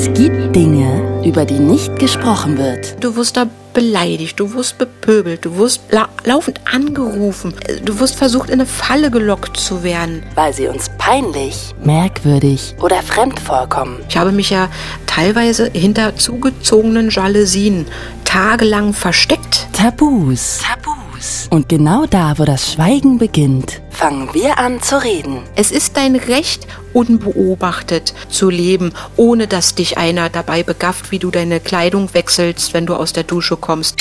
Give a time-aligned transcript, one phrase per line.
[0.00, 3.02] Es gibt Dinge, über die nicht gesprochen wird.
[3.02, 7.52] Du wirst da beleidigt, du wirst bepöbelt, du wirst la laufend angerufen,
[7.84, 10.22] du wirst versucht, in eine Falle gelockt zu werden.
[10.36, 13.98] Weil sie uns peinlich, merkwürdig oder fremd vorkommen.
[14.08, 14.68] Ich habe mich ja
[15.06, 17.84] teilweise hinter zugezogenen Jalousien
[18.24, 19.66] tagelang versteckt.
[19.72, 20.60] Tabus.
[20.62, 21.48] Tabus.
[21.50, 25.42] Und genau da, wo das Schweigen beginnt, fangen wir an zu reden.
[25.56, 31.32] Es ist dein Recht, unbeobachtet zu leben, ohne dass dich einer dabei begafft, wie du
[31.32, 33.96] deine Kleidung wechselst, wenn du aus der Dusche kommst.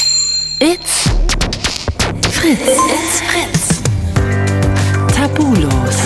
[0.59, 1.09] It's
[2.31, 2.59] Fritz.
[2.59, 3.81] It's Fritz.
[5.15, 5.97] Tabulos.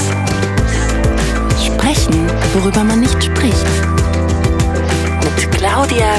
[1.65, 3.65] Sprechen, worüber man nicht spricht.
[5.21, 6.15] Mit Claudia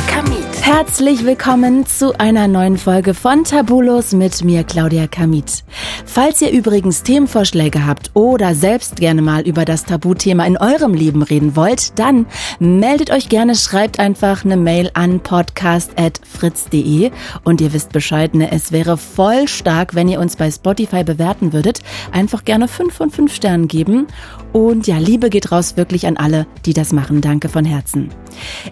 [0.65, 5.65] Herzlich willkommen zu einer neuen Folge von Tabulos mit mir, Claudia Kamit.
[6.07, 11.25] Falls ihr übrigens Themenvorschläge habt oder selbst gerne mal über das Tabuthema in eurem Leben
[11.25, 12.27] reden wollt, dann
[12.61, 17.11] meldet euch gerne, schreibt einfach eine Mail an podcast.fritz.de
[17.43, 21.53] und ihr wisst Bescheid, ne, es wäre voll stark, wenn ihr uns bei Spotify bewerten
[21.53, 21.81] würdet.
[22.13, 24.07] Einfach gerne 5 von 5 Sternen geben
[24.53, 27.21] und ja, Liebe geht raus wirklich an alle, die das machen.
[27.21, 28.11] Danke von Herzen.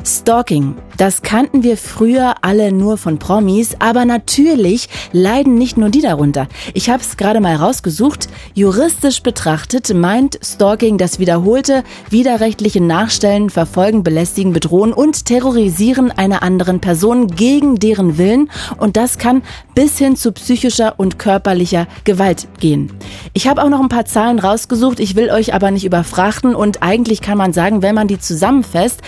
[0.04, 6.00] Stalking, das kannten wir früher alle nur von Promis, aber natürlich leiden nicht nur die
[6.00, 6.47] darunter.
[6.75, 8.28] Ich habe es gerade mal rausgesucht.
[8.55, 16.81] Juristisch betrachtet meint Stalking das wiederholte widerrechtliche Nachstellen, Verfolgen, Belästigen, Bedrohen und Terrorisieren einer anderen
[16.81, 19.42] Person gegen deren Willen und das kann
[19.75, 22.92] bis hin zu psychischer und körperlicher Gewalt gehen.
[23.33, 26.83] Ich habe auch noch ein paar Zahlen rausgesucht, ich will euch aber nicht überfrachten und
[26.83, 29.00] eigentlich kann man sagen, wenn man die zusammenfasst,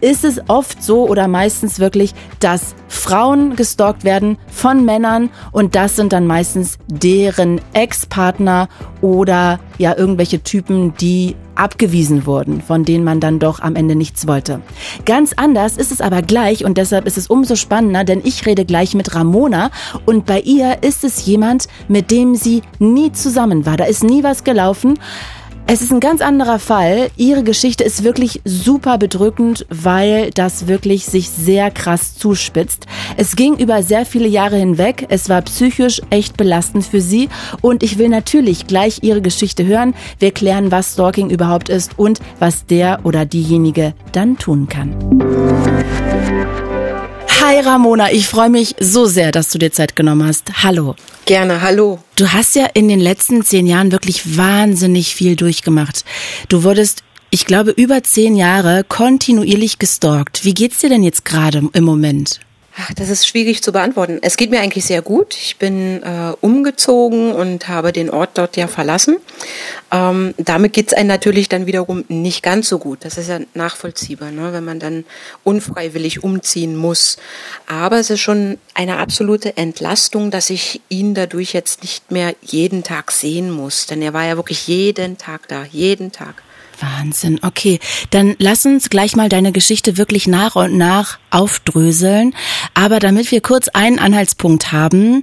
[0.00, 5.96] ist es oft so oder meistens wirklich, dass Frauen gestalkt werden von Männern und das
[5.96, 8.68] sind dann meistens deren Ex-Partner
[9.00, 14.26] oder ja irgendwelche Typen, die abgewiesen wurden, von denen man dann doch am Ende nichts
[14.26, 14.60] wollte.
[15.04, 18.64] Ganz anders ist es aber gleich und deshalb ist es umso spannender, denn ich rede
[18.64, 19.70] gleich mit Ramona
[20.04, 23.76] und bei ihr ist es jemand, mit dem sie nie zusammen war.
[23.76, 24.98] Da ist nie was gelaufen.
[25.68, 27.10] Es ist ein ganz anderer Fall.
[27.16, 32.86] Ihre Geschichte ist wirklich super bedrückend, weil das wirklich sich sehr krass zuspitzt.
[33.16, 35.06] Es ging über sehr viele Jahre hinweg.
[35.08, 37.28] Es war psychisch echt belastend für sie.
[37.62, 39.94] Und ich will natürlich gleich Ihre Geschichte hören.
[40.20, 44.94] Wir klären, was Stalking überhaupt ist und was der oder diejenige dann tun kann.
[47.48, 50.64] Hi Ramona, ich freue mich so sehr, dass du dir Zeit genommen hast.
[50.64, 50.96] Hallo.
[51.26, 52.00] Gerne, hallo.
[52.16, 56.04] Du hast ja in den letzten zehn Jahren wirklich wahnsinnig viel durchgemacht.
[56.48, 60.44] Du wurdest, ich glaube, über zehn Jahre kontinuierlich gestalkt.
[60.44, 62.40] Wie geht's dir denn jetzt gerade im Moment?
[62.78, 64.18] Ach, das ist schwierig zu beantworten.
[64.20, 65.34] Es geht mir eigentlich sehr gut.
[65.34, 69.16] Ich bin äh, umgezogen und habe den Ort dort ja verlassen.
[69.90, 72.98] Ähm, damit geht es einem natürlich dann wiederum nicht ganz so gut.
[73.06, 74.52] Das ist ja nachvollziehbar, ne?
[74.52, 75.06] wenn man dann
[75.42, 77.16] unfreiwillig umziehen muss.
[77.66, 82.82] Aber es ist schon eine absolute Entlastung, dass ich ihn dadurch jetzt nicht mehr jeden
[82.82, 83.86] Tag sehen muss.
[83.86, 86.42] Denn er war ja wirklich jeden Tag da, jeden Tag.
[86.80, 87.40] Wahnsinn.
[87.42, 87.78] Okay,
[88.10, 92.34] dann lass uns gleich mal deine Geschichte wirklich nach und nach aufdröseln.
[92.74, 95.22] Aber damit wir kurz einen Anhaltspunkt haben,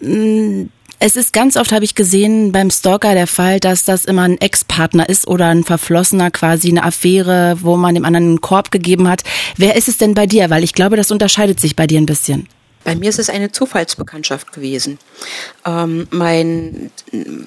[0.00, 0.64] mm,
[1.04, 4.40] es ist ganz oft, habe ich gesehen, beim Stalker der Fall, dass das immer ein
[4.40, 9.08] Ex-Partner ist oder ein Verflossener, quasi eine Affäre, wo man dem anderen einen Korb gegeben
[9.08, 9.24] hat.
[9.56, 10.48] Wer ist es denn bei dir?
[10.48, 12.46] Weil ich glaube, das unterscheidet sich bei dir ein bisschen.
[12.84, 14.98] Bei mir ist es eine Zufallsbekanntschaft gewesen.
[15.64, 16.90] Ähm, mein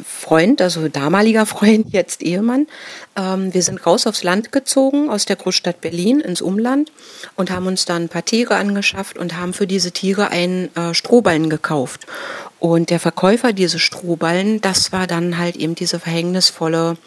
[0.08, 2.68] Freund, also damaliger Freund, jetzt Ehemann,
[3.16, 6.92] ähm, wir sind raus aufs Land gezogen, aus der Großstadt Berlin ins Umland
[7.36, 10.94] und haben uns dann ein paar Tiere angeschafft und haben für diese Tiere einen äh,
[10.94, 12.08] Strohballen gekauft.
[12.60, 16.98] Und der Verkäufer diese Strohballen, das war dann halt eben diese verhängnisvolle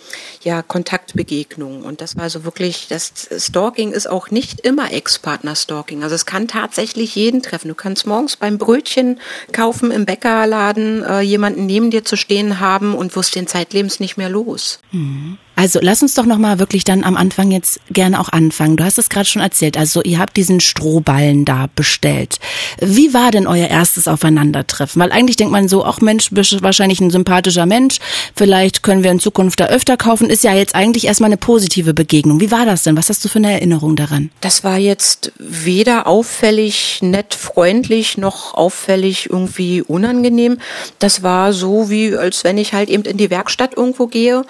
[0.42, 1.82] ja, Kontaktbegegnung.
[1.82, 6.02] Und das war so wirklich, das Stalking ist auch nicht immer Ex-Partner-Stalking.
[6.02, 7.68] Also es kann tatsächlich jeden treffen.
[7.68, 9.20] Du kannst morgens beim Brötchen
[9.50, 14.16] kaufen im Bäckerladen äh, jemanden neben dir zu stehen haben und wirst den zeitlebens nicht
[14.16, 14.80] mehr los.
[14.92, 15.38] Mhm.
[15.58, 18.76] Also lass uns doch noch mal wirklich dann am Anfang jetzt gerne auch anfangen.
[18.76, 19.76] Du hast es gerade schon erzählt.
[19.76, 22.38] Also ihr habt diesen Strohballen da bestellt.
[22.80, 25.02] Wie war denn euer erstes Aufeinandertreffen?
[25.02, 27.98] Weil eigentlich denkt man so, ach Mensch, bist wahrscheinlich ein sympathischer Mensch.
[28.36, 30.30] Vielleicht können wir in Zukunft da öfter kaufen.
[30.30, 32.38] Ist ja jetzt eigentlich erstmal eine positive Begegnung.
[32.38, 32.96] Wie war das denn?
[32.96, 34.30] Was hast du für eine Erinnerung daran?
[34.40, 40.58] Das war jetzt weder auffällig, nett, freundlich, noch auffällig irgendwie unangenehm.
[41.00, 44.44] Das war so wie, als wenn ich halt eben in die Werkstatt irgendwo gehe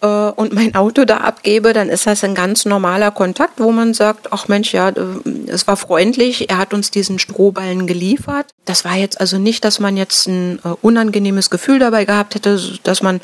[0.00, 3.94] äh, und mein Auto da abgebe, dann ist das ein ganz normaler Kontakt, wo man
[3.94, 5.02] sagt, ach Mensch, ja, äh,
[5.46, 8.46] es war freundlich, er hat uns diesen Strohballen geliefert.
[8.64, 12.60] Das war jetzt also nicht, dass man jetzt ein äh, unangenehmes Gefühl dabei gehabt hätte,
[12.82, 13.20] dass man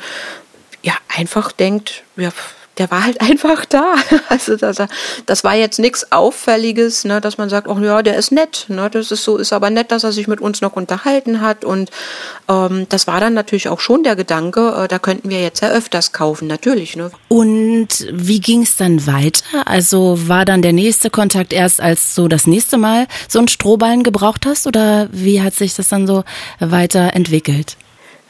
[0.83, 2.31] ja einfach denkt, ja,
[2.77, 3.95] der war halt einfach da.
[4.29, 4.77] Also das,
[5.25, 8.65] das war jetzt nichts Auffälliges, ne, dass man sagt, oh ja, der ist nett.
[8.69, 11.65] Ne, das ist so, ist aber nett, dass er sich mit uns noch unterhalten hat.
[11.65, 11.89] Und
[12.49, 15.69] ähm, das war dann natürlich auch schon der Gedanke, äh, da könnten wir jetzt ja
[15.69, 16.95] öfters kaufen, natürlich.
[16.95, 17.11] Ne.
[17.27, 19.63] Und wie ging es dann weiter?
[19.65, 24.03] Also war dann der nächste Kontakt erst, als du das nächste Mal so einen Strohballen
[24.03, 24.67] gebraucht hast?
[24.67, 26.23] Oder wie hat sich das dann so
[26.59, 27.77] weiterentwickelt?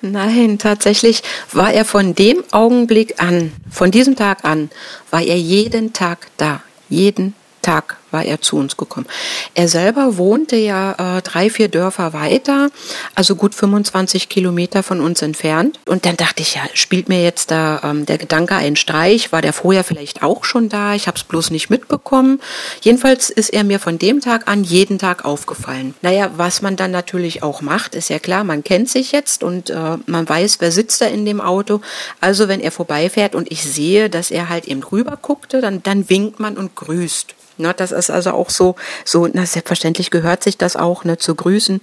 [0.02, 4.70] Nein, tatsächlich war er von dem Augenblick an, von diesem Tag an,
[5.10, 6.62] war er jeden Tag da.
[6.90, 9.07] Jeden Tag war er zu uns gekommen.
[9.54, 12.69] Er selber wohnte ja äh, drei, vier Dörfer weiter,
[13.15, 15.80] also gut 25 Kilometer von uns entfernt.
[15.86, 19.31] Und dann dachte ich, ja, spielt mir jetzt da ähm, der Gedanke einen Streich?
[19.31, 20.94] War der vorher vielleicht auch schon da?
[20.94, 22.39] Ich habe es bloß nicht mitbekommen.
[22.81, 25.94] Jedenfalls ist er mir von dem Tag an jeden Tag aufgefallen.
[26.01, 29.69] Naja, was man dann natürlich auch macht, ist ja klar, man kennt sich jetzt und
[29.69, 31.81] äh, man weiß, wer sitzt da in dem Auto.
[32.21, 36.09] Also wenn er vorbeifährt und ich sehe, dass er halt eben rüber guckte, dann, dann
[36.09, 37.36] winkt man und grüßt.
[37.59, 41.36] Ne, das ist also auch so, so, na, selbstverständlich gehört sich das auch, ne, zu
[41.36, 41.82] grüßen.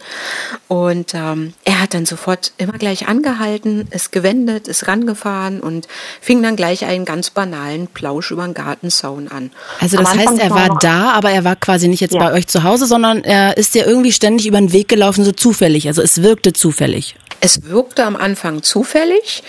[0.68, 5.88] Und ähm, er hat dann sofort immer gleich angehalten, ist gewendet, ist rangefahren und
[6.20, 9.50] fing dann gleich einen ganz banalen Plausch über den Gartenzaun an.
[9.80, 12.20] Also das heißt, er war da, aber er war quasi nicht jetzt ja.
[12.20, 15.32] bei euch zu Hause, sondern er ist ja irgendwie ständig über den Weg gelaufen, so
[15.32, 15.86] zufällig.
[15.88, 17.16] Also es wirkte zufällig.
[17.40, 19.42] Es wirkte am Anfang zufällig,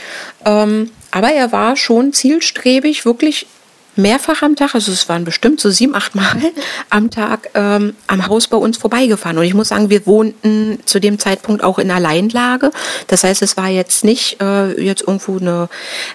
[0.44, 3.48] ähm, aber er war schon zielstrebig, wirklich
[3.96, 6.36] mehrfach am Tag, also es waren bestimmt so sieben, acht Mal
[6.90, 9.38] am Tag ähm, am Haus bei uns vorbeigefahren.
[9.38, 12.72] Und ich muss sagen, wir wohnten zu dem Zeitpunkt auch in Alleinlage.
[13.08, 15.70] Das heißt, es war jetzt nicht äh, jetzt irgendwo eine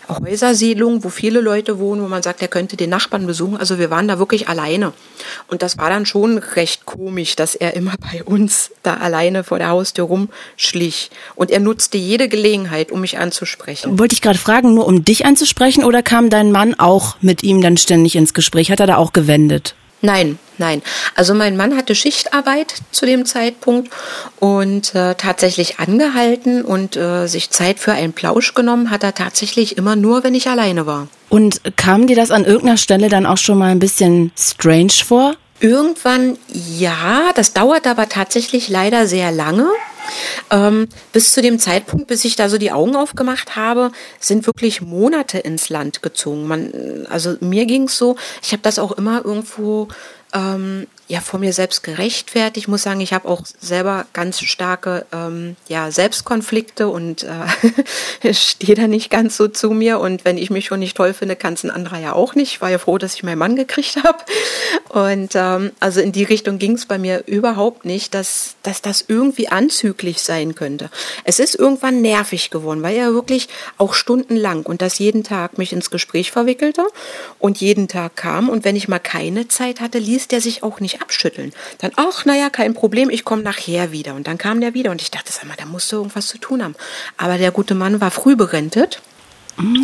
[0.09, 3.57] Häusersiedlung, wo viele Leute wohnen, wo man sagt, er könnte den Nachbarn besuchen.
[3.57, 4.93] Also wir waren da wirklich alleine.
[5.49, 9.59] Und das war dann schon recht komisch, dass er immer bei uns da alleine vor
[9.59, 11.11] der Haustür rumschlich.
[11.35, 13.99] Und er nutzte jede Gelegenheit, um mich anzusprechen.
[13.99, 17.61] Wollte ich gerade fragen, nur um dich anzusprechen oder kam dein Mann auch mit ihm
[17.61, 18.71] dann dann ständig ins Gespräch?
[18.71, 19.75] Hat er da auch gewendet?
[20.03, 20.81] Nein, nein.
[21.15, 23.91] Also mein Mann hatte Schichtarbeit zu dem Zeitpunkt
[24.39, 29.77] und äh, tatsächlich angehalten und äh, sich Zeit für einen Plausch genommen hat er tatsächlich
[29.77, 31.09] immer nur, wenn ich alleine war.
[31.29, 35.37] Und kam dir das an irgendeiner Stelle dann auch schon mal ein bisschen strange vor?
[35.61, 39.69] Irgendwann ja, das dauert aber tatsächlich leider sehr lange.
[40.51, 44.81] Ähm, bis zu dem Zeitpunkt, bis ich da so die Augen aufgemacht habe, sind wirklich
[44.81, 46.49] Monate ins Land gezogen.
[46.49, 49.89] Man, also mir ging es so, ich habe das auch immer irgendwo
[50.33, 52.65] ähm, ja vor mir selbst gerechtfertigt.
[52.65, 57.27] Ich muss sagen, ich habe auch selber ganz starke ähm, ja, Selbstkonflikte und
[58.23, 59.99] äh, stehe da nicht ganz so zu mir.
[59.99, 62.53] Und wenn ich mich schon nicht toll finde, kann es ein anderer ja auch nicht.
[62.53, 64.19] Ich war ja froh, dass ich meinen Mann gekriegt habe.
[64.89, 69.05] Und ähm, also in die Richtung ging es bei mir überhaupt nicht, dass, dass das
[69.09, 70.91] irgendwie anzüglich sein könnte.
[71.25, 73.49] Es ist irgendwann nervig geworden, weil er wirklich
[73.79, 76.87] auch stundenlang und das jeden Tag mich ins Gespräch verwickelte
[77.41, 78.49] und jeden Tag kam.
[78.49, 81.53] Und wenn ich mal keine Zeit hatte, ließ der sich auch nicht abschütteln.
[81.79, 84.15] Dann, ach, naja, kein Problem, ich komme nachher wieder.
[84.15, 86.39] Und dann kam der wieder und ich dachte, sag mal, da musst du irgendwas zu
[86.39, 86.75] tun haben.
[87.17, 89.03] Aber der gute Mann war früh berentet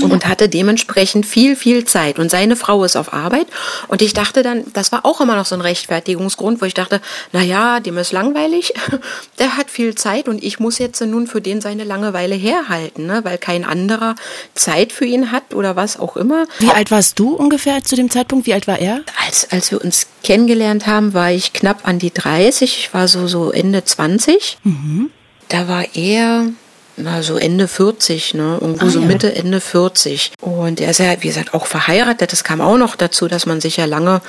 [0.03, 2.19] und hatte dementsprechend viel, viel Zeit.
[2.19, 3.47] Und seine Frau ist auf Arbeit.
[3.89, 7.01] Und ich dachte dann, das war auch immer noch so ein Rechtfertigungsgrund, wo ich dachte,
[7.33, 8.75] na ja, dem ist langweilig,
[9.39, 13.21] der hat viel Zeit und ich muss jetzt nun für den seine Langeweile herhalten, ne?
[13.25, 14.15] weil kein anderer
[14.55, 16.47] Zeit für ihn hat oder was auch immer.
[16.59, 18.47] Wie alt warst du ungefähr zu dem Zeitpunkt?
[18.47, 19.03] Wie alt war er?
[19.27, 22.79] Als, als wir uns kennengelernt haben, war ich knapp an die 30.
[22.79, 24.59] Ich war so, so Ende 20.
[24.65, 25.11] Mhm.
[25.49, 26.47] Da war er
[26.97, 28.59] na, so Ende 40, ne?
[28.61, 29.07] Irgendwo ah, so ja.
[29.07, 30.33] Mitte, Ende 40.
[30.41, 32.33] Und er ist ja, wie gesagt, auch verheiratet.
[32.33, 34.23] Das kam auch noch dazu, dass man sich ja lange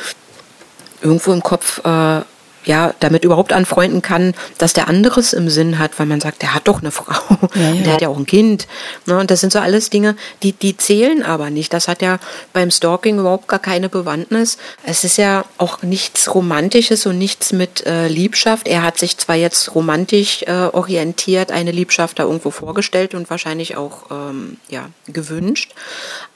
[1.02, 2.22] irgendwo im Kopf äh,
[2.68, 6.54] ja, damit überhaupt anfreunden kann, dass der anderes im Sinn hat, weil man sagt, der
[6.54, 7.74] hat doch eine Frau, ja, ja.
[7.84, 8.68] der hat ja auch ein Kind.
[9.06, 9.18] Ne?
[9.18, 11.74] Und das sind so alles Dinge, die, die zählen aber nicht.
[11.74, 12.20] Das hat ja
[12.54, 14.58] beim Stalking überhaupt gar keine Bewandtnis.
[14.84, 18.68] Es ist ja auch nichts Romantisches und nichts mit äh, Liebschaft.
[18.68, 23.78] Er hat sich zwar jetzt romantisch äh, orientiert, eine Liebschaft da irgendwo vorgestellt und wahrscheinlich
[23.78, 25.74] auch ähm, ja, gewünscht,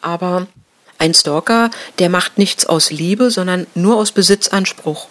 [0.01, 0.47] aber
[0.97, 5.07] ein Stalker, der macht nichts aus Liebe, sondern nur aus Besitzanspruch.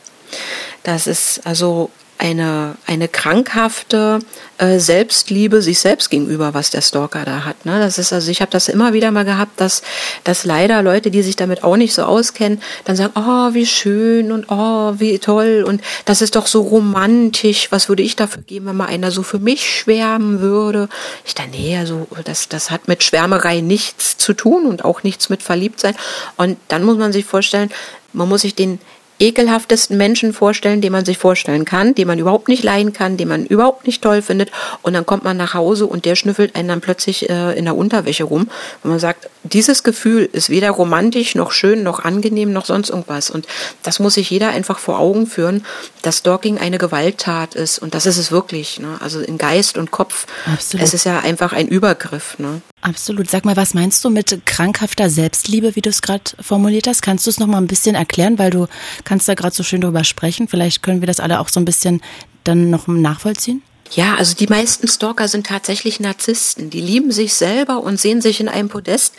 [0.83, 4.19] Das ist also eine, eine krankhafte
[4.59, 7.65] äh, Selbstliebe sich selbst gegenüber, was der Stalker da hat.
[7.65, 7.81] Ne?
[7.81, 9.81] Das ist also, ich habe das immer wieder mal gehabt, dass,
[10.25, 14.33] dass leider Leute, die sich damit auch nicht so auskennen, dann sagen, oh, wie schön
[14.33, 17.69] und oh, wie toll und das ist doch so romantisch.
[17.73, 20.91] Was würde ich dafür geben, wenn mal einer so für mich schwärmen würde?
[21.25, 25.31] Ich dachte, nee, also das, das hat mit Schwärmerei nichts zu tun und auch nichts
[25.31, 25.97] mit Verliebtsein.
[26.37, 27.71] Und dann muss man sich vorstellen,
[28.13, 28.79] man muss sich den
[29.21, 33.29] ekelhaftesten Menschen vorstellen, den man sich vorstellen kann, den man überhaupt nicht leiden kann, den
[33.29, 34.51] man überhaupt nicht toll findet.
[34.83, 37.77] Und dann kommt man nach Hause und der schnüffelt einen dann plötzlich äh, in der
[37.77, 38.49] Unterwäsche rum.
[38.83, 43.31] Und man sagt, dieses Gefühl ist weder romantisch noch schön noch angenehm noch sonst irgendwas.
[43.31, 43.47] Und
[43.83, 45.65] das muss sich jeder einfach vor Augen führen,
[46.03, 47.79] dass Stalking eine Gewalttat ist.
[47.79, 48.81] Und das ist es wirklich.
[48.81, 48.99] Ne?
[49.01, 50.27] Also in Geist und Kopf.
[50.47, 50.87] Absolut.
[50.87, 52.39] Es ist ja einfach ein Übergriff.
[52.39, 52.63] Ne?
[52.83, 53.31] Absolut.
[53.31, 57.03] Sag mal, was meinst du mit krankhafter Selbstliebe, wie du es gerade formuliert hast?
[57.03, 58.67] Kannst du es noch mal ein bisschen erklären, weil du
[59.11, 60.47] kannst da gerade so schön drüber sprechen.
[60.47, 62.01] Vielleicht können wir das alle auch so ein bisschen
[62.45, 63.61] dann noch nachvollziehen.
[63.91, 66.71] Ja, also die meisten Stalker sind tatsächlich Narzissten.
[66.71, 69.15] Die lieben sich selber und sehen sich in einem Podest.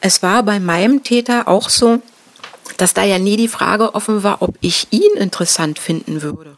[0.00, 2.00] Es war bei meinem Täter auch so,
[2.76, 6.56] dass da ja nie die Frage offen war, ob ich ihn interessant finden würde.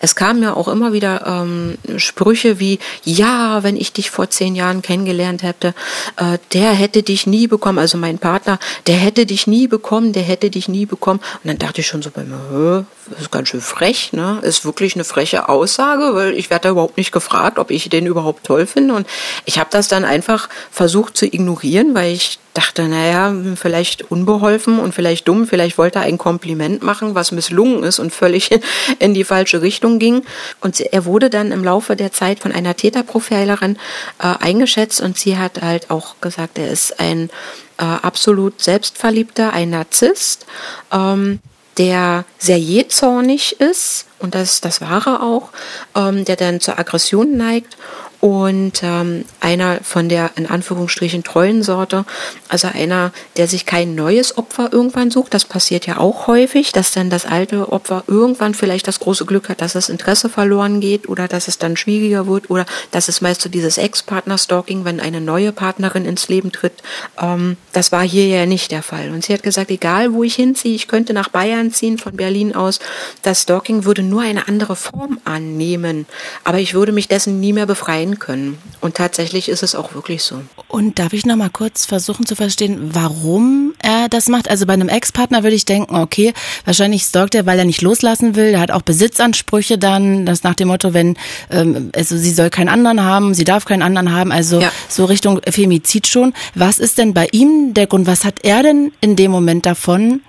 [0.00, 4.54] Es kamen ja auch immer wieder ähm, Sprüche wie, ja, wenn ich dich vor zehn
[4.54, 5.74] Jahren kennengelernt hätte,
[6.16, 10.22] äh, der hätte dich nie bekommen, also mein Partner, der hätte dich nie bekommen, der
[10.22, 11.20] hätte dich nie bekommen.
[11.42, 14.40] Und dann dachte ich schon so bei mir, das ist ganz schön frech, ne?
[14.42, 18.06] Ist wirklich eine freche Aussage, weil ich werde da überhaupt nicht gefragt, ob ich den
[18.06, 18.94] überhaupt toll finde.
[18.94, 19.06] Und
[19.44, 24.94] ich habe das dann einfach versucht zu ignorieren, weil ich dachte, naja, vielleicht unbeholfen und
[24.94, 28.58] vielleicht dumm, vielleicht wollte er ein Kompliment machen, was misslungen ist und völlig
[29.00, 30.22] in die falsche Richtung ging.
[30.62, 33.76] Und er wurde dann im Laufe der Zeit von einer Täterprofilerin
[34.18, 37.28] äh, eingeschätzt und sie hat halt auch gesagt, er ist ein
[37.76, 40.46] äh, absolut selbstverliebter, ein Narzisst,
[40.90, 41.40] ähm,
[41.76, 45.50] der sehr jähzornig ist, und das, das war er auch,
[45.94, 47.76] ähm, der dann zur Aggression neigt
[48.22, 52.04] und ähm, einer von der in Anführungsstrichen treuen Sorte,
[52.48, 55.34] also einer, der sich kein neues Opfer irgendwann sucht.
[55.34, 59.48] Das passiert ja auch häufig, dass dann das alte Opfer irgendwann vielleicht das große Glück
[59.48, 63.22] hat, dass das Interesse verloren geht oder dass es dann schwieriger wird oder dass es
[63.22, 66.74] meist so dieses Ex-Partner-Stalking, wenn eine neue Partnerin ins Leben tritt.
[67.20, 69.10] Ähm, das war hier ja nicht der Fall.
[69.10, 72.54] Und sie hat gesagt, egal wo ich hinziehe, ich könnte nach Bayern ziehen von Berlin
[72.54, 72.78] aus,
[73.22, 76.06] das Stalking würde nur eine andere Form annehmen,
[76.44, 78.58] aber ich würde mich dessen nie mehr befreien sein können.
[78.80, 80.42] Und tatsächlich ist es auch wirklich so.
[80.68, 84.48] Und darf ich noch mal kurz versuchen zu verstehen, warum er das macht?
[84.48, 86.32] Also bei einem Ex-Partner würde ich denken, okay,
[86.64, 88.54] wahrscheinlich stalkt er, weil er nicht loslassen will.
[88.54, 91.16] Er hat auch Besitzansprüche dann, das nach dem Motto, wenn,
[91.50, 94.72] ähm, also sie soll keinen anderen haben, sie darf keinen anderen haben, also ja.
[94.88, 96.32] so Richtung Femizid schon.
[96.54, 98.06] Was ist denn bei ihm der Grund?
[98.06, 100.20] Was hat er denn in dem Moment davon,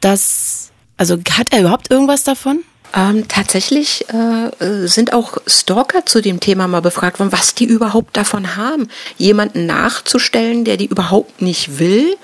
[0.00, 2.60] dass, also hat er überhaupt irgendwas davon?
[2.94, 8.16] Ähm, tatsächlich äh, sind auch Stalker zu dem Thema mal befragt worden, was die überhaupt
[8.16, 12.16] davon haben, jemanden nachzustellen, der die überhaupt nicht will.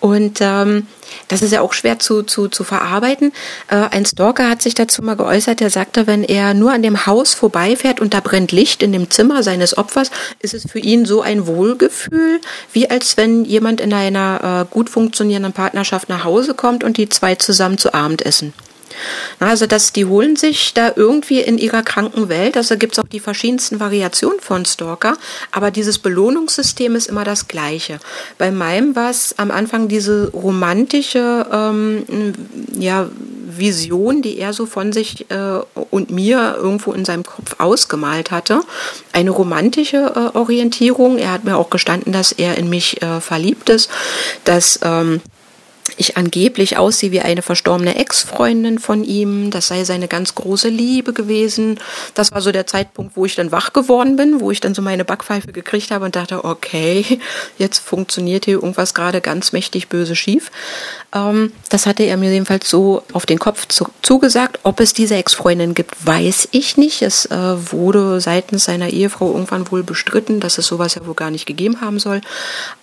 [0.00, 0.88] Und ähm,
[1.28, 3.32] das ist ja auch schwer zu, zu, zu verarbeiten.
[3.68, 7.06] Äh, ein Stalker hat sich dazu mal geäußert, der sagte, wenn er nur an dem
[7.06, 11.06] Haus vorbeifährt und da brennt Licht in dem Zimmer seines Opfers, ist es für ihn
[11.06, 12.40] so ein Wohlgefühl,
[12.72, 17.08] wie als wenn jemand in einer äh, gut funktionierenden Partnerschaft nach Hause kommt und die
[17.08, 18.52] zwei zusammen zu Abend essen.
[19.38, 23.08] Also das, die holen sich da irgendwie in ihrer kranken Welt, also gibt es auch
[23.08, 25.16] die verschiedensten Variationen von Stalker,
[25.50, 27.98] aber dieses Belohnungssystem ist immer das gleiche.
[28.38, 32.04] Bei meinem war es am Anfang diese romantische ähm,
[32.78, 33.08] ja,
[33.58, 38.62] Vision, die er so von sich äh, und mir irgendwo in seinem Kopf ausgemalt hatte.
[39.12, 41.18] Eine romantische äh, Orientierung.
[41.18, 43.90] Er hat mir auch gestanden, dass er in mich äh, verliebt ist,
[44.44, 45.20] dass ähm,
[45.96, 49.50] ich angeblich aussehe wie eine verstorbene Ex-Freundin von ihm.
[49.50, 51.78] Das sei seine ganz große Liebe gewesen.
[52.14, 54.82] Das war so der Zeitpunkt, wo ich dann wach geworden bin, wo ich dann so
[54.82, 57.18] meine Backpfeife gekriegt habe und dachte, okay,
[57.58, 60.50] jetzt funktioniert hier irgendwas gerade ganz mächtig böse schief.
[61.14, 64.60] Ähm, das hatte er mir jedenfalls so auf den Kopf zu, zugesagt.
[64.62, 67.02] Ob es diese Ex-Freundin gibt, weiß ich nicht.
[67.02, 71.30] Es äh, wurde seitens seiner Ehefrau irgendwann wohl bestritten, dass es sowas ja wohl gar
[71.30, 72.20] nicht gegeben haben soll.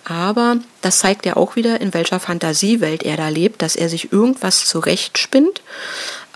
[0.04, 4.12] Aber das zeigt ja auch wieder, in welcher Fantasiewelt er da lebt, dass er sich
[4.12, 5.62] irgendwas zurechtspinnt.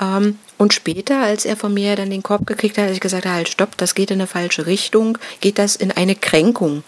[0.01, 3.27] Ähm, und später, als er von mir dann den Korb gekriegt hat, habe ich gesagt,
[3.27, 6.85] halt, stopp, das geht in eine falsche Richtung, geht das in eine Kränkung.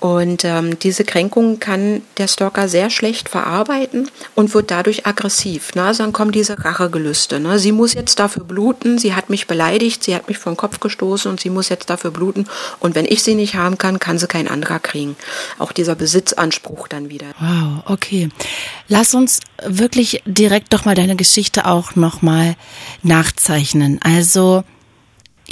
[0.00, 5.74] Und ähm, diese Kränkung kann der Stalker sehr schlecht verarbeiten und wird dadurch aggressiv.
[5.74, 5.82] Ne?
[5.84, 7.40] Also dann kommen diese Rachegelüste.
[7.40, 7.58] Ne?
[7.58, 11.30] Sie muss jetzt dafür bluten, sie hat mich beleidigt, sie hat mich den Kopf gestoßen
[11.30, 12.46] und sie muss jetzt dafür bluten.
[12.80, 15.16] Und wenn ich sie nicht haben kann, kann sie kein anderer kriegen.
[15.58, 17.28] Auch dieser Besitzanspruch dann wieder.
[17.40, 18.28] Wow, okay.
[18.88, 22.56] Lass uns wirklich direkt doch mal deine Geschichte auch nochmal
[23.02, 24.00] nachzeichnen.
[24.02, 24.64] Also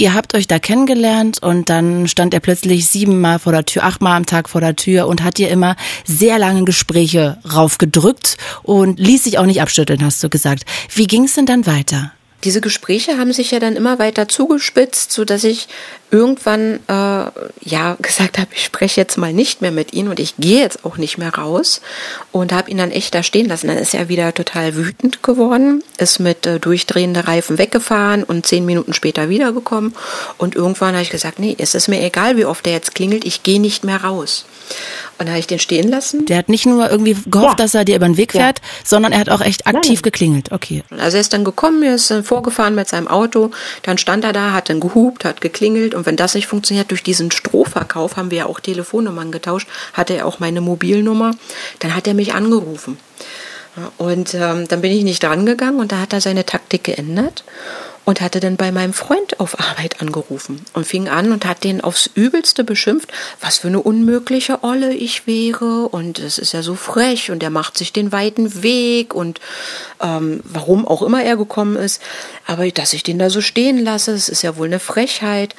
[0.03, 4.17] Ihr habt euch da kennengelernt und dann stand er plötzlich siebenmal vor der Tür, achtmal
[4.17, 9.23] am Tag vor der Tür und hat dir immer sehr lange Gespräche raufgedrückt und ließ
[9.23, 10.65] sich auch nicht abschütteln, hast du gesagt.
[10.93, 12.11] Wie ging es denn dann weiter?
[12.43, 15.67] Diese Gespräche haben sich ja dann immer weiter zugespitzt, so dass ich
[16.11, 17.31] irgendwann äh,
[17.61, 20.85] ja gesagt habe, ich spreche jetzt mal nicht mehr mit ihm und ich gehe jetzt
[20.85, 21.81] auch nicht mehr raus
[22.31, 23.67] und habe ihn dann echt da stehen lassen.
[23.67, 28.65] Dann ist er wieder total wütend geworden, ist mit äh, durchdrehenden Reifen weggefahren und zehn
[28.65, 29.93] Minuten später wiedergekommen
[30.37, 33.25] und irgendwann habe ich gesagt, nee, es ist mir egal, wie oft er jetzt klingelt,
[33.25, 34.45] ich gehe nicht mehr raus.
[35.17, 36.25] Und da habe ich den stehen lassen.
[36.25, 37.65] Der hat nicht nur irgendwie gehofft, ja.
[37.65, 38.65] dass er dir über den Weg fährt, ja.
[38.83, 40.01] sondern er hat auch echt aktiv Nein.
[40.01, 40.51] geklingelt.
[40.51, 40.83] Okay.
[40.97, 43.51] Also er ist dann gekommen, er ist vorgefahren mit seinem Auto,
[43.83, 47.03] dann stand er da, hat dann gehupt, hat geklingelt und wenn das nicht funktioniert, durch
[47.03, 51.31] diesen Strohverkauf haben wir ja auch Telefonnummern getauscht, hatte er auch meine Mobilnummer,
[51.79, 52.97] dann hat er mich angerufen.
[53.97, 57.43] Und ähm, dann bin ich nicht dran gegangen und da hat er seine Taktik geändert
[58.05, 61.81] und hatte dann bei meinem Freund auf Arbeit angerufen und fing an und hat den
[61.81, 66.75] aufs Übelste beschimpft, was für eine unmögliche Olle ich wäre und es ist ja so
[66.75, 69.39] frech und er macht sich den weiten Weg und
[70.01, 72.01] ähm, warum auch immer er gekommen ist,
[72.45, 75.55] aber dass ich den da so stehen lasse, es ist ja wohl eine Frechheit.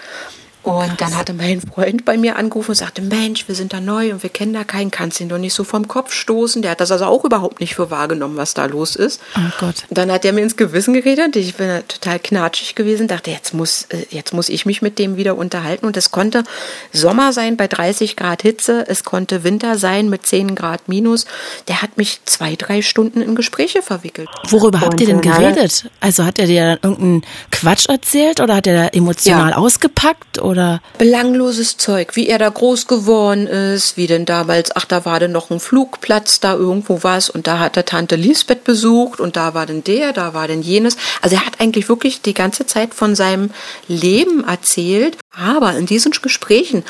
[0.64, 4.12] Und dann hatte mein Freund bei mir angerufen und sagte, Mensch, wir sind da neu
[4.12, 6.62] und wir kennen da keinen, kannst ihn doch nicht so vom Kopf stoßen.
[6.62, 9.21] Der hat das also auch überhaupt nicht für wahrgenommen, was da los ist.
[9.37, 9.85] Oh Gott.
[9.90, 11.37] Dann hat er mir ins Gewissen geredet.
[11.37, 15.18] Ich bin total knatschig gewesen, dachte, jetzt muss, äh, jetzt muss ich mich mit dem
[15.18, 15.85] wieder unterhalten.
[15.85, 16.44] Und es konnte
[16.92, 21.26] Sommer sein bei 30 Grad Hitze, es konnte Winter sein mit 10 Grad minus.
[21.68, 24.30] Der hat mich zwei, drei Stunden in Gespräche verwickelt.
[24.49, 25.90] Worüber habt ihr denn geredet?
[26.00, 29.56] Also hat er dir irgendeinen Quatsch erzählt oder hat er da emotional ja.
[29.56, 30.40] ausgepackt?
[30.40, 30.54] Oder?
[30.55, 30.81] Oder?
[30.99, 35.33] Belangloses Zeug, wie er da groß geworden ist, wie denn damals, ach, da war denn
[35.33, 39.55] noch ein Flugplatz, da irgendwo was und da hat er Tante Lisbeth besucht und da
[39.55, 40.97] war denn der, da war denn jenes.
[41.23, 43.51] Also er hat eigentlich wirklich die ganze Zeit von seinem
[43.89, 46.85] Leben erzählt, aber in diesen Gesprächen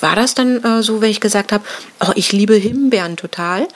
[0.00, 1.64] war das dann äh, so, wenn ich gesagt habe,
[2.00, 3.68] oh, ich liebe Himbeeren total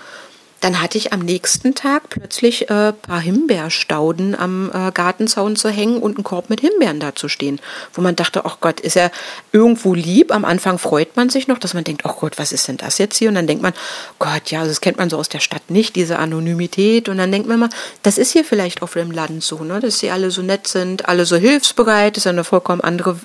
[0.65, 5.99] dann hatte ich am nächsten Tag plötzlich äh, paar Himbeerstauden am äh, Gartenzaun zu hängen
[5.99, 7.61] und einen Korb mit Himbeeren da zu stehen,
[7.93, 9.11] wo man dachte, ach Gott, ist er
[9.53, 10.33] irgendwo lieb.
[10.33, 12.97] Am Anfang freut man sich noch, dass man denkt, ach Gott, was ist denn das
[12.97, 13.29] jetzt hier?
[13.29, 13.75] Und dann denkt man,
[14.19, 17.11] Gott, ja, das kennt man so aus der Stadt nicht, diese Anonymität.
[17.11, 17.71] Und dann denkt man mal,
[18.03, 19.81] das ist hier vielleicht auf dem Land so, ne?
[19.81, 23.19] dass sie alle so nett sind, alle so hilfsbereit, ist ja eine vollkommen andere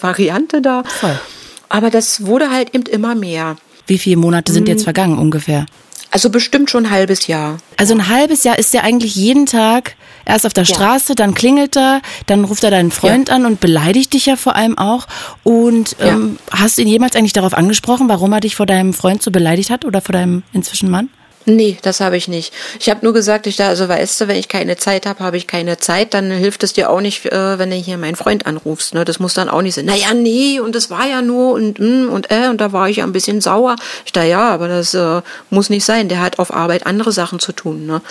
[0.00, 0.82] Variante da.
[0.84, 1.20] Voll.
[1.68, 3.56] Aber das wurde halt eben immer mehr.
[3.86, 4.84] Wie viele Monate sind jetzt hm.
[4.84, 5.66] vergangen ungefähr?
[6.10, 7.58] Also bestimmt schon ein halbes Jahr.
[7.76, 10.74] Also ein halbes Jahr ist ja eigentlich jeden Tag erst auf der ja.
[10.74, 13.34] Straße, dann klingelt er, dann ruft er deinen Freund ja.
[13.34, 15.06] an und beleidigt dich ja vor allem auch.
[15.42, 16.60] Und ähm, ja.
[16.60, 19.70] hast du ihn jemals eigentlich darauf angesprochen, warum er dich vor deinem Freund so beleidigt
[19.70, 21.08] hat oder vor deinem inzwischen Mann?
[21.48, 22.52] Nee, das habe ich nicht.
[22.80, 25.36] Ich habe nur gesagt, ich da, also weißt du, wenn ich keine Zeit habe, habe
[25.36, 28.46] ich keine Zeit, dann hilft es dir auch nicht, äh, wenn du hier meinen Freund
[28.46, 28.94] anrufst.
[28.94, 29.04] Ne?
[29.04, 29.84] Das muss dann auch nicht sein.
[29.84, 32.96] Naja, nee, und das war ja nur und mm, und äh, und da war ich
[32.96, 33.76] ja ein bisschen sauer.
[34.04, 36.08] Ich da ja, aber das äh, muss nicht sein.
[36.08, 37.86] Der hat auf Arbeit andere Sachen zu tun.
[37.86, 38.02] Ne?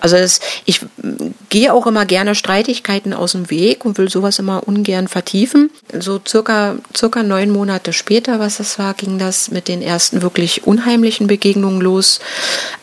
[0.00, 0.80] Also das, ich
[1.48, 5.70] gehe auch immer gerne Streitigkeiten aus dem Weg und will sowas immer ungern vertiefen.
[5.98, 10.68] So circa, circa neun Monate später, was das war, ging das mit den ersten wirklich
[10.68, 12.20] unheimlichen Begegnungen los.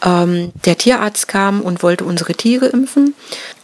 [0.06, 3.16] Ähm, der Tierarzt kam und wollte unsere Tiere impfen.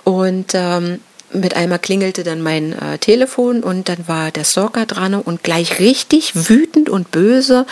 [0.03, 0.99] Und ähm,
[1.33, 5.79] mit einmal klingelte dann mein äh, Telefon und dann war der Stalker dran und gleich
[5.79, 7.65] richtig wütend und böse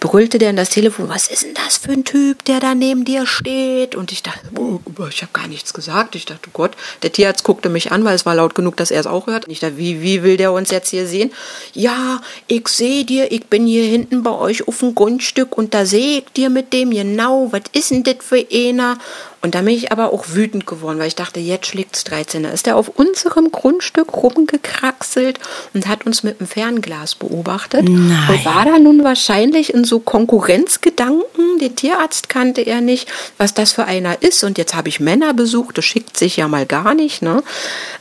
[0.00, 3.04] brüllte der in das Telefon, was ist denn das für ein Typ, der da neben
[3.04, 3.94] dir steht?
[3.94, 6.14] Und ich dachte, oh, ich habe gar nichts gesagt.
[6.14, 8.90] Ich dachte, oh Gott, der Tierarzt guckte mich an, weil es war laut genug, dass
[8.90, 9.46] er es auch hört.
[9.46, 11.32] Und ich dachte, wie, wie will der uns jetzt hier sehen?
[11.74, 15.84] Ja, ich sehe dir, ich bin hier hinten bei euch auf dem Grundstück und da
[15.84, 18.98] sehe ich dir mit dem genau, was ist denn das für einer?
[19.40, 22.42] Und da bin ich aber auch wütend geworden, weil ich dachte, jetzt schlägt's 13.
[22.42, 25.38] Da ist er auf unserem Grundstück rumgekraxelt
[25.74, 27.88] und hat uns mit dem Fernglas beobachtet.
[27.88, 28.30] Nein.
[28.30, 31.58] Und war da nun wahrscheinlich in so Konkurrenzgedanken.
[31.60, 34.42] Den Tierarzt kannte er nicht, was das für einer ist.
[34.42, 37.22] Und jetzt habe ich Männer besucht, das schickt sich ja mal gar nicht.
[37.22, 37.44] Ne?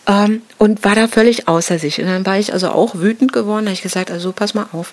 [0.07, 1.99] Ähm, und war da völlig außer sich.
[2.01, 3.65] Und dann war ich also auch wütend geworden.
[3.65, 4.91] Da habe ich gesagt, also pass mal auf.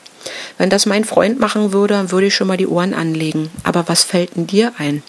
[0.58, 3.50] Wenn das mein Freund machen würde, dann würde ich schon mal die Ohren anlegen.
[3.62, 5.02] Aber was fällt denn dir ein?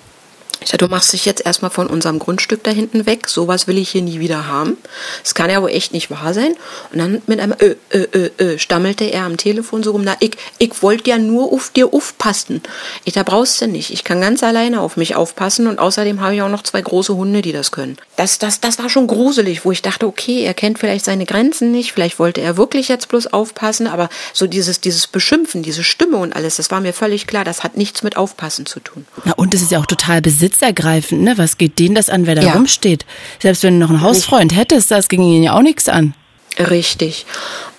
[0.66, 3.30] Ich sage, du machst dich jetzt erstmal von unserem Grundstück da hinten weg.
[3.30, 4.78] Sowas will ich hier nie wieder haben.
[5.22, 6.56] Das kann ja wohl echt nicht wahr sein.
[6.92, 10.18] Und dann mit einem Ö, Ö, Ö, Ö stammelte er am Telefon so rum, na,
[10.22, 12.64] ich, ich wollte ja nur auf dir aufpassen.
[13.04, 13.92] Ich, da brauchst du nicht.
[13.92, 17.16] Ich kann ganz alleine auf mich aufpassen und außerdem habe ich auch noch zwei große
[17.16, 17.98] Hunde, die das können.
[18.16, 21.72] Das, das, das war schon gruselig, wo ich dachte, okay, er kennt vielleicht seine Grenzen
[21.72, 26.18] nicht, vielleicht wollte er wirklich jetzt bloß aufpassen, aber so dieses, dieses Beschimpfen, diese Stimme
[26.18, 29.06] und alles, das war mir völlig klar, das hat nichts mit Aufpassen zu tun.
[29.26, 31.38] Na, und es ist ja auch total besitzt besitzergreifend, ne?
[31.38, 32.54] Was geht denen das an, wer da ja.
[32.54, 33.06] rumsteht?
[33.42, 36.14] Selbst wenn du noch einen Hausfreund hättest, das ging ihnen ja auch nichts an.
[36.58, 37.26] Richtig.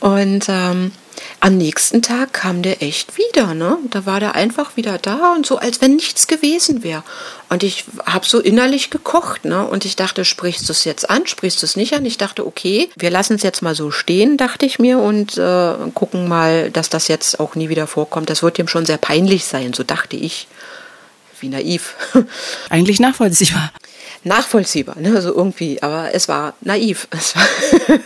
[0.01, 0.93] Und ähm,
[1.41, 3.79] am nächsten Tag kam der echt wieder, ne?
[3.91, 7.03] Da war der einfach wieder da und so, als wenn nichts gewesen wäre.
[7.49, 9.67] Und ich habe so innerlich gekocht, ne?
[9.67, 12.05] Und ich dachte, sprichst du es jetzt an, sprichst du es nicht an?
[12.05, 15.75] Ich dachte, okay, wir lassen es jetzt mal so stehen, dachte ich mir, und äh,
[15.95, 18.29] gucken mal, dass das jetzt auch nie wieder vorkommt.
[18.29, 20.49] Das wird ihm schon sehr peinlich sein, so dachte ich.
[21.41, 21.95] Wie naiv.
[22.71, 23.73] Eigentlich nachvollziehbar
[24.27, 25.15] nachvollziehbar, ne?
[25.15, 27.09] also irgendwie, aber es war naiv.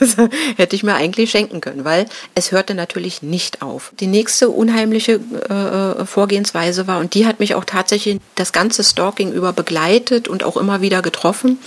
[0.00, 3.92] Es war, hätte ich mir eigentlich schenken können, weil es hörte natürlich nicht auf.
[3.98, 9.32] Die nächste unheimliche äh, Vorgehensweise war, und die hat mich auch tatsächlich das ganze Stalking
[9.32, 11.58] über begleitet und auch immer wieder getroffen.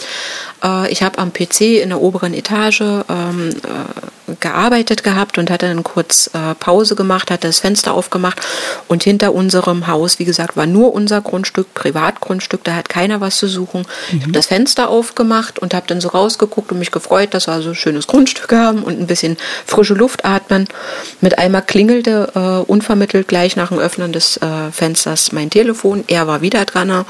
[0.63, 5.67] Äh, ich habe am PC in der oberen Etage ähm, äh, gearbeitet gehabt und hatte
[5.67, 8.39] dann kurz äh, Pause gemacht, hatte das Fenster aufgemacht
[8.87, 13.37] und hinter unserem Haus, wie gesagt, war nur unser Grundstück, Privatgrundstück, da hat keiner was
[13.37, 13.85] zu suchen.
[14.11, 14.31] Mhm.
[14.43, 17.75] Das Fenster aufgemacht und habe dann so rausgeguckt und mich gefreut, dass wir so ein
[17.75, 20.67] schönes Grundstück haben und ein bisschen frische Luft atmen.
[21.21, 26.03] Mit einmal klingelte äh, unvermittelt gleich nach dem Öffnen des äh, Fensters mein Telefon.
[26.07, 27.05] Er war wieder dran.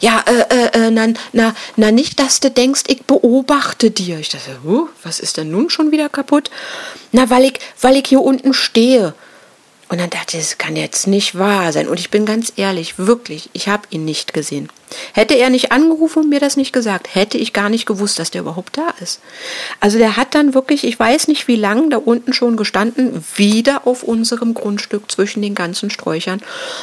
[0.00, 4.18] Ja, äh, äh, äh, na, na, na, nicht, dass du denkst, ich beobachte dir.
[4.18, 6.50] Ich dachte, huh, was ist denn nun schon wieder kaputt?
[7.12, 9.12] Na, weil ich, weil ich hier unten stehe.
[9.90, 11.88] Und dann dachte ich, das kann jetzt nicht wahr sein.
[11.88, 14.68] Und ich bin ganz ehrlich, wirklich, ich habe ihn nicht gesehen.
[15.14, 18.30] Hätte er nicht angerufen und mir das nicht gesagt, hätte ich gar nicht gewusst, dass
[18.30, 19.20] der überhaupt da ist.
[19.80, 23.84] Also der hat dann wirklich, ich weiß nicht wie lange, da unten schon gestanden, wieder
[23.84, 26.40] auf unserem Grundstück zwischen den ganzen Sträuchern,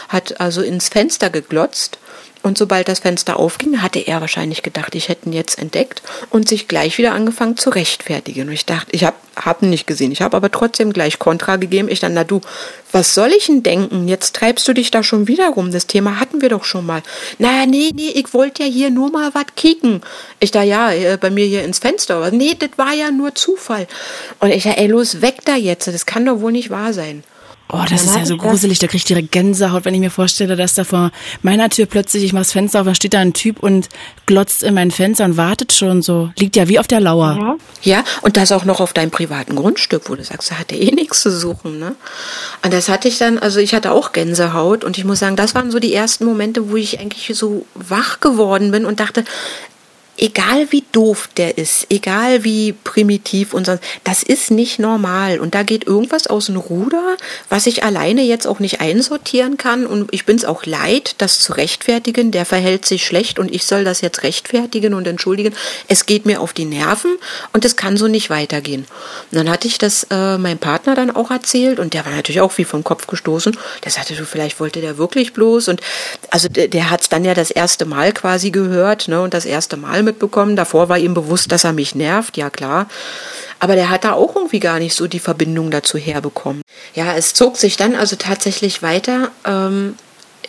[0.10, 2.00] hat also ins Fenster geglotzt
[2.44, 6.48] und sobald das Fenster aufging, hatte er wahrscheinlich gedacht, ich hätte ihn jetzt entdeckt und
[6.48, 8.48] sich gleich wieder angefangen zu rechtfertigen.
[8.48, 10.12] Und ich dachte, ich habe hab ihn nicht gesehen.
[10.12, 11.90] Ich habe aber trotzdem gleich Kontra gegeben.
[11.90, 12.42] Ich dann, na du,
[12.92, 14.08] was soll ich denn denken?
[14.08, 15.72] Jetzt treibst du dich da schon wieder rum.
[15.72, 17.04] Das Thema hatten wir doch schon mal.
[17.38, 20.02] Na, nee, nee, ich wollte ja hier nur mal was kicken.
[20.40, 22.32] Ich da, ja, äh, bei mir hier ins Fenster.
[22.32, 23.88] Nee, das war ja nur Zufall.
[24.40, 25.88] Und ich da, ey, los, weg da jetzt.
[25.88, 27.24] Das kann doch wohl nicht wahr sein.
[27.70, 30.56] Oh, das ist ja so gruselig, da kriege ich direkt Gänsehaut, wenn ich mir vorstelle,
[30.56, 33.34] dass da vor meiner Tür plötzlich, ich mache das Fenster auf, da steht da ein
[33.34, 33.90] Typ und
[34.26, 36.30] glotzt in mein Fenster und wartet schon so.
[36.38, 37.58] Liegt ja wie auf der Lauer.
[37.82, 40.80] Ja, und das auch noch auf deinem privaten Grundstück, wo du sagst, da hat er
[40.80, 41.78] eh nichts zu suchen.
[41.78, 41.96] Ne?
[42.64, 45.54] Und das hatte ich dann, also ich hatte auch Gänsehaut und ich muss sagen, das
[45.54, 49.26] waren so die ersten Momente, wo ich eigentlich so wach geworden bin und dachte,
[50.18, 55.40] egal wie doof der ist, egal wie primitiv und sonst, das ist nicht normal.
[55.40, 57.18] Und da geht irgendwas aus dem Ruder,
[57.50, 59.86] was ich alleine jetzt auch nicht einsortieren kann.
[59.86, 62.32] Und ich bin es auch leid, das zu rechtfertigen.
[62.32, 65.54] Der verhält sich schlecht und ich soll das jetzt rechtfertigen und entschuldigen.
[65.88, 67.18] Es geht mir auf die Nerven
[67.54, 68.86] und es kann so nicht weitergehen.
[69.32, 72.42] Und dann hatte ich das äh, meinem Partner dann auch erzählt und der war natürlich
[72.42, 73.56] auch wie vom Kopf gestoßen.
[73.84, 75.68] Der sagte, du, vielleicht wollte der wirklich bloß.
[75.68, 75.82] Und
[76.32, 79.22] also der, der hat es dann ja das erste Mal quasi gehört, ne?
[79.22, 80.56] Und das erste Mal mitbekommen.
[80.56, 82.88] Davor war ihm bewusst, dass er mich nervt, ja klar.
[83.60, 86.62] Aber der hat da auch irgendwie gar nicht so die Verbindung dazu herbekommen.
[86.96, 89.32] Ja, es zog sich dann also tatsächlich weiter.
[89.46, 89.96] Ähm,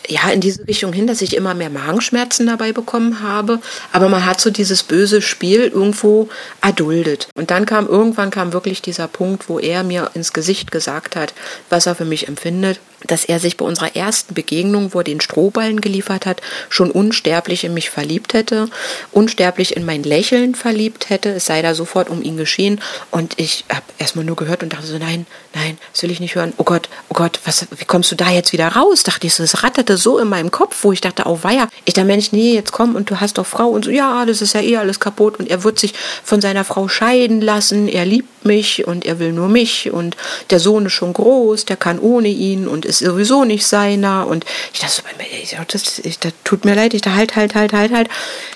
[0.07, 3.59] ja, in diese Richtung hin, dass ich immer mehr Magenschmerzen dabei bekommen habe.
[3.91, 6.29] Aber man hat so dieses böse Spiel irgendwo
[6.61, 7.29] erduldet.
[7.35, 11.33] Und dann kam irgendwann kam wirklich dieser Punkt, wo er mir ins Gesicht gesagt hat,
[11.69, 15.21] was er für mich empfindet dass er sich bei unserer ersten Begegnung, wo er den
[15.21, 18.69] Strohballen geliefert hat, schon unsterblich in mich verliebt hätte,
[19.11, 22.81] unsterblich in mein Lächeln verliebt hätte, es sei da sofort um ihn geschehen.
[23.11, 26.35] Und ich habe erstmal nur gehört und dachte so, nein, nein, das will ich nicht
[26.35, 26.53] hören.
[26.57, 29.03] Oh Gott, oh Gott, was, wie kommst du da jetzt wieder raus?
[29.03, 31.67] Dachte ich es ratterte so in meinem Kopf, wo ich dachte, oh weia.
[31.85, 34.41] Ich dachte, Mensch, nee, jetzt komm und du hast doch Frau und so, ja, das
[34.41, 38.05] ist ja eh alles kaputt und er wird sich von seiner Frau scheiden lassen, er
[38.05, 40.15] liebt mich und er will nur mich und
[40.49, 44.27] der Sohn ist schon groß, der kann ohne ihn und ist sowieso nicht seiner.
[44.27, 45.01] Und ich dachte so,
[45.41, 48.09] ich, das, ich, das tut mir leid, ich dachte, halt, halt, halt, halt, halt.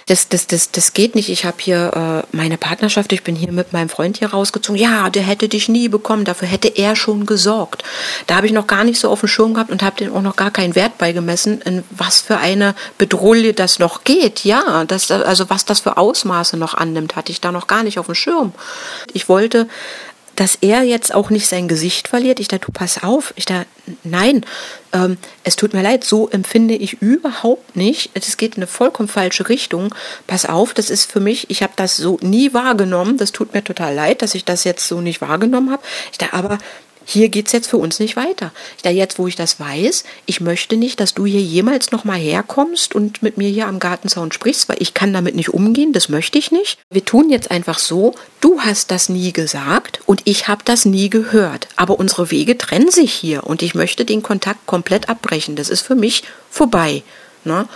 [0.07, 1.29] Das, das, das, das geht nicht.
[1.29, 4.81] Ich habe hier äh, meine Partnerschaft, ich bin hier mit meinem Freund hier rausgezogen.
[4.81, 7.83] Ja, der hätte dich nie bekommen, dafür hätte er schon gesorgt.
[8.27, 10.21] Da habe ich noch gar nicht so auf dem Schirm gehabt und habe dem auch
[10.21, 14.43] noch gar keinen Wert beigemessen, in was für eine Bedrohung das noch geht.
[14.43, 17.97] Ja, das, also was das für Ausmaße noch annimmt, hatte ich da noch gar nicht
[17.97, 18.53] auf dem Schirm.
[19.13, 19.67] Ich wollte
[20.35, 22.39] dass er jetzt auch nicht sein Gesicht verliert.
[22.39, 23.33] Ich dachte, du pass auf.
[23.35, 23.67] Ich dachte,
[24.03, 24.45] nein,
[24.91, 28.11] ähm, es tut mir leid, so empfinde ich überhaupt nicht.
[28.13, 29.93] Es geht in eine vollkommen falsche Richtung.
[30.27, 33.17] Pass auf, das ist für mich, ich habe das so nie wahrgenommen.
[33.17, 35.83] Das tut mir total leid, dass ich das jetzt so nicht wahrgenommen habe.
[36.11, 36.57] Ich dachte, aber
[37.05, 38.51] hier geht es jetzt für uns nicht weiter.
[38.83, 42.95] Da jetzt, wo ich das weiß, ich möchte nicht, dass du hier jemals nochmal herkommst
[42.95, 46.37] und mit mir hier am Gartenzaun sprichst, weil ich kann damit nicht umgehen, das möchte
[46.37, 46.79] ich nicht.
[46.89, 51.09] Wir tun jetzt einfach so, du hast das nie gesagt und ich habe das nie
[51.09, 51.67] gehört.
[51.75, 55.55] Aber unsere Wege trennen sich hier und ich möchte den Kontakt komplett abbrechen.
[55.55, 57.03] Das ist für mich vorbei.
[57.43, 57.67] Ne?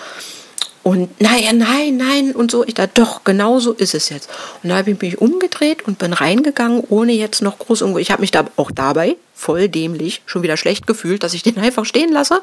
[0.83, 2.65] Und nein, nein, nein und so.
[2.65, 4.29] Ich dachte, doch, genau so ist es jetzt.
[4.63, 7.99] Und da habe ich mich umgedreht und bin reingegangen, ohne jetzt noch groß irgendwo.
[7.99, 11.57] Ich habe mich da auch dabei voll dämlich, schon wieder schlecht gefühlt, dass ich den
[11.59, 12.41] einfach stehen lasse.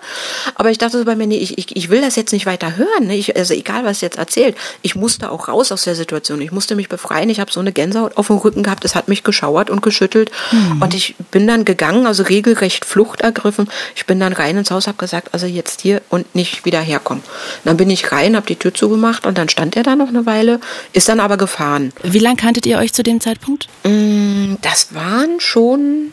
[0.55, 2.77] Aber ich dachte so bei mir, nee, ich, ich, ich will das jetzt nicht weiter
[2.77, 3.09] hören.
[3.09, 3.17] Ne?
[3.17, 4.57] Ich, also egal, was jetzt erzählt.
[4.83, 6.41] Ich musste auch raus aus der Situation.
[6.41, 7.29] Ich musste mich befreien.
[7.29, 8.85] Ich habe so eine Gänsehaut auf dem Rücken gehabt.
[8.85, 10.31] Es hat mich geschauert und geschüttelt.
[10.53, 10.83] Mhm.
[10.83, 13.69] Und ich bin dann gegangen, also regelrecht Flucht ergriffen.
[13.97, 17.25] Ich bin dann rein ins Haus, habe gesagt, also jetzt hier und nicht wieder herkommen.
[17.65, 20.27] Dann bin ich rein, habe die Tür zugemacht und dann stand er da noch eine
[20.27, 20.61] Weile,
[20.93, 21.93] ist dann aber gefahren.
[22.03, 23.69] Wie lange kanntet ihr euch zu dem Zeitpunkt?
[23.85, 26.13] Mm, das waren schon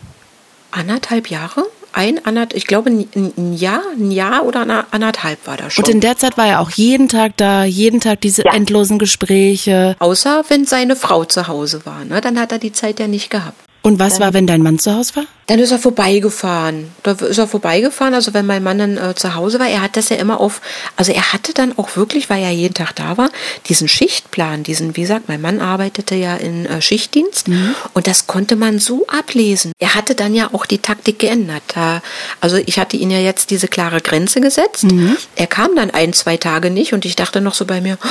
[0.71, 1.65] anderthalb Jahre.
[1.93, 5.83] Ein, anderthalb, ich glaube, ein Jahr, ein Jahr oder anderthalb war das schon.
[5.83, 8.53] Und in der Zeit war er auch jeden Tag da, jeden Tag diese ja.
[8.53, 9.97] endlosen Gespräche.
[9.99, 12.21] Außer wenn seine Frau zu Hause war, ne?
[12.21, 13.57] dann hat er die Zeit ja nicht gehabt.
[13.83, 15.23] Und was dann, war, wenn dein Mann zu Hause war?
[15.47, 16.91] Dann ist er vorbeigefahren.
[17.01, 18.13] Da ist er vorbeigefahren.
[18.13, 20.61] Also wenn mein Mann dann äh, zu Hause war, er hat das ja immer auf,
[20.97, 23.31] also er hatte dann auch wirklich, weil er jeden Tag da war,
[23.67, 27.73] diesen Schichtplan, diesen, wie gesagt, mein Mann arbeitete ja in äh, Schichtdienst mhm.
[27.93, 29.71] und das konnte man so ablesen.
[29.79, 31.63] Er hatte dann ja auch die Taktik geändert.
[31.73, 32.03] Da,
[32.39, 34.83] also ich hatte ihn ja jetzt diese klare Grenze gesetzt.
[34.83, 35.17] Mhm.
[35.35, 38.07] Er kam dann ein, zwei Tage nicht und ich dachte noch so bei mir, oh,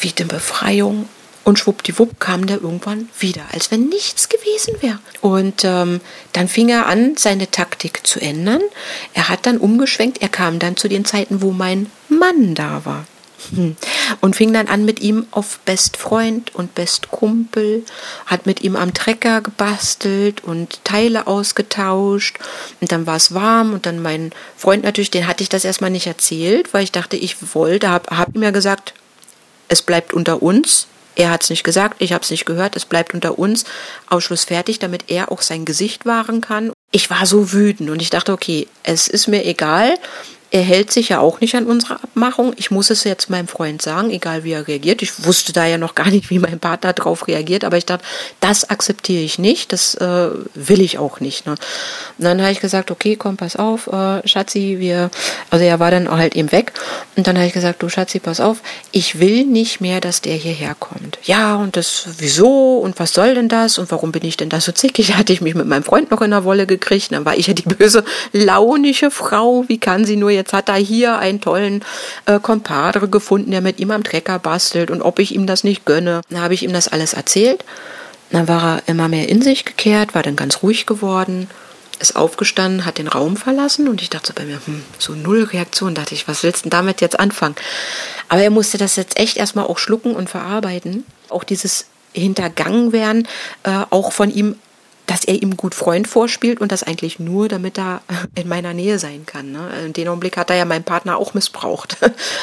[0.00, 1.06] wie eine Befreiung
[1.50, 5.00] und schwuppdiwupp kam der irgendwann wieder, als wenn nichts gewesen wäre.
[5.20, 6.00] Und ähm,
[6.32, 8.62] dann fing er an, seine Taktik zu ändern.
[9.14, 10.22] Er hat dann umgeschwenkt.
[10.22, 13.04] Er kam dann zu den Zeiten, wo mein Mann da war.
[13.52, 13.76] Hm.
[14.20, 17.84] Und fing dann an mit ihm auf Bestfreund und Bestkumpel,
[18.26, 22.38] hat mit ihm am Trecker gebastelt und Teile ausgetauscht.
[22.80, 25.90] Und dann war es warm und dann mein Freund natürlich, den hatte ich das erstmal
[25.90, 28.94] nicht erzählt, weil ich dachte, ich wollte, habe hab ihm ja gesagt,
[29.66, 30.86] es bleibt unter uns.
[31.16, 33.64] Er hat es nicht gesagt, ich habe es nicht gehört, es bleibt unter uns.
[34.08, 36.72] Ausschluss fertig, damit er auch sein Gesicht wahren kann.
[36.92, 39.96] Ich war so wütend und ich dachte, okay, es ist mir egal,
[40.52, 42.52] er hält sich ja auch nicht an unsere Abmachung.
[42.56, 45.00] Ich muss es jetzt meinem Freund sagen, egal wie er reagiert.
[45.00, 48.04] Ich wusste da ja noch gar nicht, wie mein Partner darauf reagiert, aber ich dachte,
[48.40, 51.46] das akzeptiere ich nicht, das äh, will ich auch nicht.
[51.46, 51.52] Ne?
[51.52, 55.10] Und dann habe ich gesagt, okay, komm, pass auf, äh, Schatzi, wir,
[55.50, 56.72] also er war dann halt eben weg.
[57.14, 58.58] Und dann habe ich gesagt, du Schatzi, pass auf,
[58.90, 61.18] ich will nicht mehr, dass der hierher kommt.
[61.22, 64.60] Ja, und das, wieso und was soll denn das und warum bin ich denn da
[64.60, 65.14] so zickig?
[65.20, 67.54] Hatte ich mich mit meinem Freund noch in der Wolle gekriegt, dann war ich ja
[67.54, 71.84] die böse, launische Frau, wie kann sie nur jetzt hat er hier einen tollen
[72.26, 75.84] äh, Kompadre gefunden, der mit ihm am Trecker bastelt und ob ich ihm das nicht
[75.84, 76.22] gönne.
[76.30, 77.64] Dann habe ich ihm das alles erzählt.
[78.30, 81.48] Dann war er immer mehr in sich gekehrt, war dann ganz ruhig geworden,
[81.98, 85.44] ist aufgestanden, hat den Raum verlassen und ich dachte so bei mir, hm, so null
[85.44, 87.56] Reaktion, dachte ich, was willst du denn damit jetzt anfangen?
[88.28, 91.04] Aber er musste das jetzt echt erstmal auch schlucken und verarbeiten.
[91.28, 93.28] Auch dieses hintergangen werden,
[93.64, 94.56] äh, auch von ihm
[95.10, 98.00] dass er ihm gut Freund vorspielt und das eigentlich nur, damit er
[98.36, 99.50] in meiner Nähe sein kann.
[99.50, 99.68] Ne?
[99.86, 101.96] In dem Augenblick hat er ja meinen Partner auch missbraucht.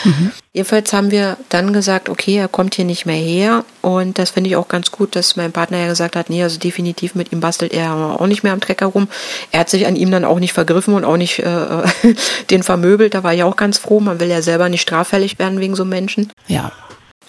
[0.03, 0.31] Mhm.
[0.51, 4.49] Jedenfalls haben wir dann gesagt, okay, er kommt hier nicht mehr her und das finde
[4.49, 7.39] ich auch ganz gut, dass mein Partner ja gesagt hat, nee, also definitiv mit ihm
[7.39, 9.07] bastelt er auch nicht mehr am Trecker rum.
[9.51, 11.83] Er hat sich an ihm dann auch nicht vergriffen und auch nicht äh,
[12.49, 15.61] den vermöbelt, da war ich auch ganz froh, man will ja selber nicht straffällig werden
[15.61, 16.33] wegen so Menschen.
[16.47, 16.73] Ja.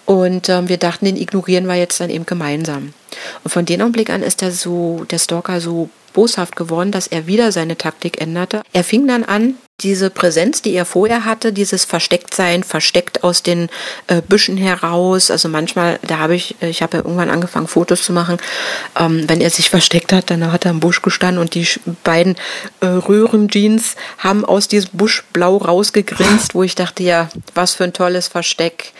[0.09, 2.93] Und ähm, wir dachten, den ignorieren wir jetzt dann eben gemeinsam.
[3.43, 7.27] Und von dem Augenblick an ist der so, der Stalker so boshaft geworden, dass er
[7.27, 8.63] wieder seine Taktik änderte.
[8.73, 13.69] Er fing dann an, diese Präsenz, die er vorher hatte, dieses Verstecktsein, versteckt aus den
[14.07, 15.29] äh, Büschen heraus.
[15.29, 18.37] Also manchmal, da habe ich, ich habe ja irgendwann angefangen, Fotos zu machen.
[18.99, 21.67] Ähm, wenn er sich versteckt hat, dann hat er im Busch gestanden und die
[22.03, 22.35] beiden
[22.79, 27.93] äh, Röhrenjeans haben aus diesem Busch blau rausgegrinst, wo ich dachte, ja, was für ein
[27.93, 28.91] tolles Versteck.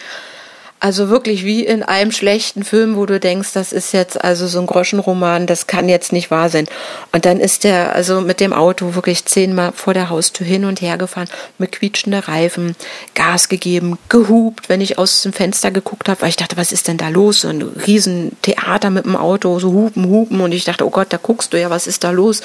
[0.81, 4.61] Also wirklich wie in einem schlechten Film, wo du denkst, das ist jetzt also so
[4.61, 6.67] ein Groschenroman, das kann jetzt nicht wahr sein.
[7.11, 10.79] Und dann ist der also mit dem Auto wirklich zehnmal vor der Haustür hin und
[10.79, 12.77] her gefahren, mit quietschenden Reifen,
[13.13, 16.87] Gas gegeben, gehupt, wenn ich aus dem Fenster geguckt habe, weil ich dachte, was ist
[16.87, 17.41] denn da los?
[17.41, 20.39] So ein Riesentheater mit dem Auto, so hupen, hupen.
[20.39, 22.41] Und ich dachte, oh Gott, da guckst du ja, was ist da los?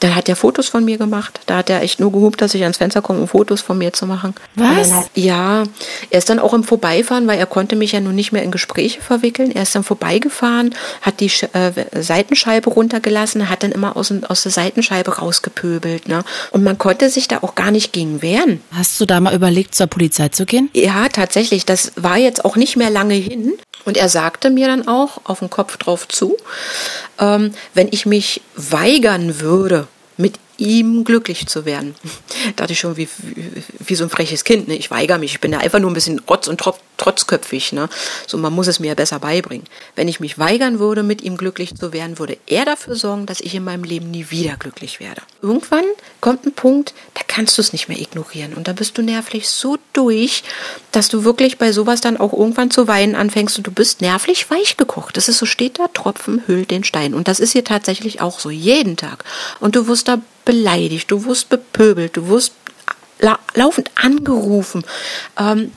[0.00, 1.40] Dann hat er Fotos von mir gemacht.
[1.46, 3.92] Da hat er echt nur gehupt, dass ich ans Fenster komme, um Fotos von mir
[3.92, 4.34] zu machen.
[4.54, 4.90] Was?
[5.14, 5.64] ja,
[6.10, 8.50] er ist dann auch im Vorbeifahren, weil er konnte mich ja nun nicht mehr in
[8.50, 9.50] Gespräche verwickeln.
[9.50, 14.52] Er ist dann vorbeigefahren, hat die äh, Seitenscheibe runtergelassen, hat dann immer aus, aus der
[14.52, 16.08] Seitenscheibe rausgepöbelt.
[16.08, 16.24] Ne?
[16.50, 18.60] Und man konnte sich da auch gar nicht gegen wehren.
[18.72, 20.70] Hast du da mal überlegt, zur Polizei zu gehen?
[20.74, 21.66] Ja, tatsächlich.
[21.66, 23.54] Das war jetzt auch nicht mehr lange hin.
[23.84, 26.36] Und er sagte mir dann auch auf den Kopf drauf zu,
[27.18, 31.94] ähm, wenn ich mich weigern würde, mit ihm glücklich zu werden.
[32.56, 34.68] Da dachte ich schon, wie, wie, wie so ein freches Kind.
[34.68, 34.76] Ne?
[34.76, 35.32] Ich weigere mich.
[35.32, 36.58] Ich bin ja einfach nur ein bisschen rotz- und
[36.98, 37.72] trotzköpfig.
[37.72, 37.88] Ne?
[38.26, 39.66] So, man muss es mir besser beibringen.
[39.96, 43.40] Wenn ich mich weigern würde, mit ihm glücklich zu werden, würde er dafür sorgen, dass
[43.40, 45.22] ich in meinem Leben nie wieder glücklich werde.
[45.40, 45.84] Irgendwann
[46.20, 48.54] kommt ein Punkt, da kannst du es nicht mehr ignorieren.
[48.54, 50.42] Und da bist du nervlich so durch,
[50.92, 54.50] dass du wirklich bei sowas dann auch irgendwann zu weinen anfängst und du bist nervlich
[54.50, 55.16] weich gekocht.
[55.16, 57.14] Das ist so, steht da, Tropfen hüllt den Stein.
[57.14, 59.24] Und das ist hier tatsächlich auch so, jeden Tag.
[59.60, 62.52] Und du wirst da beleidigt, du wirst bepöbelt, du wirst
[63.18, 64.84] la laufend angerufen,
[65.38, 65.72] ähm,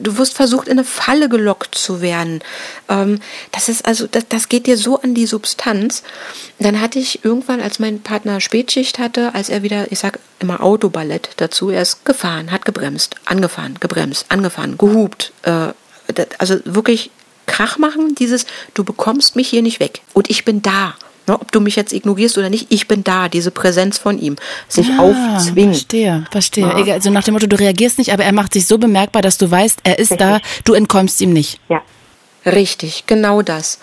[0.00, 2.40] du wirst versucht, in eine Falle gelockt zu werden.
[2.88, 3.20] Ähm,
[3.52, 6.02] das ist also, das, das geht dir so an die Substanz.
[6.58, 10.62] Dann hatte ich irgendwann, als mein Partner Spätschicht hatte, als er wieder, ich sag immer
[10.62, 15.72] Autoballett dazu, er ist gefahren, hat gebremst, angefahren, gebremst, angefahren, gehupt, äh,
[16.38, 17.10] also wirklich
[17.46, 20.94] Krach machen, dieses, du bekommst mich hier nicht weg und ich bin da.
[21.26, 24.36] Ne, ob du mich jetzt ignorierst oder nicht, ich bin da, diese Präsenz von ihm,
[24.68, 25.74] sich ah, aufzwingen.
[25.74, 26.86] Verstehe, verstehe.
[26.86, 26.94] Ja.
[26.94, 29.50] Also nach dem Motto, du reagierst nicht, aber er macht sich so bemerkbar, dass du
[29.50, 30.18] weißt, er ist Richtig.
[30.18, 31.60] da, du entkommst ihm nicht.
[31.68, 31.82] Ja.
[32.44, 33.80] Richtig, genau das.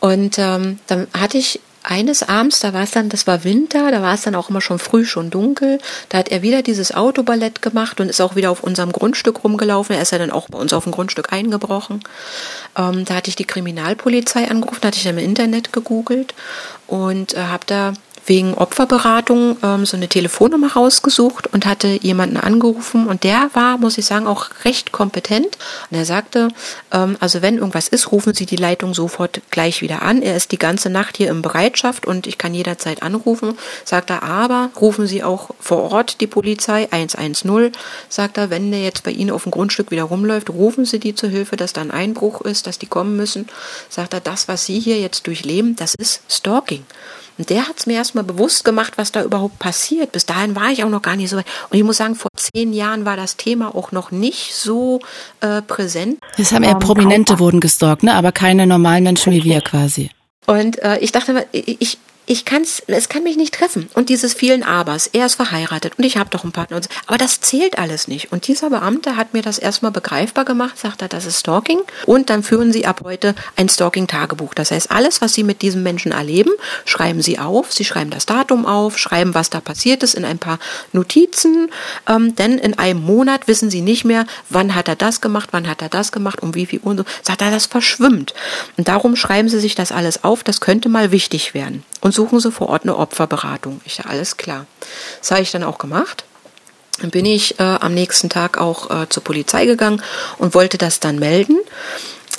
[0.00, 4.02] Und ähm, dann hatte ich eines Abends, da war es dann, das war Winter, da
[4.02, 5.78] war es dann auch immer schon früh, schon dunkel.
[6.08, 9.94] Da hat er wieder dieses Autoballett gemacht und ist auch wieder auf unserem Grundstück rumgelaufen.
[9.94, 12.00] Er ist ja dann auch bei uns auf dem Grundstück eingebrochen.
[12.76, 16.34] Ähm, da hatte ich die Kriminalpolizei angerufen, hatte ich dann im Internet gegoogelt
[16.88, 17.92] und äh, habe da
[18.26, 23.98] wegen Opferberatung ähm, so eine Telefonnummer rausgesucht und hatte jemanden angerufen und der war, muss
[23.98, 25.56] ich sagen, auch recht kompetent.
[25.90, 26.48] Und er sagte,
[26.92, 30.22] ähm, also wenn irgendwas ist, rufen Sie die Leitung sofort gleich wieder an.
[30.22, 33.56] Er ist die ganze Nacht hier in Bereitschaft und ich kann jederzeit anrufen.
[33.84, 37.72] Sagt er, aber rufen Sie auch vor Ort die Polizei 110.
[38.08, 41.14] Sagt er, wenn der jetzt bei Ihnen auf dem Grundstück wieder rumläuft, rufen Sie die
[41.14, 43.46] zur Hilfe, dass da ein Einbruch ist, dass die kommen müssen.
[43.88, 46.84] Sagt er, das, was Sie hier jetzt durchleben, das ist Stalking.
[47.38, 50.12] Und der hat es mir erstmal bewusst gemacht, was da überhaupt passiert.
[50.12, 51.46] Bis dahin war ich auch noch gar nicht so weit.
[51.70, 55.00] Und ich muss sagen, vor zehn Jahren war das Thema auch noch nicht so
[55.40, 56.18] äh, präsent.
[56.38, 58.14] Es haben eher ähm, Prominente wurden gestalkt, ne?
[58.14, 60.10] aber keine normalen Menschen wie wir quasi.
[60.46, 61.98] Und äh, ich dachte, ich, ich
[62.44, 63.88] kann's, es kann mich nicht treffen.
[63.94, 66.76] Und dieses vielen Abers, er ist verheiratet und ich habe doch einen Partner.
[66.76, 66.90] Und so.
[67.06, 68.32] Aber das zählt alles nicht.
[68.32, 71.80] Und dieser Beamte hat mir das erstmal begreifbar gemacht, sagt er, das ist Stalking.
[72.04, 74.54] Und dann führen Sie ab heute ein Stalking-Tagebuch.
[74.54, 76.50] Das heißt, alles, was Sie mit diesem Menschen erleben,
[76.84, 77.72] schreiben Sie auf.
[77.72, 80.58] Sie schreiben das Datum auf, schreiben, was da passiert ist in ein paar
[80.92, 81.70] Notizen.
[82.08, 85.68] Ähm, denn in einem Monat wissen Sie nicht mehr, wann hat er das gemacht, wann
[85.68, 86.96] hat er das gemacht, um wie viel Uhr.
[86.96, 87.04] So.
[87.22, 88.34] Sagt er, das verschwimmt.
[88.76, 90.42] Und darum schreiben Sie sich das alles auf.
[90.42, 91.84] Das könnte mal wichtig werden.
[92.00, 93.80] Und suchen Sie vor Ort eine Opferberatung.
[93.84, 94.66] Ich alles klar.
[95.20, 96.24] Das habe ich dann auch gemacht.
[97.00, 100.02] Dann bin ich äh, am nächsten Tag auch äh, zur Polizei gegangen
[100.38, 101.58] und wollte das dann melden.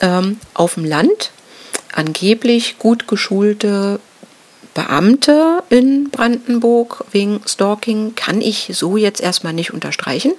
[0.02, 1.32] Ähm, auf dem Land
[1.94, 4.00] angeblich gut geschulte
[4.78, 10.34] Beamte in Brandenburg wegen Stalking kann ich so jetzt erstmal nicht unterstreichen.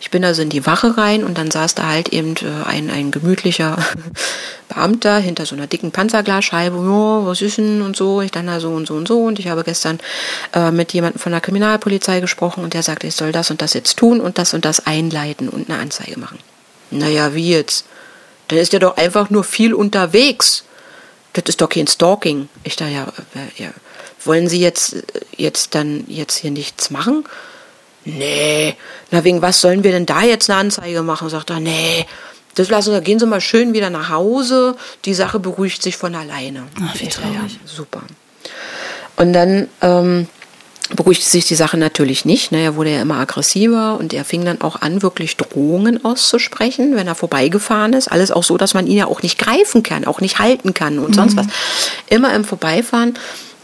[0.00, 2.90] Ich bin also in die Wache rein und dann saß da halt eben äh, ein,
[2.90, 3.84] ein gemütlicher
[4.68, 6.76] Beamter hinter so einer dicken Panzerglasscheibe.
[6.76, 8.20] Oh, was ist denn und so.
[8.20, 9.24] Ich dann da so und so und so.
[9.24, 9.98] Und ich habe gestern
[10.54, 13.74] äh, mit jemandem von der Kriminalpolizei gesprochen und der sagte, ich soll das und das
[13.74, 16.38] jetzt tun und das und das einleiten und eine Anzeige machen.
[16.92, 17.84] Naja, wie jetzt?
[18.46, 20.62] Dann ist er doch einfach nur viel unterwegs
[21.32, 22.48] das ist doch kein Stalking.
[22.62, 23.70] Ich dachte, ja, äh, ja,
[24.24, 24.96] wollen Sie jetzt,
[25.36, 27.24] jetzt dann jetzt hier nichts machen?
[28.04, 28.74] Nee,
[29.10, 31.28] na wegen was sollen wir denn da jetzt eine Anzeige machen?
[31.28, 32.06] Sagt er, nee,
[32.54, 34.76] das lassen wir, gehen Sie mal schön wieder nach Hause.
[35.04, 36.64] Die Sache beruhigt sich von alleine.
[36.82, 37.34] Ach, wie traurig.
[37.34, 38.02] Ja, super.
[39.16, 40.28] Und dann ähm,
[40.90, 42.52] beruhigte sich die Sache natürlich nicht.
[42.52, 42.62] Ne?
[42.62, 47.06] Er wurde ja immer aggressiver und er fing dann auch an, wirklich Drohungen auszusprechen, wenn
[47.06, 48.08] er vorbeigefahren ist.
[48.08, 50.98] Alles auch so, dass man ihn ja auch nicht greifen kann, auch nicht halten kann
[50.98, 51.14] und mhm.
[51.14, 51.46] sonst was.
[52.08, 53.14] Immer im Vorbeifahren.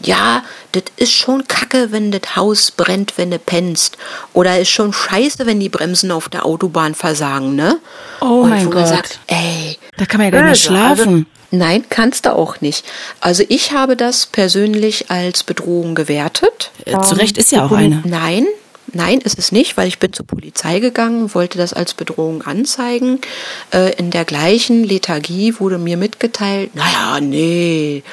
[0.01, 3.97] Ja, das ist schon kacke, wenn das Haus brennt, wenn du pennst.
[4.33, 7.79] Oder ist schon scheiße, wenn die Bremsen auf der Autobahn versagen, ne?
[8.21, 8.87] Oh und mein Gott.
[8.87, 11.09] Sagt, ey, da kann man ja gar nicht schlafen.
[11.09, 12.85] Also, Nein, kannst du auch nicht.
[13.19, 16.71] Also ich habe das persönlich als Bedrohung gewertet.
[16.85, 18.03] Äh, zu Recht ist ja auch eine.
[18.05, 18.45] Nein,
[18.93, 23.19] Nein, ist es nicht, weil ich bin zur Polizei gegangen, wollte das als Bedrohung anzeigen.
[23.71, 28.03] Äh, in der gleichen Lethargie wurde mir mitgeteilt, naja, nee,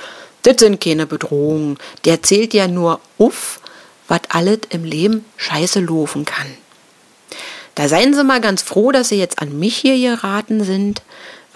[0.42, 1.79] das sind keine Bedrohungen.
[2.05, 3.61] Der zählt ja nur auf,
[4.09, 6.46] was alles im Leben scheiße laufen kann.
[7.75, 11.03] Da seien Sie mal ganz froh, dass Sie jetzt an mich hier geraten sind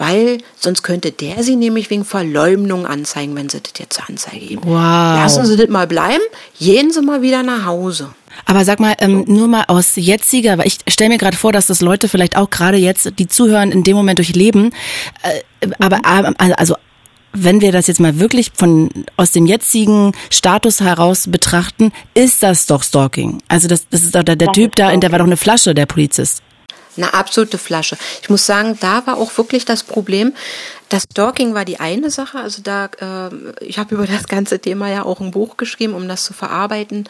[0.01, 4.47] weil sonst könnte der sie nämlich wegen Verleumdung anzeigen, wenn sie das jetzt zur Anzeige
[4.47, 4.63] geben.
[4.65, 4.73] Wow.
[4.73, 6.23] Lassen Sie das mal bleiben,
[6.59, 8.09] gehen Sie mal wieder nach Hause.
[8.45, 11.67] Aber sag mal, ähm, nur mal aus jetziger, weil ich stelle mir gerade vor, dass
[11.67, 14.73] das Leute vielleicht auch gerade jetzt, die zuhören, in dem Moment durchleben.
[15.21, 16.75] Äh, aber äh, also
[17.33, 22.65] wenn wir das jetzt mal wirklich von aus dem jetzigen Status heraus betrachten, ist das
[22.65, 23.43] doch Stalking.
[23.47, 25.75] Also das, das ist doch der, der Typ da, in der war doch eine Flasche,
[25.75, 26.41] der Polizist.
[26.97, 27.97] Eine absolute Flasche.
[28.21, 30.33] Ich muss sagen, da war auch wirklich das Problem,
[30.91, 32.39] das Stalking war die eine Sache.
[32.39, 36.07] Also da, äh, ich habe über das ganze Thema ja auch ein Buch geschrieben, um
[36.09, 37.07] das zu verarbeiten.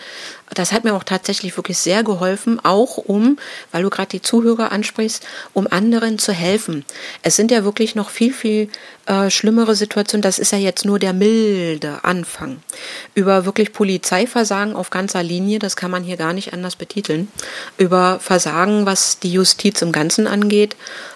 [0.53, 3.39] Das hat mir auch tatsächlich wirklich sehr geholfen, auch um,
[3.71, 6.85] weil du gerade die Zuhörer ansprichst, um anderen zu helfen.
[7.23, 8.69] Es sind ja wirklich noch viel, viel
[9.07, 10.21] äh, schlimmere Situationen.
[10.21, 12.61] Das ist ja jetzt nur der milde Anfang.
[13.15, 17.29] Über wirklich Polizeiversagen auf ganzer Linie, das kann man hier gar nicht anders betiteln.
[17.79, 20.75] Über Versagen, was die Justiz im Ganzen angeht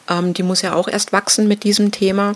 [0.10, 2.34] ähm, die muss ja auch erst wachsen mit diesem Thema.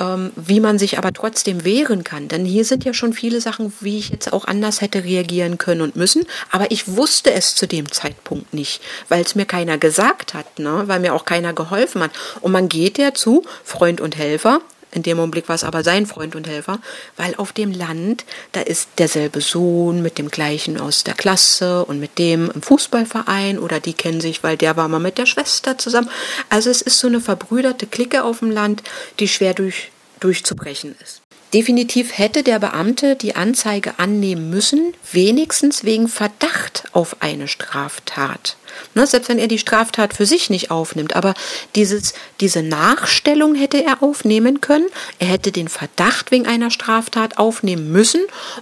[0.00, 2.28] Ähm, wie man sich aber trotzdem wehren kann.
[2.28, 5.80] Denn hier sind ja schon viele Sachen, wie ich jetzt auch anders hätte reagieren können
[5.80, 6.24] und müssen.
[6.50, 10.84] Aber ich wusste es zu dem Zeitpunkt nicht, weil es mir keiner gesagt hat, ne?
[10.86, 12.12] weil mir auch keiner geholfen hat.
[12.40, 14.60] Und man geht ja zu Freund und Helfer,
[14.90, 16.78] in dem Augenblick war es aber sein Freund und Helfer,
[17.16, 22.00] weil auf dem Land, da ist derselbe Sohn mit dem gleichen aus der Klasse und
[22.00, 25.76] mit dem im Fußballverein oder die kennen sich, weil der war mal mit der Schwester
[25.78, 26.10] zusammen.
[26.48, 28.82] Also es ist so eine verbrüderte Clique auf dem Land,
[29.20, 31.22] die schwer durch, durchzubrechen ist.
[31.54, 38.56] Definitiv hätte der Beamte die Anzeige annehmen müssen, wenigstens wegen Verdacht auf eine Straftat.
[38.94, 41.34] Ne, selbst wenn er die Straftat für sich nicht aufnimmt, aber
[41.74, 44.86] dieses, diese Nachstellung hätte er aufnehmen können.
[45.18, 48.20] Er hätte den Verdacht wegen einer Straftat aufnehmen müssen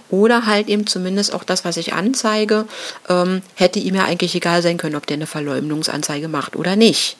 [0.09, 2.65] oder halt eben zumindest auch das, was ich anzeige,
[3.09, 7.17] ähm, hätte ihm ja eigentlich egal sein können, ob der eine Verleumdungsanzeige macht oder nicht.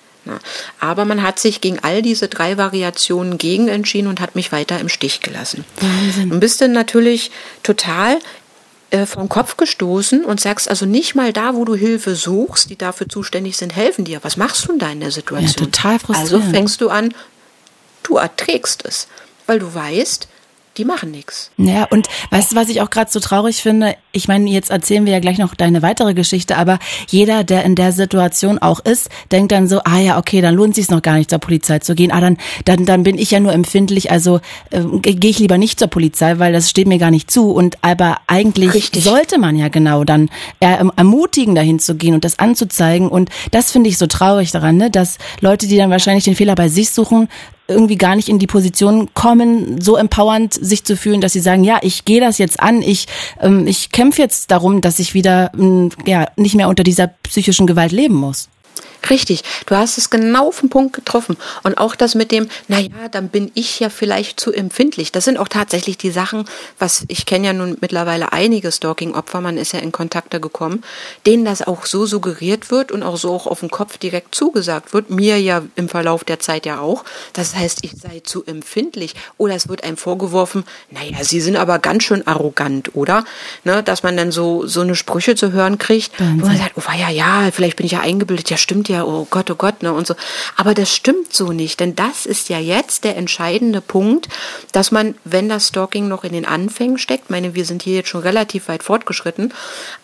[0.79, 4.79] Aber man hat sich gegen all diese drei Variationen gegen entschieden und hat mich weiter
[4.79, 5.65] im Stich gelassen.
[5.79, 6.31] Wahnsinn.
[6.31, 7.31] Und bist dann natürlich
[7.63, 8.19] total
[8.89, 12.77] äh, vom Kopf gestoßen und sagst also nicht mal da, wo du Hilfe suchst, die
[12.77, 14.19] dafür zuständig sind, helfen dir.
[14.23, 15.65] Was machst du denn da in der Situation?
[15.67, 16.45] Ja, total frustrierend.
[16.45, 17.13] Also fängst du an,
[18.03, 19.07] du erträgst es,
[19.45, 20.29] weil du weißt,
[20.77, 21.51] die machen nichts.
[21.57, 23.95] Ja, und weißt du, was ich auch gerade so traurig finde?
[24.11, 27.75] Ich meine, jetzt erzählen wir ja gleich noch deine weitere Geschichte, aber jeder, der in
[27.75, 31.17] der Situation auch ist, denkt dann so, ah ja, okay, dann lohnt sich noch gar
[31.17, 32.11] nicht zur Polizei zu gehen.
[32.11, 35.79] Ah, dann, dann, dann bin ich ja nur empfindlich, also äh, gehe ich lieber nicht
[35.79, 37.51] zur Polizei, weil das steht mir gar nicht zu.
[37.51, 39.03] Und aber eigentlich Richtig.
[39.03, 43.09] sollte man ja genau dann ermutigen, dahin zu gehen und das anzuzeigen.
[43.09, 44.91] Und das finde ich so traurig daran, ne?
[44.91, 47.27] dass Leute, die dann wahrscheinlich den Fehler bei sich suchen,
[47.67, 51.63] irgendwie gar nicht in die Position kommen, so empowernd sich zu fühlen, dass sie sagen,
[51.63, 53.07] ja, ich gehe das jetzt an, ich,
[53.41, 57.67] ähm, ich kämpfe jetzt darum, dass ich wieder ähm, ja, nicht mehr unter dieser psychischen
[57.67, 58.49] Gewalt leben muss.
[59.09, 61.37] Richtig, du hast es genau auf den Punkt getroffen.
[61.63, 65.11] Und auch das mit dem, naja, dann bin ich ja vielleicht zu empfindlich.
[65.11, 66.45] Das sind auch tatsächlich die Sachen,
[66.79, 70.83] was ich kenne ja nun mittlerweile einige Stalking-Opfer, man ist ja in Kontakte gekommen,
[71.25, 74.93] denen das auch so suggeriert wird und auch so auch auf den Kopf direkt zugesagt
[74.93, 75.09] wird.
[75.09, 77.03] Mir ja im Verlauf der Zeit ja auch.
[77.33, 79.13] Das heißt, ich sei zu empfindlich.
[79.37, 83.25] Oder es wird einem vorgeworfen, naja, sie sind aber ganz schön arrogant, oder?
[83.63, 86.41] Ne, dass man dann so, so eine Sprüche zu hören kriegt, Wahnsinn.
[86.41, 89.27] wo man sagt, oh ja, ja, vielleicht bin ich ja eingebildet, ja stimmt ja, oh
[89.29, 90.15] Gott, oh Gott, ne, und so.
[90.55, 94.29] Aber das stimmt so nicht, denn das ist ja jetzt der entscheidende Punkt,
[94.71, 98.09] dass man, wenn das Stalking noch in den Anfängen steckt, meine, wir sind hier jetzt
[98.09, 99.53] schon relativ weit fortgeschritten,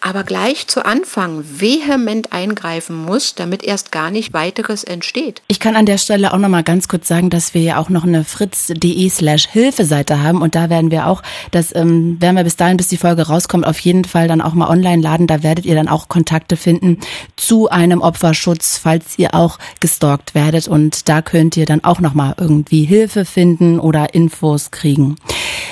[0.02, 5.41] aber gleich zu Anfang vehement eingreifen muss, damit erst gar nicht weiteres entsteht.
[5.48, 7.89] Ich kann an der Stelle auch noch mal ganz kurz sagen, dass wir ja auch
[7.89, 11.22] noch eine fritz.de slash Hilfeseite haben und da werden wir auch,
[11.52, 14.54] das ähm, werden wir bis dahin, bis die Folge rauskommt, auf jeden Fall dann auch
[14.54, 15.28] mal online laden.
[15.28, 17.00] Da werdet ihr dann auch Kontakte finden
[17.36, 20.68] zu einem Opferschutz falls ihr auch gestalkt werdet.
[20.68, 25.16] Und da könnt ihr dann auch nochmal irgendwie Hilfe finden oder Infos kriegen.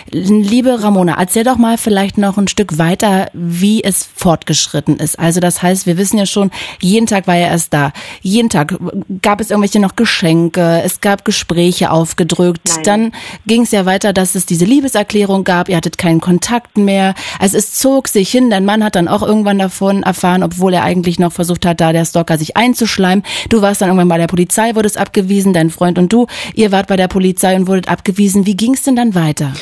[0.10, 5.20] Liebe Ramona, erzähl doch mal vielleicht noch ein Stück weiter, wie es fortgeschritten ist.
[5.20, 6.52] Also das heißt, wir wissen ja schon,
[6.82, 7.94] jeden Tag war er erst da.
[8.22, 8.78] Jeden Tag
[9.22, 12.68] gab es irgendwelche noch Geschenke, es gab Gespräche aufgedrückt.
[12.68, 12.84] Nein.
[12.84, 13.12] Dann
[13.46, 17.14] ging es ja weiter, dass es diese Liebeserklärung gab, ihr hattet keinen Kontakt mehr.
[17.40, 20.84] Also es zog sich hin, dein Mann hat dann auch irgendwann davon erfahren, obwohl er
[20.84, 22.58] eigentlich noch versucht hat, da der Stalker sich
[22.92, 23.24] einzuschleimen.
[23.50, 26.88] Du warst dann irgendwann bei der Polizei, wurdest abgewiesen, dein Freund und du, ihr wart
[26.88, 28.46] bei der Polizei und wurdet abgewiesen.
[28.46, 29.54] Wie ging es denn dann weiter?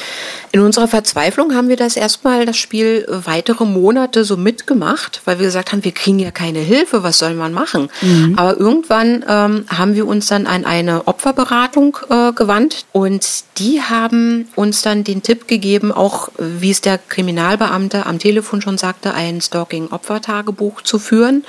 [0.51, 5.45] In unserer Verzweiflung haben wir das erstmal, das Spiel, weitere Monate so mitgemacht, weil wir
[5.45, 7.89] gesagt haben, wir kriegen ja keine Hilfe, was soll man machen?
[8.01, 8.34] Mhm.
[8.36, 14.47] Aber irgendwann ähm, haben wir uns dann an eine Opferberatung äh, gewandt und die haben
[14.55, 19.41] uns dann den Tipp gegeben, auch wie es der Kriminalbeamte am Telefon schon sagte, ein
[19.41, 21.43] Stalking-Opfertagebuch zu führen,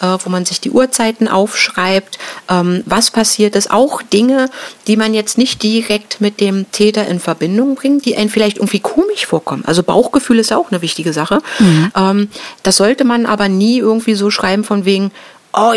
[0.00, 2.18] äh, wo man sich die Uhrzeiten aufschreibt,
[2.50, 4.50] ähm, was passiert ist, auch Dinge,
[4.86, 8.80] die man jetzt nicht direkt mit dem Täter in Verbindung bringt, die einen vielleicht irgendwie
[8.80, 9.64] komisch vorkommen.
[9.64, 11.40] Also Bauchgefühl ist auch eine wichtige Sache.
[11.58, 11.92] Mhm.
[11.96, 12.28] Ähm,
[12.62, 15.10] das sollte man aber nie irgendwie so schreiben von wegen,
[15.56, 15.72] oh,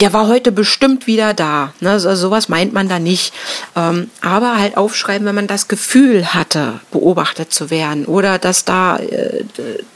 [0.00, 1.72] der war heute bestimmt wieder da.
[1.80, 1.90] Ne?
[1.90, 3.32] Also sowas meint man da nicht.
[3.76, 8.96] Ähm, aber halt aufschreiben, wenn man das Gefühl hatte, beobachtet zu werden oder dass da,
[8.96, 9.44] äh,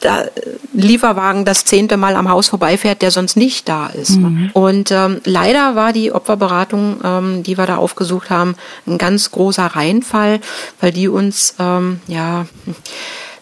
[0.00, 0.24] da
[0.72, 4.16] Lieferwagen das zehnte Mal am Haus vorbeifährt, der sonst nicht da ist.
[4.16, 4.50] Mhm.
[4.52, 8.56] Und ähm, leider war die Opferberatung, ähm, die wir da aufgesucht haben,
[8.86, 10.40] ein ganz großer Reinfall,
[10.80, 12.46] weil die uns ähm, ja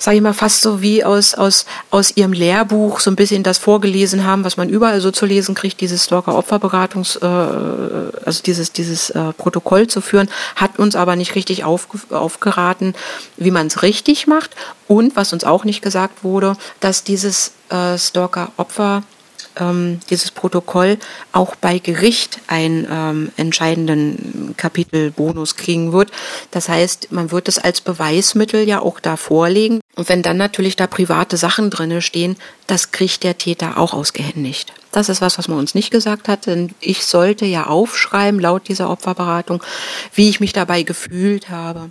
[0.03, 3.59] sage ich mal, fast so wie aus, aus, aus ihrem Lehrbuch so ein bisschen das
[3.59, 9.11] vorgelesen haben, was man überall so zu lesen kriegt, dieses Stalker-Opferberatungs, äh, also dieses, dieses
[9.11, 12.95] äh, Protokoll zu führen, hat uns aber nicht richtig auf, aufgeraten,
[13.37, 14.51] wie man es richtig macht.
[14.89, 19.05] Und was uns auch nicht gesagt wurde, dass dieses äh, Stalker-Opfer
[19.57, 20.99] ähm, dieses Protokoll
[21.31, 26.11] auch bei Gericht einen ähm, entscheidenden Kapitelbonus kriegen wird.
[26.51, 29.82] Das heißt, man wird es als Beweismittel ja auch da vorlegen.
[29.95, 32.37] Und wenn dann natürlich da private Sachen drinne stehen,
[32.67, 34.73] das kriegt der Täter auch ausgehändigt.
[34.91, 38.69] Das ist was, was man uns nicht gesagt hat, denn ich sollte ja aufschreiben, laut
[38.69, 39.63] dieser Opferberatung,
[40.15, 41.91] wie ich mich dabei gefühlt habe,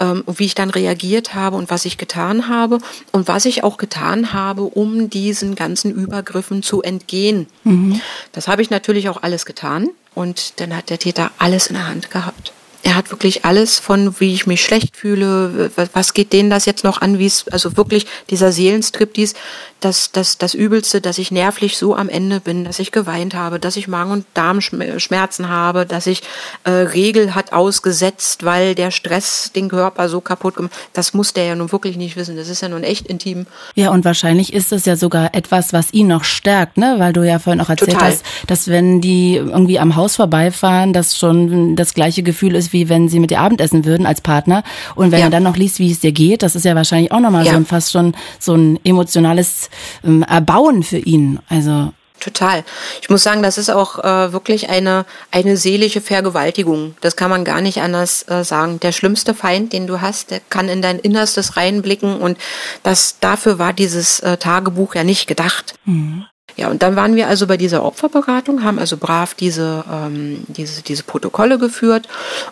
[0.00, 2.78] ähm, wie ich dann reagiert habe und was ich getan habe
[3.10, 7.46] und was ich auch getan habe, um diesen ganzen Übergriffen zu entgehen.
[7.64, 8.02] Mhm.
[8.32, 11.88] Das habe ich natürlich auch alles getan und dann hat der Täter alles in der
[11.88, 12.52] Hand gehabt
[12.82, 16.84] er hat wirklich alles von, wie ich mich schlecht fühle, was geht denen das jetzt
[16.84, 19.34] noch an, wie es, also wirklich dieser Seelenstrip, dies,
[19.80, 23.58] das, das, das Übelste, dass ich nervlich so am Ende bin, dass ich geweint habe,
[23.58, 26.22] dass ich Magen- und Darmschmerzen habe, dass ich
[26.64, 31.44] äh, Regel hat ausgesetzt, weil der Stress den Körper so kaputt gemacht Das muss der
[31.44, 32.36] ja nun wirklich nicht wissen.
[32.36, 33.46] Das ist ja nun echt intim.
[33.74, 36.96] Ja, und wahrscheinlich ist es ja sogar etwas, was ihn noch stärkt, ne?
[36.98, 38.10] Weil du ja vorhin auch erzählt Total.
[38.10, 42.88] hast, dass wenn die irgendwie am Haus vorbeifahren, das schon das gleiche Gefühl ist, wie
[42.88, 44.62] wenn sie mit dir Abendessen würden als Partner.
[44.94, 45.26] Und wenn ja.
[45.26, 47.52] er dann noch liest, wie es dir geht, das ist ja wahrscheinlich auch nochmal ja.
[47.52, 49.69] so ein, fast schon so ein emotionales
[50.04, 51.38] ähm, erbauen für ihn.
[51.48, 52.64] Also Total.
[53.00, 56.94] Ich muss sagen, das ist auch äh, wirklich eine, eine seelische Vergewaltigung.
[57.00, 58.78] Das kann man gar nicht anders äh, sagen.
[58.78, 62.36] Der schlimmste Feind, den du hast, der kann in dein Innerstes reinblicken und
[62.82, 65.74] das, dafür war dieses äh, Tagebuch ja nicht gedacht.
[65.86, 66.26] Mhm.
[66.56, 70.82] Ja, und dann waren wir also bei dieser Opferberatung, haben also brav diese, ähm, diese,
[70.82, 72.06] diese Protokolle geführt.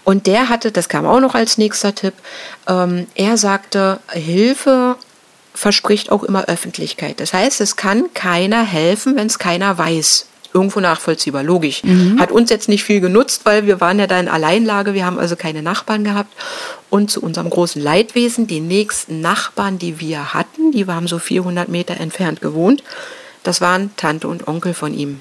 [0.04, 2.14] Und der hatte, das kam auch noch als nächster Tipp,
[2.68, 4.96] ähm, er sagte, Hilfe
[5.54, 7.20] verspricht auch immer Öffentlichkeit.
[7.20, 10.26] Das heißt, es kann keiner helfen, wenn es keiner weiß.
[10.54, 11.84] Irgendwo nachvollziehbar, logisch.
[11.84, 12.18] Mhm.
[12.18, 15.18] Hat uns jetzt nicht viel genutzt, weil wir waren ja da in Alleinlage, wir haben
[15.18, 16.32] also keine Nachbarn gehabt.
[16.88, 21.68] Und zu unserem großen Leidwesen, die nächsten Nachbarn, die wir hatten, die haben so 400
[21.68, 22.82] Meter entfernt gewohnt,
[23.42, 25.20] das waren Tante und Onkel von ihm.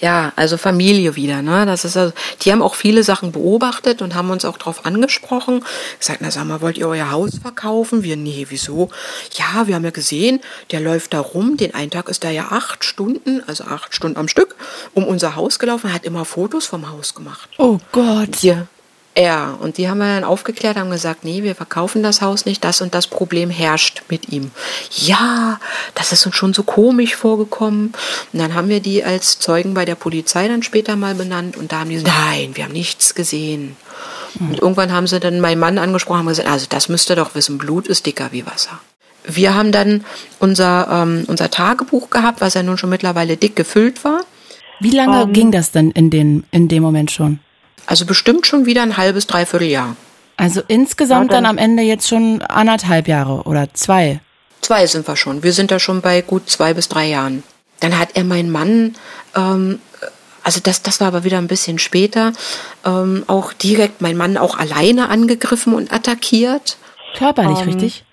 [0.00, 1.40] Ja, also Familie wieder.
[1.40, 1.64] Ne?
[1.66, 2.12] Das ist also,
[2.42, 5.64] die haben auch viele Sachen beobachtet und haben uns auch darauf angesprochen.
[5.98, 8.02] Gesagt, na sag mal, wollt ihr euer Haus verkaufen?
[8.02, 8.90] Wir, nee, wieso?
[9.32, 10.40] Ja, wir haben ja gesehen,
[10.72, 11.56] der läuft da rum.
[11.56, 14.56] Den einen Tag ist er ja acht Stunden, also acht Stunden am Stück,
[14.92, 17.48] um unser Haus gelaufen, hat immer Fotos vom Haus gemacht.
[17.56, 18.36] Oh Gott.
[18.36, 18.66] Hier,
[19.16, 22.64] ja, und die haben wir dann aufgeklärt, haben gesagt, nee, wir verkaufen das Haus nicht,
[22.64, 24.50] das und das Problem herrscht mit ihm.
[24.90, 25.60] Ja,
[25.94, 27.92] das ist uns schon so komisch vorgekommen.
[28.32, 31.70] Und dann haben wir die als Zeugen bei der Polizei dann später mal benannt und
[31.70, 33.76] da haben die gesagt, nein, wir haben nichts gesehen.
[34.40, 37.36] Und irgendwann haben sie dann meinen Mann angesprochen und gesagt, also das müsst ihr doch
[37.36, 38.80] wissen, Blut ist dicker wie Wasser.
[39.26, 40.04] Wir haben dann
[40.40, 44.22] unser, ähm, unser Tagebuch gehabt, was ja nun schon mittlerweile dick gefüllt war.
[44.80, 47.38] Wie lange um, ähm, ging das denn in, den, in dem Moment schon?
[47.86, 49.96] Also bestimmt schon wieder ein halbes, dreiviertel Jahr.
[50.36, 54.20] Also insgesamt dann, dann am Ende jetzt schon anderthalb Jahre oder zwei?
[54.60, 55.42] Zwei sind wir schon.
[55.42, 57.42] Wir sind da schon bei gut zwei bis drei Jahren.
[57.80, 58.94] Dann hat er meinen Mann,
[59.36, 59.78] ähm,
[60.42, 62.32] also das, das war aber wieder ein bisschen später,
[62.84, 66.76] ähm, auch direkt mein Mann auch alleine angegriffen und attackiert.
[67.16, 68.04] Körperlich, ähm, richtig?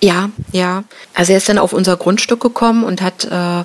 [0.00, 0.84] Ja, ja.
[1.14, 3.64] Also er ist dann auf unser Grundstück gekommen und hat äh,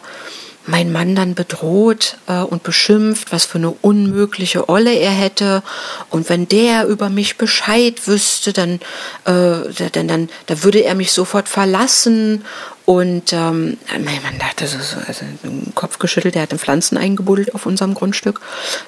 [0.69, 5.63] mein Mann dann bedroht äh, und beschimpft, was für eine unmögliche Olle er hätte.
[6.09, 8.79] Und wenn der über mich Bescheid wüsste, dann,
[9.25, 12.45] äh, dann, dann da würde er mich sofort verlassen.
[12.85, 16.97] Und ähm, mein Mann hat so, so also den Kopf geschüttelt, der hat den Pflanzen
[16.97, 18.41] eingebuddelt auf unserem Grundstück.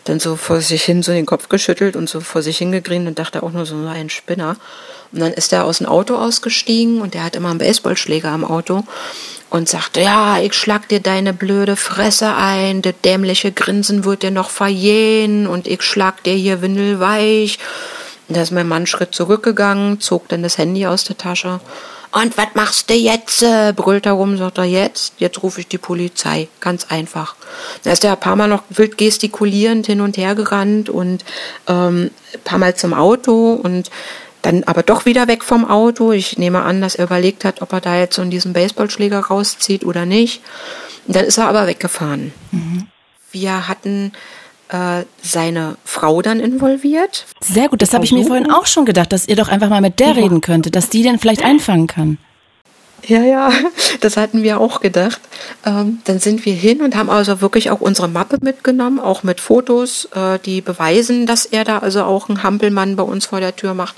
[0.06, 3.20] Dann so vor sich hin so den Kopf geschüttelt und so vor sich hingegrinst und
[3.20, 4.56] dachte auch nur so ein Spinner.
[5.12, 8.44] Und dann ist er aus dem Auto ausgestiegen und der hat immer einen Baseballschläger am
[8.44, 8.84] Auto
[9.52, 14.32] und sagte, ja, ich schlag dir deine blöde Fresse ein, der dämliche Grinsen wird dir
[14.32, 17.60] noch verjähen und ich schlag dir hier windelweich.
[18.30, 21.60] Und da ist mein Mann einen Schritt zurückgegangen, zog dann das Handy aus der Tasche.
[22.12, 23.39] Und was machst du jetzt?
[23.76, 26.49] brüllt er rum, sagt er, jetzt, jetzt rufe ich die Polizei.
[26.59, 27.36] Ganz einfach.
[27.84, 31.24] Da ist er ein paar Mal noch wild gestikulierend hin und her gerannt und
[31.68, 33.89] ähm, ein paar Mal zum Auto und
[34.41, 36.12] dann aber doch wieder weg vom Auto.
[36.12, 39.86] Ich nehme an, dass er überlegt hat, ob er da jetzt so diesen Baseballschläger rauszieht
[39.86, 40.41] oder nicht.
[41.07, 42.34] Und dann ist er aber weggefahren.
[42.51, 42.88] Mhm.
[43.32, 44.12] Wir hatten
[44.72, 47.26] äh, seine Frau dann involviert.
[47.41, 49.82] Sehr gut, das habe ich mir vorhin auch schon gedacht, dass ihr doch einfach mal
[49.82, 50.13] mit der ja.
[50.13, 52.17] reden könntet, dass die den vielleicht einfangen kann.
[53.07, 53.51] Ja, ja,
[54.01, 55.19] das hatten wir auch gedacht.
[55.65, 59.41] Ähm, dann sind wir hin und haben also wirklich auch unsere Mappe mitgenommen, auch mit
[59.41, 63.55] Fotos, äh, die beweisen, dass er da also auch einen Hampelmann bei uns vor der
[63.55, 63.95] Tür macht,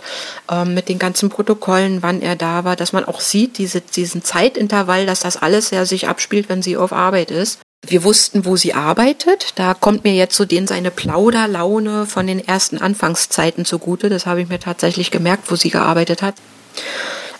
[0.49, 4.23] ähm, mit den ganzen Protokollen, wann er da war, dass man auch sieht, diese, diesen
[4.23, 7.59] Zeitintervall, dass das alles ja sich abspielt, wenn sie auf Arbeit ist.
[7.85, 9.53] Wir wussten, wo sie arbeitet.
[9.55, 14.09] Da kommt mir jetzt so den seine Plauderlaune von den ersten Anfangszeiten zugute.
[14.09, 16.35] Das habe ich mir tatsächlich gemerkt, wo sie gearbeitet hat.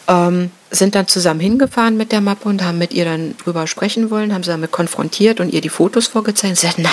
[0.07, 4.09] Ähm, sind dann zusammen hingefahren mit der Mappe und haben mit ihr dann drüber sprechen
[4.11, 6.57] wollen, haben sie damit konfrontiert und ihr die Fotos vorgezeigt.
[6.57, 6.91] Sie sagt, nein,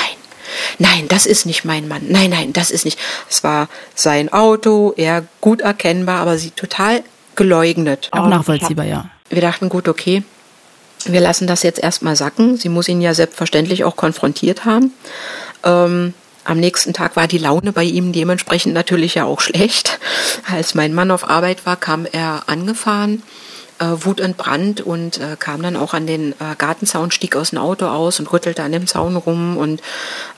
[0.78, 2.02] nein, das ist nicht mein Mann.
[2.08, 3.00] Nein, nein, das ist nicht.
[3.28, 7.02] Es war sein Auto, er gut erkennbar, aber sie total
[7.34, 8.08] geleugnet.
[8.12, 9.10] Auch nachvollziehbar, ja.
[9.28, 10.22] Wir dachten, gut, okay,
[11.06, 12.56] wir lassen das jetzt erstmal sacken.
[12.56, 14.92] Sie muss ihn ja selbstverständlich auch konfrontiert haben.
[15.64, 19.98] Ähm, am nächsten Tag war die Laune bei ihm dementsprechend natürlich ja auch schlecht.
[20.50, 23.22] Als mein Mann auf Arbeit war, kam er angefahren
[23.80, 27.86] äh, wutentbrannt und äh, kam dann auch an den äh, Gartenzaun, stieg aus dem Auto
[27.86, 29.80] aus und rüttelte an dem Zaun rum und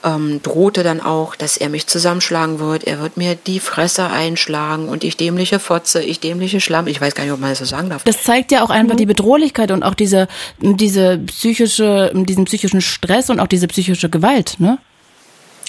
[0.04, 2.84] ähm, drohte dann auch, dass er mich zusammenschlagen wird.
[2.84, 6.86] Er wird mir die Fresse einschlagen und ich dämliche Fotze, ich dämliche Schlamm.
[6.86, 8.04] Ich weiß gar nicht, ob man das so sagen darf.
[8.04, 8.98] Das zeigt ja auch einfach mhm.
[8.98, 10.28] die Bedrohlichkeit und auch diese,
[10.60, 14.78] diese psychische, diesen psychischen Stress und auch diese psychische Gewalt, ne?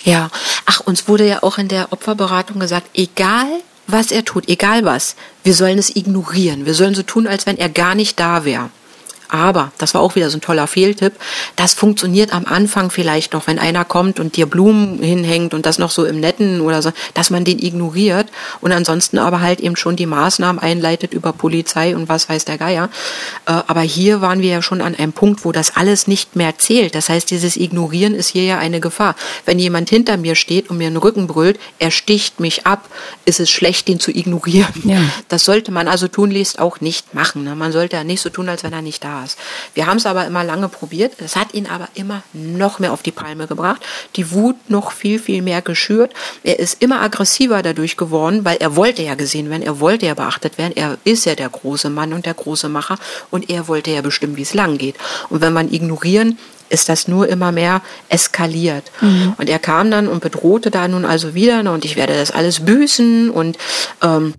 [0.04, 0.30] Ja,
[0.66, 3.48] ach, uns wurde ja auch in der Opferberatung gesagt, egal
[3.88, 6.66] was er tut, egal was, wir sollen es ignorieren.
[6.66, 8.70] Wir sollen so tun, als wenn er gar nicht da wäre.
[9.30, 11.14] Aber, das war auch wieder so ein toller Fehltipp,
[11.56, 15.80] das funktioniert am Anfang vielleicht noch, wenn einer kommt und dir Blumen hinhängt und das
[15.80, 18.28] noch so im Netten oder so, dass man den ignoriert
[18.62, 22.58] und ansonsten aber halt eben schon die Maßnahmen einleitet über Polizei und was weiß der
[22.58, 22.90] Geier.
[23.46, 26.58] Äh, aber hier waren wir ja schon an einem Punkt, wo das alles nicht mehr
[26.58, 26.96] zählt.
[26.96, 29.16] Das heißt, dieses Ignorieren ist hier ja eine Gefahr.
[29.46, 32.90] Wenn jemand hinter mir steht und mir den Rücken brüllt, er sticht mich ab,
[33.26, 34.74] ist es schlecht, den zu ignorieren.
[34.84, 35.02] Ja.
[35.30, 37.44] Das sollte man also tunlichst auch nicht machen.
[37.44, 37.56] Ne?
[37.56, 39.13] Man sollte ja nicht so tun, als wenn er nicht da ist.
[39.14, 39.38] Spaß.
[39.74, 41.14] Wir haben es aber immer lange probiert.
[41.20, 43.82] Es hat ihn aber immer noch mehr auf die Palme gebracht.
[44.16, 46.12] Die Wut noch viel, viel mehr geschürt.
[46.44, 50.14] Er ist immer aggressiver dadurch geworden, weil er wollte ja gesehen werden, er wollte ja
[50.14, 50.74] beachtet werden.
[50.76, 52.98] Er ist ja der große Mann und der große Macher
[53.32, 54.96] und er wollte ja bestimmen, wie es lang geht.
[55.30, 56.38] Und wenn man ignorieren,
[56.70, 58.92] ist das nur immer mehr eskaliert.
[59.02, 59.36] Mhm.
[59.38, 62.62] Und er kam dann und bedrohte da nun also wieder und ich werde das alles
[62.62, 63.58] büßen und
[64.02, 64.34] ähm,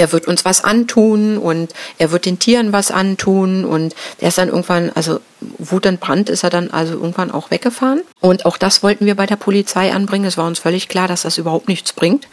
[0.00, 4.38] er wird uns was antun und er wird den Tieren was antun und der ist
[4.38, 5.20] dann irgendwann, also
[5.58, 8.00] wutentbrannt ist er dann also irgendwann auch weggefahren.
[8.20, 10.24] Und auch das wollten wir bei der Polizei anbringen.
[10.24, 12.28] Es war uns völlig klar, dass das überhaupt nichts bringt.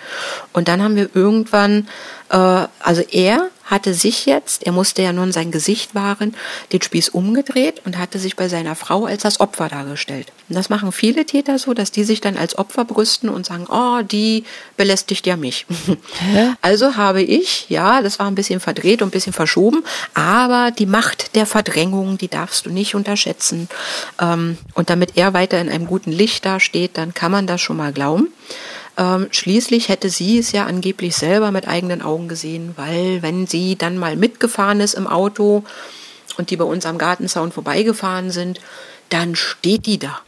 [0.53, 1.87] Und dann haben wir irgendwann,
[2.29, 6.35] also er hatte sich jetzt, er musste ja nun sein Gesicht wahren,
[6.71, 10.31] den Spieß umgedreht und hatte sich bei seiner Frau als das Opfer dargestellt.
[10.47, 13.67] Und das machen viele Täter so, dass die sich dann als Opfer brüsten und sagen,
[13.69, 14.45] oh, die
[14.77, 15.65] belästigt ja mich.
[16.19, 16.53] Hä?
[16.61, 20.85] Also habe ich, ja, das war ein bisschen verdreht und ein bisschen verschoben, aber die
[20.85, 23.69] Macht der Verdrängung, die darfst du nicht unterschätzen.
[24.19, 27.77] Ähm, und damit er weiter in einem guten Licht dasteht, dann kann man das schon
[27.77, 28.29] mal glauben.
[28.97, 33.75] Ähm, schließlich hätte sie es ja angeblich selber mit eigenen Augen gesehen, weil wenn sie
[33.75, 35.63] dann mal mitgefahren ist im Auto
[36.37, 38.59] und die bei uns am Gartenzaun vorbeigefahren sind,
[39.09, 40.19] dann steht die da.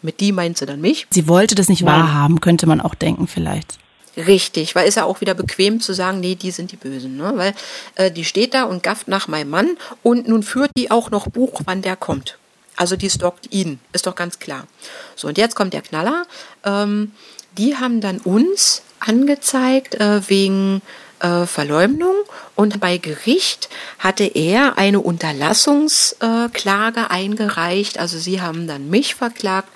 [0.00, 1.06] Mit die meint sie dann mich.
[1.10, 1.86] Sie wollte das nicht ja.
[1.86, 3.78] wahrhaben, könnte man auch denken vielleicht.
[4.16, 7.32] Richtig, weil ist ja auch wieder bequem zu sagen, nee, die sind die Bösen, ne?
[7.36, 7.54] Weil
[7.94, 11.28] äh, die steht da und gafft nach meinem Mann und nun führt die auch noch
[11.28, 12.38] Buch, wann der kommt.
[12.74, 14.66] Also die stalkt ihn, ist doch ganz klar.
[15.14, 16.26] So, und jetzt kommt der Knaller.
[16.64, 17.12] Ähm,
[17.58, 20.82] die haben dann uns angezeigt äh, wegen
[21.20, 22.14] äh, Verleumdung
[22.54, 27.98] und bei Gericht hatte er eine Unterlassungsklage äh, eingereicht.
[27.98, 29.68] Also sie haben dann mich verklagt,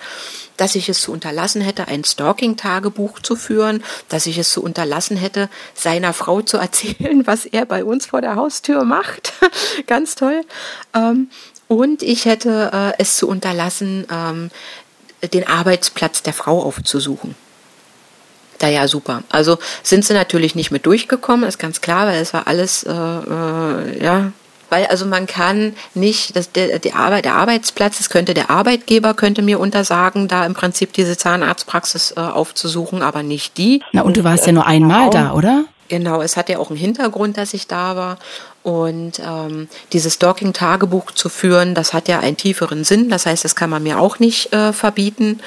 [0.57, 5.17] dass ich es zu unterlassen hätte, ein Stalking-Tagebuch zu führen, dass ich es zu unterlassen
[5.17, 9.33] hätte, seiner Frau zu erzählen, was er bei uns vor der Haustür macht.
[9.87, 10.43] Ganz toll.
[10.93, 11.29] Ähm,
[11.67, 14.51] und ich hätte äh, es zu unterlassen, ähm,
[15.33, 17.35] den Arbeitsplatz der Frau aufzusuchen
[18.63, 19.23] da ja super.
[19.29, 22.91] Also sind sie natürlich nicht mit durchgekommen, ist ganz klar, weil es war alles, äh,
[22.91, 24.31] äh, ja,
[24.69, 29.13] weil also man kann nicht, dass der, die Arbeit, der Arbeitsplatz, das könnte der Arbeitgeber
[29.13, 33.83] könnte mir untersagen, da im Prinzip diese Zahnarztpraxis äh, aufzusuchen, aber nicht die.
[33.91, 35.65] Na und du warst ja nur einmal da, oder?
[35.89, 38.17] Genau, es hat ja auch einen Hintergrund, dass ich da war.
[38.63, 43.09] Und ähm, dieses Stalking-Tagebuch zu führen, das hat ja einen tieferen Sinn.
[43.09, 45.41] Das heißt, das kann man mir auch nicht äh, verbieten.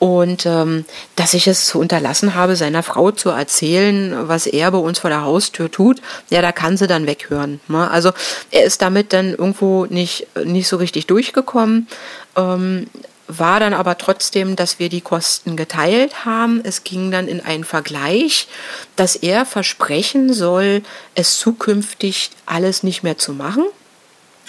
[0.00, 4.78] Und ähm, dass ich es zu unterlassen habe, seiner Frau zu erzählen, was er bei
[4.78, 7.60] uns vor der Haustür tut, ja, da kann sie dann weghören.
[7.68, 7.88] Ne?
[7.88, 8.10] Also
[8.50, 11.86] er ist damit dann irgendwo nicht, nicht so richtig durchgekommen.
[12.36, 12.88] Ähm,
[13.28, 16.62] war dann aber trotzdem, dass wir die Kosten geteilt haben.
[16.64, 18.48] Es ging dann in einen Vergleich,
[18.96, 20.82] dass er versprechen soll,
[21.14, 23.64] es zukünftig alles nicht mehr zu machen.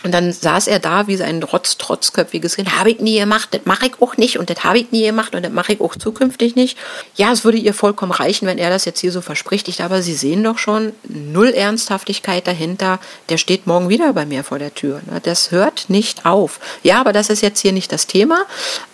[0.04, 2.78] Und dann saß er da wie sein Rotz, trotzköpfiges Kind.
[2.78, 5.36] Habe ich nie gemacht, das mache ich auch nicht und das habe ich nie gemacht
[5.36, 6.78] und das mache ich auch zukünftig nicht.
[7.16, 9.68] Ja, es würde ihr vollkommen reichen, wenn er das jetzt hier so verspricht.
[9.68, 13.00] Ich, aber Sie sehen doch schon, null Ernsthaftigkeit dahinter.
[13.28, 15.02] Der steht morgen wieder bei mir vor der Tür.
[15.10, 15.20] Ne?
[15.22, 16.60] Das hört nicht auf.
[16.84, 18.46] Ja, aber das ist jetzt hier nicht das Thema.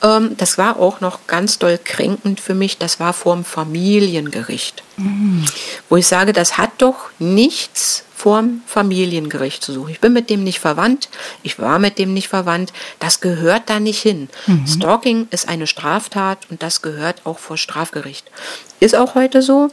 [0.02, 2.78] Ähm, das war auch noch ganz doll kränkend für mich.
[2.78, 4.84] Das war vor dem Familiengericht.
[4.98, 5.46] Mhm.
[5.90, 9.92] Wo ich sage, das hat doch nichts vorm Familiengericht zu suchen.
[9.92, 11.10] Ich bin mit dem nicht verwandt,
[11.44, 14.30] ich war mit dem nicht verwandt, das gehört da nicht hin.
[14.48, 14.66] Mhm.
[14.66, 18.26] Stalking ist eine Straftat und das gehört auch vor Strafgericht.
[18.80, 19.70] Ist auch heute so,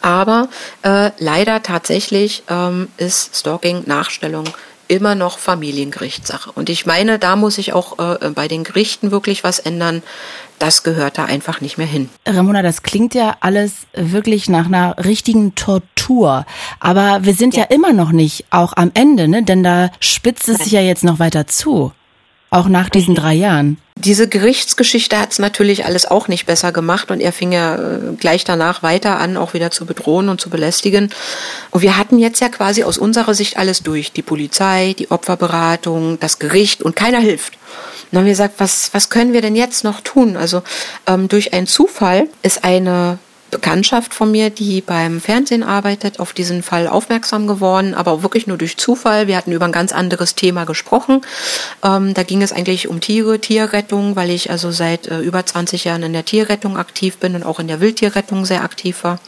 [0.00, 0.48] aber
[0.82, 4.44] äh, leider tatsächlich ähm, ist Stalking Nachstellung
[4.86, 6.50] immer noch Familiengerichtssache.
[6.52, 10.02] Und ich meine, da muss ich auch äh, bei den Gerichten wirklich was ändern.
[10.58, 12.08] Das gehört da einfach nicht mehr hin.
[12.26, 16.46] Ramona, das klingt ja alles wirklich nach einer richtigen Tortur.
[16.80, 19.42] Aber wir sind ja, ja immer noch nicht auch am Ende, ne?
[19.42, 21.92] Denn da spitzt es sich ja jetzt noch weiter zu.
[22.50, 23.76] Auch nach diesen drei Jahren.
[23.96, 28.14] Diese Gerichtsgeschichte hat es natürlich alles auch nicht besser gemacht und er fing ja äh,
[28.18, 31.10] gleich danach weiter an, auch wieder zu bedrohen und zu belästigen.
[31.70, 34.12] Und wir hatten jetzt ja quasi aus unserer Sicht alles durch.
[34.12, 37.58] Die Polizei, die Opferberatung, das Gericht und keiner hilft.
[38.10, 40.36] Dann haben wir gesagt, was, was können wir denn jetzt noch tun?
[40.36, 40.62] Also
[41.06, 43.18] ähm, durch einen Zufall ist eine
[43.50, 48.46] Bekanntschaft von mir, die beim Fernsehen arbeitet, auf diesen Fall aufmerksam geworden, aber auch wirklich
[48.46, 49.26] nur durch Zufall.
[49.26, 51.22] Wir hatten über ein ganz anderes Thema gesprochen.
[51.82, 55.84] Ähm, da ging es eigentlich um Tiere, Tierrettung, weil ich also seit äh, über 20
[55.84, 59.18] Jahren in der Tierrettung aktiv bin und auch in der Wildtierrettung sehr aktiv war.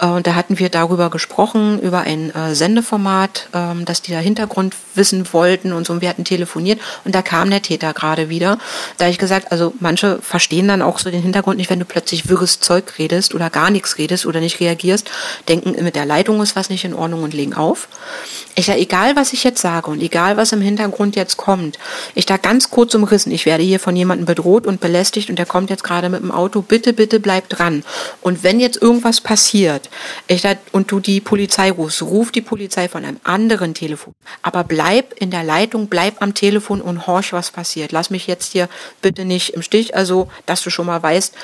[0.00, 4.18] Äh, und da hatten wir darüber gesprochen, über ein äh, Sendeformat, äh, dass die da
[4.18, 5.92] Hintergrund wissen wollten und so.
[5.92, 8.58] Und wir hatten telefoniert und da kam der Täter gerade wieder.
[8.96, 11.84] Da habe ich gesagt, also manche verstehen dann auch so den Hintergrund nicht, wenn du
[11.84, 15.10] plötzlich wirres Zeug redest redest oder gar nichts redest oder nicht reagierst,
[15.48, 17.88] denken, mit der Leitung ist was nicht in Ordnung und legen auf.
[18.54, 21.78] Ich da, egal was ich jetzt sage und egal was im Hintergrund jetzt kommt,
[22.14, 25.46] ich da ganz kurz umrissen, ich werde hier von jemandem bedroht und belästigt und der
[25.46, 27.84] kommt jetzt gerade mit dem Auto, bitte, bitte bleib dran.
[28.20, 29.88] Und wenn jetzt irgendwas passiert,
[30.26, 34.14] ich da, und du die Polizei rufst, ruf die Polizei von einem anderen Telefon.
[34.42, 37.92] Aber bleib in der Leitung, bleib am Telefon und horch, was passiert.
[37.92, 38.68] Lass mich jetzt hier
[39.02, 41.34] bitte nicht im Stich, also, dass du schon mal weißt,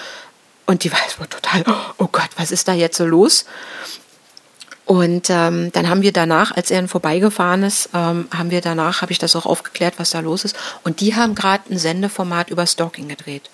[0.66, 1.64] und die war total,
[1.98, 3.44] oh Gott, was ist da jetzt so los?
[4.86, 9.12] Und ähm, dann haben wir danach, als er vorbeigefahren ist, ähm, haben wir danach, habe
[9.12, 10.54] ich das auch aufgeklärt, was da los ist.
[10.82, 13.48] Und die haben gerade ein Sendeformat über Stalking gedreht.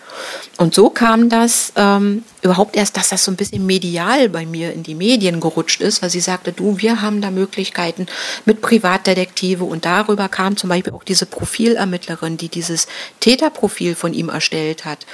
[0.56, 4.72] Und so kam das ähm, überhaupt erst, dass das so ein bisschen medial bei mir
[4.72, 8.06] in die Medien gerutscht ist, weil sie sagte, du, wir haben da Möglichkeiten
[8.44, 9.62] mit Privatdetektive.
[9.62, 12.88] Und darüber kam zum Beispiel auch diese Profilermittlerin, die dieses
[13.20, 15.06] Täterprofil von ihm erstellt hat.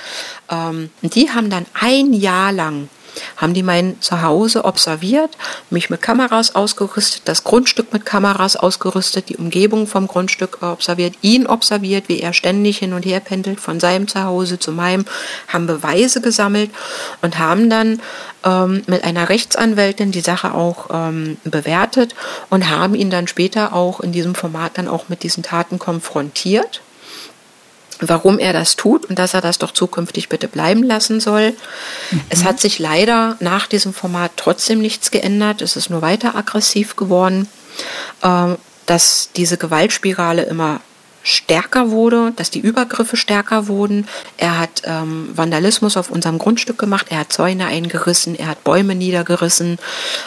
[0.50, 2.88] Ähm, die haben dann ein Jahr lang
[3.36, 5.30] haben die mein Zuhause observiert,
[5.70, 11.46] mich mit Kameras ausgerüstet, das Grundstück mit Kameras ausgerüstet, die Umgebung vom Grundstück observiert, ihn
[11.46, 15.04] observiert, wie er ständig hin und her pendelt von seinem Zuhause zu meinem,
[15.48, 16.70] haben Beweise gesammelt
[17.22, 18.00] und haben dann
[18.44, 22.14] ähm, mit einer Rechtsanwältin die Sache auch ähm, bewertet
[22.50, 26.80] und haben ihn dann später auch in diesem Format dann auch mit diesen Taten konfrontiert
[28.00, 31.54] warum er das tut und dass er das doch zukünftig bitte bleiben lassen soll.
[32.10, 32.20] Mhm.
[32.28, 35.62] Es hat sich leider nach diesem Format trotzdem nichts geändert.
[35.62, 37.48] Es ist nur weiter aggressiv geworden,
[38.22, 40.80] ähm, dass diese Gewaltspirale immer
[41.26, 44.06] stärker wurde, dass die Übergriffe stärker wurden.
[44.36, 48.94] Er hat ähm, Vandalismus auf unserem Grundstück gemacht, er hat Zäune eingerissen, er hat Bäume
[48.94, 49.78] niedergerissen,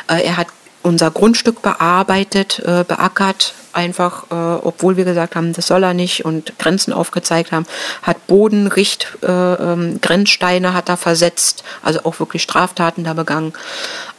[0.10, 0.48] äh, er hat
[0.82, 6.26] unser Grundstück bearbeitet, äh, beackert, einfach, äh, obwohl wir gesagt haben, das soll er nicht
[6.26, 7.66] und Grenzen aufgezeigt haben,
[8.02, 13.54] hat Boden, Richt, äh, ähm, Grenzsteine hat er versetzt, also auch wirklich Straftaten da begangen.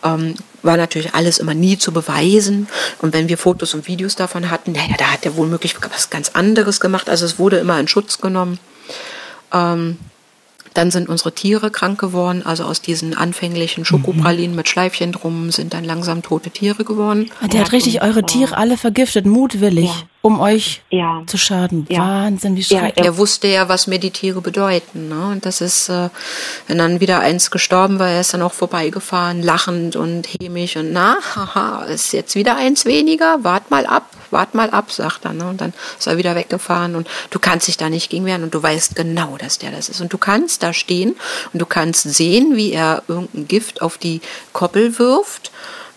[0.05, 2.69] Ähm, war natürlich alles immer nie zu beweisen.
[3.01, 6.31] Und wenn wir Fotos und Videos davon hatten, naja, da hat er womöglich was ganz
[6.31, 7.09] anderes gemacht.
[7.09, 8.59] Also es wurde immer in Schutz genommen.
[9.53, 9.99] Ähm,
[10.75, 14.57] dann sind unsere Tiere krank geworden, also aus diesen anfänglichen Schokopralinen mhm.
[14.57, 17.31] mit Schleifchen drum sind dann langsam tote Tiere geworden.
[17.41, 20.03] Ah, der hat richtig eure Tiere alle vergiftet, mutwillig, ja.
[20.23, 21.23] Um euch ja.
[21.27, 21.87] zu schaden.
[21.89, 22.01] Ja.
[22.01, 23.05] Wahnsinn, wie schrecklich.
[23.05, 25.09] er wusste ja, was mir die Tiere bedeuten.
[25.09, 25.29] Ne?
[25.29, 26.11] Und das ist, äh,
[26.67, 30.93] wenn dann wieder eins gestorben war, er ist dann auch vorbeigefahren, lachend und hämisch und
[30.93, 35.33] na, haha, ist jetzt wieder eins weniger, wart mal ab wart mal ab, sagt er.
[35.33, 35.49] Ne?
[35.49, 38.55] Und dann ist er wieder weggefahren und du kannst dich da nicht gegen wehren und
[38.55, 40.01] du weißt genau, dass der das ist.
[40.01, 41.17] Und du kannst da stehen
[41.53, 44.21] und du kannst sehen, wie er irgendein Gift auf die
[44.53, 45.51] Koppel wirft.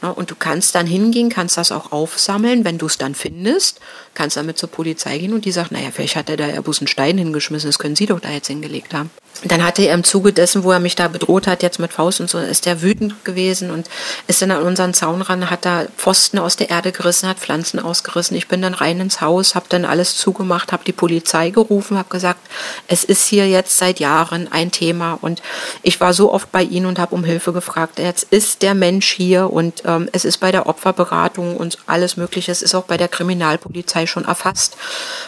[0.04, 0.14] Ne?
[0.14, 3.80] Und du kannst dann hingehen, kannst das auch aufsammeln, wenn du es dann findest,
[4.14, 6.82] kannst damit zur Polizei gehen und die sagt, naja, vielleicht hat er da ja bloß
[6.82, 9.10] einen Stein hingeschmissen, das können sie doch da jetzt hingelegt haben.
[9.46, 12.22] Dann hatte er im Zuge dessen, wo er mich da bedroht hat, jetzt mit Faust
[12.22, 13.89] und so, ist der wütend gewesen und
[14.28, 17.80] ist dann an unseren Zaun ran, hat da Pfosten aus der Erde gerissen, hat Pflanzen
[17.80, 18.38] ausgerissen.
[18.38, 22.10] Ich bin dann rein ins Haus, habe dann alles zugemacht, habe die Polizei gerufen, habe
[22.10, 22.39] gesagt,
[22.88, 25.41] es ist hier jetzt seit Jahren ein Thema und
[25.82, 28.00] ich war so oft bei Ihnen und habe um Hilfe gefragt.
[28.00, 32.52] Jetzt ist der Mensch hier und ähm, es ist bei der Opferberatung und alles Mögliche,
[32.52, 34.78] es ist auch bei der Kriminalpolizei schon erfasst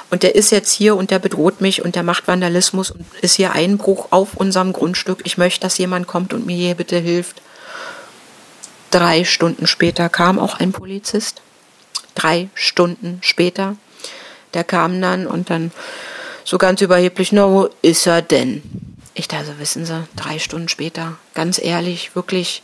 [0.10, 3.36] und der ist jetzt hier und der bedroht mich und der macht Vandalismus und ist
[3.36, 5.22] hier Einbruch auf unserem Grundstück.
[5.24, 7.42] Ich möchte, dass jemand kommt und mir hier bitte hilft.
[8.92, 11.42] Drei Stunden später kam auch ein Polizist.
[12.14, 13.76] Drei Stunden später.
[14.54, 15.72] Der kam dann und dann
[16.46, 18.64] so ganz überheblich, na, wo ist er denn?
[19.14, 22.62] Ich dachte, wissen Sie, drei Stunden später, ganz ehrlich, wirklich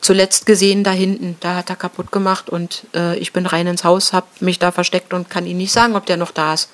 [0.00, 3.84] zuletzt gesehen da hinten, da hat er kaputt gemacht und äh, ich bin rein ins
[3.84, 6.68] Haus, hab mich da versteckt und kann Ihnen nicht sagen, ob der noch da ist.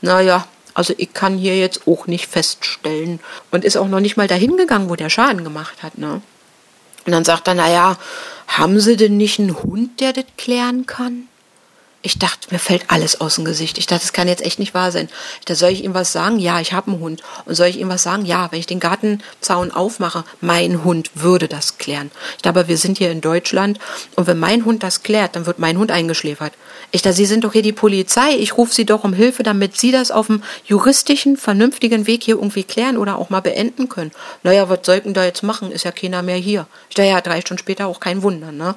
[0.00, 4.28] Naja, also ich kann hier jetzt auch nicht feststellen und ist auch noch nicht mal
[4.28, 5.98] dahin gegangen, wo der Schaden gemacht hat.
[5.98, 6.22] Ne?
[7.06, 7.98] Und dann sagt er, naja,
[8.46, 11.28] haben Sie denn nicht einen Hund, der das klären kann?
[12.02, 13.76] Ich dachte, mir fällt alles aus dem Gesicht.
[13.76, 15.10] Ich dachte, das kann jetzt echt nicht wahr sein.
[15.44, 16.38] Da soll ich ihm was sagen?
[16.38, 17.22] Ja, ich habe einen Hund.
[17.44, 18.24] Und soll ich ihm was sagen?
[18.24, 22.10] Ja, wenn ich den Gartenzaun aufmache, mein Hund würde das klären.
[22.36, 23.78] Ich dachte, aber wir sind hier in Deutschland
[24.16, 26.54] und wenn mein Hund das klärt, dann wird mein Hund eingeschläfert.
[26.90, 28.34] Ich dachte, Sie sind doch hier die Polizei.
[28.34, 32.36] Ich rufe Sie doch um Hilfe, damit Sie das auf dem juristischen, vernünftigen Weg hier
[32.36, 34.12] irgendwie klären oder auch mal beenden können.
[34.42, 35.70] Naja, was sollten da jetzt machen?
[35.70, 36.66] Ist ja keiner mehr hier.
[36.88, 38.74] Ich dachte, ja, drei Stunden später auch kein Wunder, ne?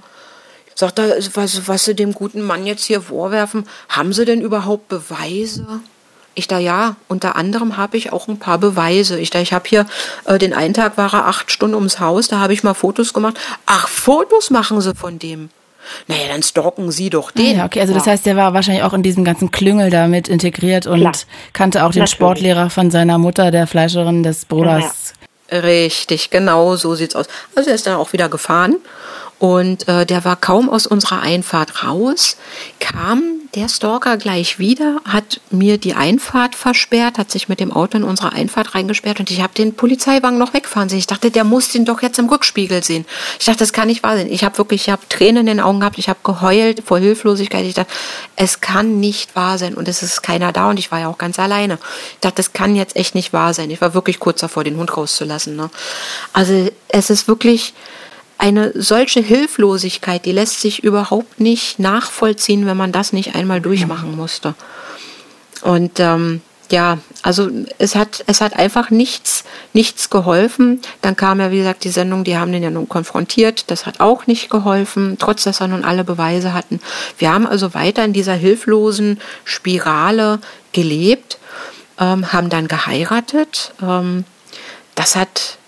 [0.75, 4.87] Sagt er, was, was Sie dem guten Mann jetzt hier vorwerfen, haben Sie denn überhaupt
[4.87, 5.81] Beweise?
[6.35, 9.19] Ich da ja, unter anderem habe ich auch ein paar Beweise.
[9.19, 9.85] Ich da, ich habe hier
[10.25, 13.13] äh, den einen Tag war er acht Stunden ums Haus, da habe ich mal Fotos
[13.13, 13.39] gemacht.
[13.67, 15.49] Ach, Fotos machen Sie von dem.
[16.07, 17.55] Naja, dann stalken Sie doch den.
[17.55, 20.27] Ah, ja, okay, also das heißt, der war wahrscheinlich auch in diesem ganzen Klüngel damit
[20.27, 21.13] integriert und Klar.
[21.51, 22.11] kannte auch den Natürlich.
[22.11, 25.13] Sportlehrer von seiner Mutter, der Fleischerin des Bruders.
[25.51, 25.59] Ja.
[25.59, 27.27] Richtig, genau so sieht's aus.
[27.53, 28.77] Also er ist dann auch wieder gefahren
[29.43, 32.37] und äh, der war kaum aus unserer Einfahrt raus,
[32.79, 37.97] kam der Stalker gleich wieder, hat mir die Einfahrt versperrt, hat sich mit dem Auto
[37.97, 40.99] in unsere Einfahrt reingesperrt und ich habe den Polizeiwagen noch wegfahren sehen.
[40.99, 43.05] Ich dachte, der muss den doch jetzt im Rückspiegel sehen.
[43.37, 44.31] Ich dachte, das kann nicht wahr sein.
[44.31, 47.65] Ich habe wirklich, ich habe Tränen in den Augen gehabt, ich habe geheult vor Hilflosigkeit.
[47.65, 47.91] Ich dachte,
[48.37, 51.17] es kann nicht wahr sein und es ist keiner da und ich war ja auch
[51.17, 51.79] ganz alleine.
[52.13, 53.71] Ich dachte, das kann jetzt echt nicht wahr sein.
[53.71, 55.57] Ich war wirklich kurz davor, den Hund rauszulassen.
[55.57, 55.69] Ne?
[56.31, 57.73] Also es ist wirklich
[58.43, 64.17] eine solche Hilflosigkeit, die lässt sich überhaupt nicht nachvollziehen, wenn man das nicht einmal durchmachen
[64.17, 64.53] musste.
[65.61, 70.81] Und ähm, ja, also es hat, es hat einfach nichts, nichts geholfen.
[71.01, 73.71] Dann kam ja, wie gesagt, die Sendung, die haben den ja nun konfrontiert.
[73.71, 76.81] Das hat auch nicht geholfen, trotz dass wir nun alle Beweise hatten.
[77.17, 80.39] Wir haben also weiter in dieser hilflosen Spirale
[80.73, 81.37] gelebt,
[81.97, 83.71] ähm, haben dann geheiratet.
[83.81, 84.25] Ähm,
[84.95, 85.59] das hat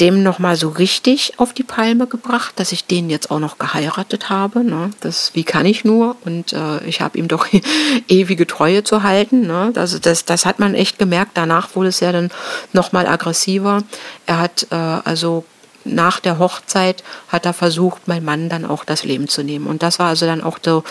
[0.00, 4.30] dem nochmal so richtig auf die Palme gebracht, dass ich den jetzt auch noch geheiratet
[4.30, 4.64] habe.
[4.64, 4.90] Ne?
[5.00, 6.16] Das, wie kann ich nur?
[6.24, 7.46] Und äh, ich habe ihm doch
[8.08, 9.46] ewige Treue zu halten.
[9.46, 9.72] Ne?
[9.76, 11.32] Also das, das hat man echt gemerkt.
[11.34, 12.30] Danach wurde es ja dann
[12.72, 13.82] nochmal aggressiver.
[14.26, 15.44] Er hat äh, also
[15.84, 19.66] nach der Hochzeit hat er versucht, mein Mann dann auch das Leben zu nehmen.
[19.66, 20.84] Und das war also dann auch so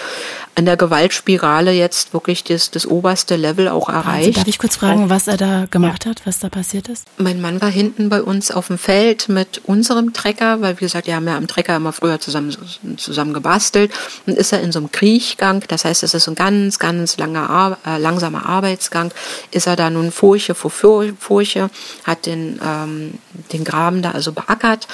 [0.56, 4.28] an der Gewaltspirale jetzt wirklich das, das oberste Level auch erreicht.
[4.28, 7.06] Also darf ich kurz fragen, was er da gemacht hat, was da passiert ist?
[7.18, 11.08] Mein Mann war hinten bei uns auf dem Feld mit unserem Trecker, weil wie gesagt,
[11.08, 12.56] wir haben ja am Trecker immer früher zusammen,
[12.98, 13.92] zusammen gebastelt
[14.26, 17.78] und ist er in so einem Kriechgang, das heißt, es ist ein ganz, ganz langer,
[17.86, 19.14] äh, langsamer Arbeitsgang,
[19.52, 21.70] ist er da nun Furche vor Furche,
[22.04, 23.14] hat den, ähm,
[23.54, 24.88] den Graben da also beackert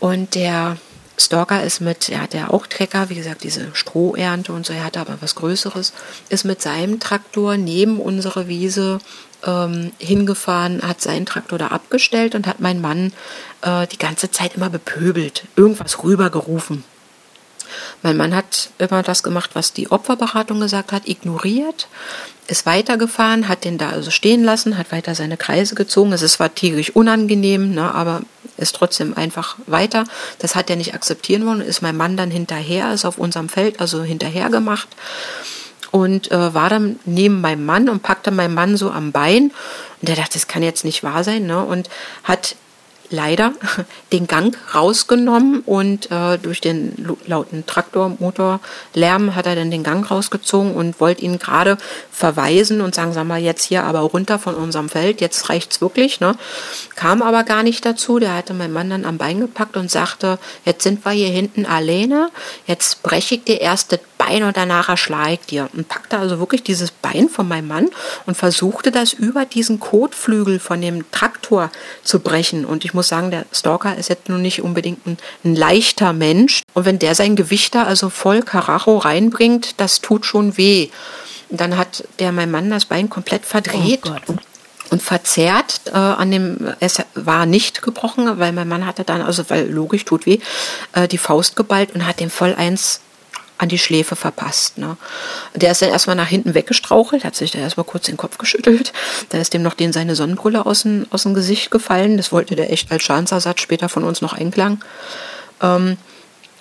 [0.00, 0.76] und der
[1.18, 4.84] Stalker ist mit, er hat ja auch Trecker, wie gesagt, diese Strohernte und so, er
[4.84, 5.92] hat aber was Größeres,
[6.28, 8.98] ist mit seinem Traktor neben unsere Wiese
[9.44, 13.12] ähm, hingefahren, hat seinen Traktor da abgestellt und hat meinen Mann
[13.62, 16.84] äh, die ganze Zeit immer bepöbelt, irgendwas rübergerufen.
[18.02, 21.88] Mein Mann hat immer das gemacht, was die Opferberatung gesagt hat, ignoriert,
[22.46, 26.12] ist weitergefahren, hat den da also stehen lassen, hat weiter seine Kreise gezogen.
[26.12, 28.22] Es ist zwar tierisch unangenehm, ne, aber
[28.56, 30.04] ist trotzdem einfach weiter.
[30.38, 33.80] Das hat er nicht akzeptieren wollen, ist mein Mann dann hinterher, ist auf unserem Feld
[33.80, 34.88] also hinterher gemacht
[35.90, 39.52] und äh, war dann neben meinem Mann und packte meinen Mann so am Bein
[40.00, 41.62] und der dachte, das kann jetzt nicht wahr sein, ne?
[41.62, 41.88] Und
[42.24, 42.56] hat
[43.10, 43.52] leider
[44.12, 50.74] den Gang rausgenommen und äh, durch den lauten Traktormotorlärm hat er dann den Gang rausgezogen
[50.74, 51.78] und wollte ihn gerade
[52.10, 56.20] verweisen und sagen, sagen wir jetzt hier aber runter von unserem Feld, jetzt reicht's wirklich.
[56.20, 56.36] Ne?
[56.96, 58.18] Kam aber gar nicht dazu.
[58.18, 61.66] Der hatte meinen Mann dann am Bein gepackt und sagte, jetzt sind wir hier hinten
[61.66, 62.30] alleine,
[62.66, 65.68] jetzt breche ich dir erst das Bein und danach erschlage ich dir.
[65.72, 67.88] Und packte also wirklich dieses Bein von meinem Mann
[68.26, 71.70] und versuchte das über diesen Kotflügel von dem Traktor
[72.04, 72.64] zu brechen.
[72.64, 76.62] Und ich muss sagen, der Stalker ist jetzt nun nicht unbedingt ein, ein leichter Mensch.
[76.74, 80.88] Und wenn der sein Gewicht da also voll Karacho reinbringt, das tut schon weh.
[81.48, 84.02] Und dann hat der mein Mann das Bein komplett verdreht.
[84.04, 84.34] Oh
[84.90, 89.44] und verzerrt äh, an dem, es war nicht gebrochen, weil mein Mann hatte dann, also
[89.50, 90.38] weil logisch tut weh,
[90.94, 93.02] äh, die Faust geballt und hat dem voll eins
[93.58, 94.78] an die Schläfe verpasst.
[94.78, 94.96] Ne?
[95.54, 98.92] Der ist dann erstmal nach hinten weggestrauchelt, hat sich da erstmal kurz den Kopf geschüttelt.
[99.28, 102.16] Da ist dem noch den seine Sonnenbrille aus dem, aus dem Gesicht gefallen.
[102.16, 104.82] Das wollte der echt als Schadensersatz später von uns noch einklang.
[105.60, 105.98] Ähm,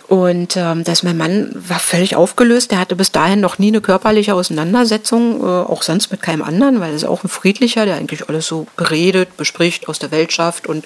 [0.07, 2.71] und ähm, dass mein Mann war völlig aufgelöst.
[2.71, 6.79] Der hatte bis dahin noch nie eine körperliche Auseinandersetzung, äh, auch sonst mit keinem anderen,
[6.79, 10.31] weil er ist auch ein friedlicher, der eigentlich alles so beredet, bespricht, aus der Welt
[10.31, 10.85] schafft und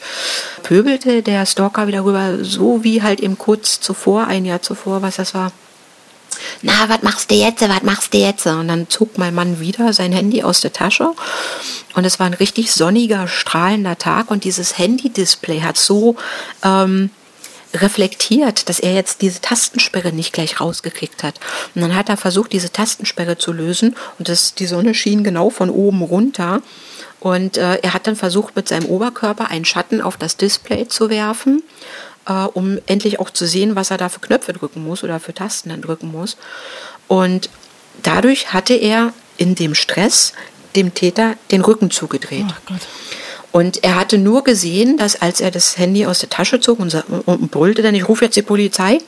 [0.64, 5.18] pöbelte der Stalker wieder rüber, so wie halt eben kurz zuvor, ein Jahr zuvor, was
[5.18, 5.52] das war,
[6.62, 8.46] na, was machst du jetzt, was machst du jetzt?
[8.46, 11.12] Und dann zog mein Mann wieder sein Handy aus der Tasche
[11.96, 16.16] und es war ein richtig sonniger, strahlender Tag und dieses Handy-Display hat so
[16.64, 17.10] ähm,
[17.74, 21.40] reflektiert, dass er jetzt diese Tastensperre nicht gleich rausgekriegt hat.
[21.76, 25.50] Und dann hat er versucht, diese Tastensperre zu lösen und das, die Sonne schien genau
[25.50, 26.62] von oben runter.
[27.20, 31.10] Und äh, er hat dann versucht, mit seinem Oberkörper einen Schatten auf das Display zu
[31.10, 31.64] werfen
[32.28, 35.34] äh, um endlich auch zu sehen, was er da für Knöpfe drücken muss oder für
[35.34, 36.38] Tasten dann drücken muss.
[37.08, 37.50] Und
[38.04, 40.34] dadurch hatte er in dem Stress
[40.76, 42.46] dem Täter den Rücken zugedreht.
[42.70, 42.74] Oh
[43.52, 46.96] und er hatte nur gesehen, dass als er das Handy aus der Tasche zog und,
[47.26, 49.00] und brüllte dann, ich rufe jetzt die Polizei,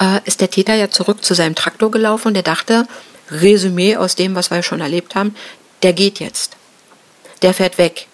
[0.00, 2.86] äh, ist der Täter ja zurück zu seinem Traktor gelaufen und der dachte,
[3.30, 5.34] Resümee aus dem, was wir schon erlebt haben,
[5.82, 6.56] der geht jetzt.
[7.42, 8.06] Der fährt weg.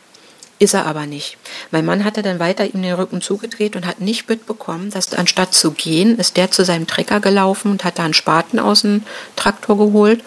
[0.60, 1.36] Ist er aber nicht.
[1.72, 5.52] Mein Mann hatte dann weiter ihm den Rücken zugedreht und hat nicht mitbekommen, dass anstatt
[5.52, 9.02] zu gehen, ist der zu seinem Trecker gelaufen und hat da einen Spaten aus dem
[9.34, 10.22] Traktor geholt,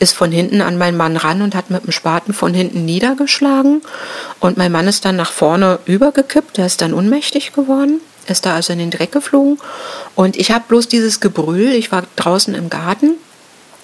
[0.00, 3.82] ist von hinten an meinen Mann ran und hat mit dem Spaten von hinten niedergeschlagen.
[4.40, 8.00] Und mein Mann ist dann nach vorne übergekippt, der ist dann ohnmächtig geworden
[8.30, 9.58] ist da also in den Dreck geflogen.
[10.14, 13.14] Und ich habe bloß dieses Gebrüll, ich war draußen im Garten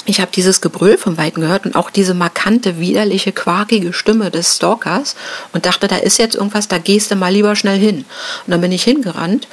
[0.07, 4.57] ich habe dieses Gebrüll vom Weiten gehört und auch diese markante, widerliche, quakige Stimme des
[4.57, 5.17] Stalkers
[5.53, 8.05] und dachte, da ist jetzt irgendwas, da gehst du mal lieber schnell hin.
[8.47, 9.49] Und dann bin ich hingerannt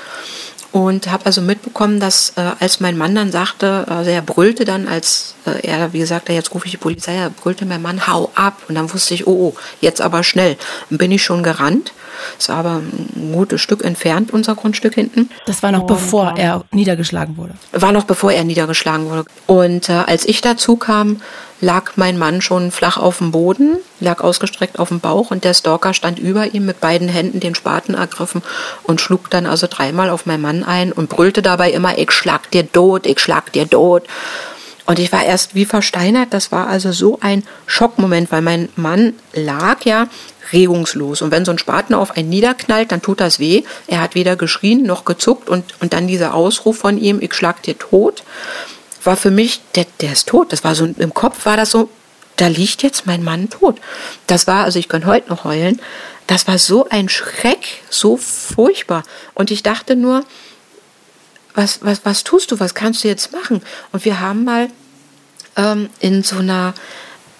[0.71, 4.87] und habe also mitbekommen, dass äh, als mein Mann dann sagte, also er brüllte dann,
[4.87, 8.31] als äh, er, wie gesagt, jetzt rufe ich die Polizei, er brüllte mein Mann, hau
[8.35, 8.61] ab.
[8.67, 10.57] Und dann wusste ich, oh, oh jetzt aber schnell.
[10.89, 11.91] Dann bin ich schon gerannt.
[12.39, 15.29] Es war aber ein gutes Stück entfernt, unser Grundstück hinten.
[15.45, 17.53] Das war noch und, bevor er niedergeschlagen wurde.
[17.71, 19.25] War noch bevor er niedergeschlagen wurde.
[19.47, 21.21] Und äh, als ich dazu kam,
[21.61, 25.53] lag mein Mann schon flach auf dem Boden, lag ausgestreckt auf dem Bauch und der
[25.53, 28.41] Stalker stand über ihm mit beiden Händen den Spaten ergriffen
[28.83, 32.49] und schlug dann also dreimal auf meinen Mann ein und brüllte dabei immer, ich schlag
[32.51, 34.03] dir tot, ich schlag dir tot.
[34.87, 36.33] Und ich war erst wie versteinert.
[36.33, 40.07] Das war also so ein Schockmoment, weil mein Mann lag ja
[40.53, 41.21] regungslos.
[41.21, 43.63] Und wenn so ein Spaten auf einen niederknallt, dann tut das weh.
[43.87, 47.63] Er hat weder geschrien noch gezuckt und, und dann dieser Ausruf von ihm, ich schlag
[47.63, 48.23] dir tot
[49.05, 50.51] war für mich, der, der ist tot.
[50.53, 51.89] Das war so, im Kopf war das so,
[52.37, 53.79] da liegt jetzt mein Mann tot.
[54.27, 55.81] Das war, also ich kann heute noch heulen,
[56.27, 59.03] das war so ein Schreck, so furchtbar.
[59.33, 60.23] Und ich dachte nur,
[61.53, 63.61] was, was, was tust du, was kannst du jetzt machen?
[63.91, 64.69] Und wir haben mal
[65.57, 66.73] ähm, in so einer,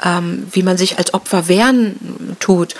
[0.04, 2.76] ähm, wie man sich als Opfer wehren tut,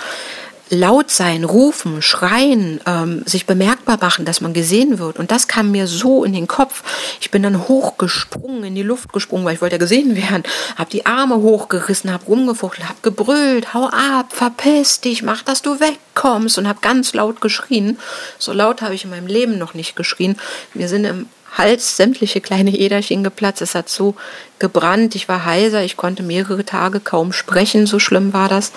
[0.72, 5.18] laut sein, rufen, schreien, ähm, sich bemerkbar machen, dass man gesehen wird.
[5.18, 6.82] Und das kam mir so in den Kopf.
[7.20, 10.44] Ich bin dann hochgesprungen, in die Luft gesprungen, weil ich wollte ja gesehen werden.
[10.76, 15.78] Hab die Arme hochgerissen, hab rumgefuchtelt, hab gebrüllt, hau ab, verpiss dich, mach, dass du
[15.78, 17.98] wegkommst und hab ganz laut geschrien.
[18.38, 20.36] So laut habe ich in meinem Leben noch nicht geschrien.
[20.72, 23.62] Wir sind im Hals sämtliche kleine Äderchen geplatzt.
[23.62, 24.14] Es hat so
[24.58, 25.14] gebrannt.
[25.14, 25.82] Ich war heiser.
[25.82, 27.86] Ich konnte mehrere Tage kaum sprechen.
[27.86, 28.72] So schlimm war das.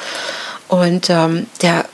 [0.68, 1.86] Und ähm, der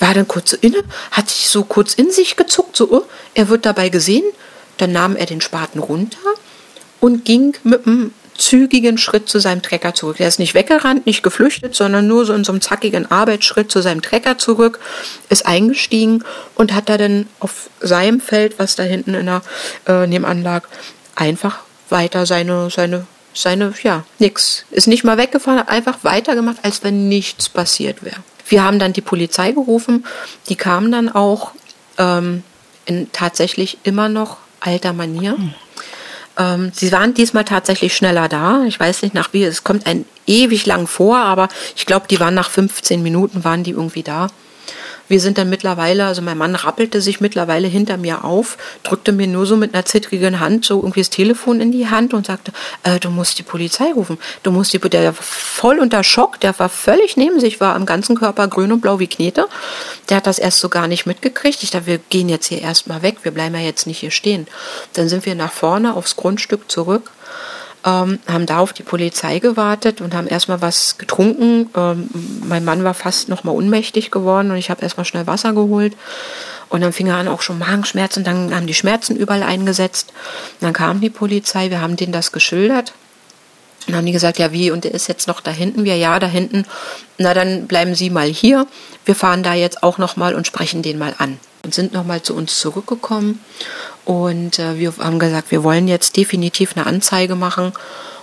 [0.00, 3.02] war dann kurz inne, hat sich so kurz in sich gezuckt, so, oh,
[3.34, 4.24] er wird dabei gesehen.
[4.76, 6.18] Dann nahm er den Spaten runter
[7.00, 10.20] und ging mit einem zügigen Schritt zu seinem Trecker zurück.
[10.20, 13.82] Er ist nicht weggerannt, nicht geflüchtet, sondern nur so in so einem zackigen Arbeitsschritt zu
[13.82, 14.78] seinem Trecker zurück,
[15.28, 16.24] ist eingestiegen
[16.54, 19.42] und hat da dann auf seinem Feld, was da hinten in der
[19.86, 20.62] äh, nebenan lag,
[21.14, 21.58] einfach
[21.90, 24.64] weiter seine, seine seine, ja, nix.
[24.70, 28.16] Ist nicht mal weggefahren, hat einfach weitergemacht, als wenn nichts passiert wäre.
[28.48, 30.06] Wir haben dann die Polizei gerufen.
[30.48, 31.52] Die kamen dann auch
[31.98, 32.42] ähm,
[32.86, 35.36] in tatsächlich immer noch alter Manier.
[35.36, 35.54] Hm.
[36.38, 38.64] Ähm, sie waren diesmal tatsächlich schneller da.
[38.66, 42.20] Ich weiß nicht nach wie, es kommt ein ewig lang vor, aber ich glaube, die
[42.20, 44.28] waren nach 15 Minuten waren die irgendwie da.
[45.08, 49.26] Wir sind dann mittlerweile, also mein Mann rappelte sich mittlerweile hinter mir auf, drückte mir
[49.26, 52.52] nur so mit einer zittrigen Hand so irgendwie das Telefon in die Hand und sagte,
[52.82, 54.18] äh, du musst die Polizei rufen.
[54.42, 57.86] Du musst die, der war voll unter Schock, der war völlig neben sich, war am
[57.86, 59.46] ganzen Körper grün und blau wie Knete.
[60.08, 61.62] Der hat das erst so gar nicht mitgekriegt.
[61.62, 64.46] Ich dachte, wir gehen jetzt hier erstmal weg, wir bleiben ja jetzt nicht hier stehen.
[64.92, 67.10] Dann sind wir nach vorne aufs Grundstück zurück
[67.88, 71.70] ähm, haben da auf die Polizei gewartet und haben erstmal was getrunken.
[71.74, 72.08] Ähm,
[72.44, 75.96] mein Mann war fast noch mal ohnmächtig geworden und ich habe erstmal schnell Wasser geholt.
[76.68, 80.12] Und dann fing er an auch schon Magenschmerzen, dann haben die Schmerzen überall eingesetzt.
[80.60, 82.92] Dann kam die Polizei, wir haben denen das geschildert.
[83.86, 85.84] Und haben die gesagt, ja wie, und der ist jetzt noch da hinten?
[85.84, 86.66] Wir, ja, da hinten.
[87.16, 88.66] Na, dann bleiben Sie mal hier.
[89.06, 91.38] Wir fahren da jetzt auch noch mal und sprechen den mal an.
[91.64, 93.40] Und sind noch mal zu uns zurückgekommen
[94.08, 97.74] und äh, wir haben gesagt, wir wollen jetzt definitiv eine Anzeige machen.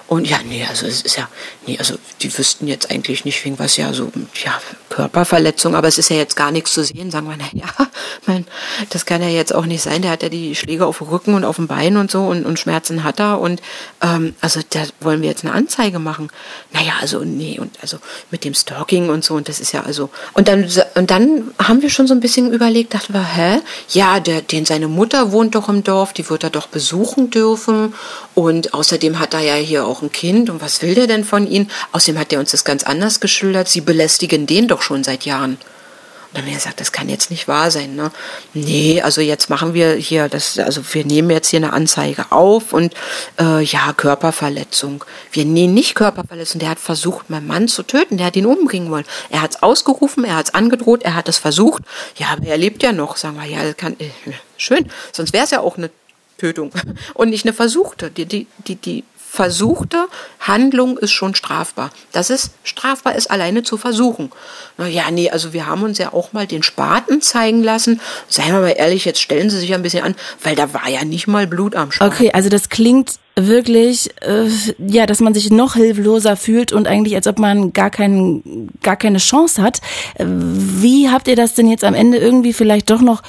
[0.07, 1.29] Und ja, nee, also es ist ja,
[1.67, 4.11] nee, also die wüssten jetzt eigentlich nicht wegen was ja so,
[4.43, 4.59] ja,
[4.95, 7.65] Körperverletzung, aber es ist ja jetzt gar nichts zu sehen, sagen wir, na ja,
[8.25, 8.45] mein,
[8.91, 11.33] das kann ja jetzt auch nicht sein, der hat ja die Schläge auf dem Rücken
[11.33, 13.61] und auf dem Bein und so und, und Schmerzen hat er und
[14.01, 16.29] ähm, also da wollen wir jetzt eine Anzeige machen.
[16.71, 17.97] Naja, also nee, und also
[18.31, 21.81] mit dem Stalking und so und das ist ja also und dann und dann haben
[21.81, 23.59] wir schon so ein bisschen überlegt, dachten wir, hä?
[23.89, 27.93] Ja, der, den seine Mutter wohnt doch im Dorf, die wird er doch besuchen dürfen
[28.33, 31.47] und außerdem hat er ja hier auch ein Kind und was will der denn von
[31.47, 31.69] ihnen?
[31.91, 33.67] Außerdem hat er uns das ganz anders geschildert.
[33.67, 35.51] Sie belästigen den doch schon seit Jahren.
[35.55, 37.95] Und dann wir gesagt, das kann jetzt nicht wahr sein.
[37.95, 38.11] Ne?
[38.53, 42.73] Nee, also jetzt machen wir hier das, also wir nehmen jetzt hier eine Anzeige auf
[42.73, 42.93] und
[43.39, 45.05] äh, ja, Körperverletzung.
[45.31, 48.91] Wir nehmen nicht Körperverletzung, der hat versucht, meinen Mann zu töten, der hat ihn umbringen
[48.91, 49.05] wollen.
[49.29, 51.83] Er hat es ausgerufen, er hat es angedroht, er hat es versucht.
[52.17, 54.09] Ja, aber er lebt ja noch, sagen wir, ja, kann, äh,
[54.57, 55.89] schön, sonst wäre es ja auch eine
[56.37, 56.71] Tötung
[57.13, 58.11] und nicht eine versuchte.
[58.11, 59.03] Die, die, die, die
[59.35, 60.07] versuchte
[60.39, 61.91] Handlung ist schon strafbar.
[62.11, 64.31] Das ist strafbar, ist alleine zu versuchen.
[64.77, 68.01] Na ja, nee, also wir haben uns ja auch mal den Spaten zeigen lassen.
[68.27, 71.03] Seien wir mal ehrlich, jetzt stellen Sie sich ein bisschen an, weil da war ja
[71.03, 72.13] nicht mal Blut am Spaten.
[72.13, 77.15] Okay, also das klingt wirklich, äh, ja, dass man sich noch hilfloser fühlt und eigentlich,
[77.15, 79.81] als ob man gar, kein, gar keine Chance hat.
[80.17, 83.21] Wie habt ihr das denn jetzt am Ende irgendwie vielleicht doch noch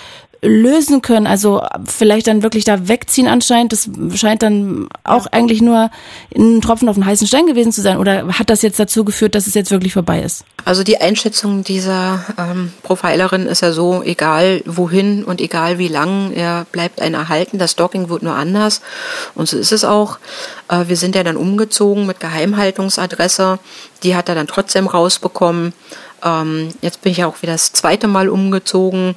[0.43, 1.27] lösen können.
[1.27, 3.73] Also vielleicht dann wirklich da wegziehen anscheinend.
[3.73, 5.91] Das scheint dann auch eigentlich nur
[6.35, 7.99] ein Tropfen auf den heißen Stein gewesen zu sein.
[7.99, 10.45] Oder hat das jetzt dazu geführt, dass es jetzt wirklich vorbei ist?
[10.65, 16.33] Also die Einschätzung dieser ähm, Profilerin ist ja so, egal wohin und egal wie lang,
[16.33, 17.59] er bleibt ein erhalten.
[17.59, 18.83] Das Stalking wird nur anders.
[19.35, 20.19] Und so ist es auch.
[20.69, 23.59] Äh, wir sind ja dann umgezogen mit Geheimhaltungsadresse.
[24.03, 25.73] Die hat er dann trotzdem rausbekommen.
[26.25, 29.17] Ähm, jetzt bin ich ja auch wieder das zweite Mal umgezogen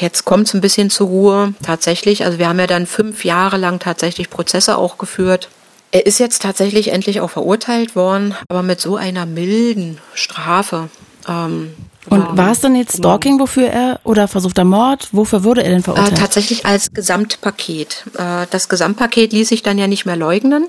[0.00, 2.24] jetzt kommt es ein bisschen zur Ruhe, tatsächlich.
[2.24, 5.48] Also wir haben ja dann fünf Jahre lang tatsächlich Prozesse auch geführt.
[5.92, 10.88] Er ist jetzt tatsächlich endlich auch verurteilt worden, aber mit so einer milden Strafe.
[11.28, 11.74] Ähm,
[12.08, 15.08] und war es dann jetzt Stalking, wofür er, oder versuchter Mord?
[15.12, 16.12] Wofür wurde er denn verurteilt?
[16.12, 18.04] Äh, tatsächlich als Gesamtpaket.
[18.16, 20.66] Äh, das Gesamtpaket ließ sich dann ja nicht mehr leugnen.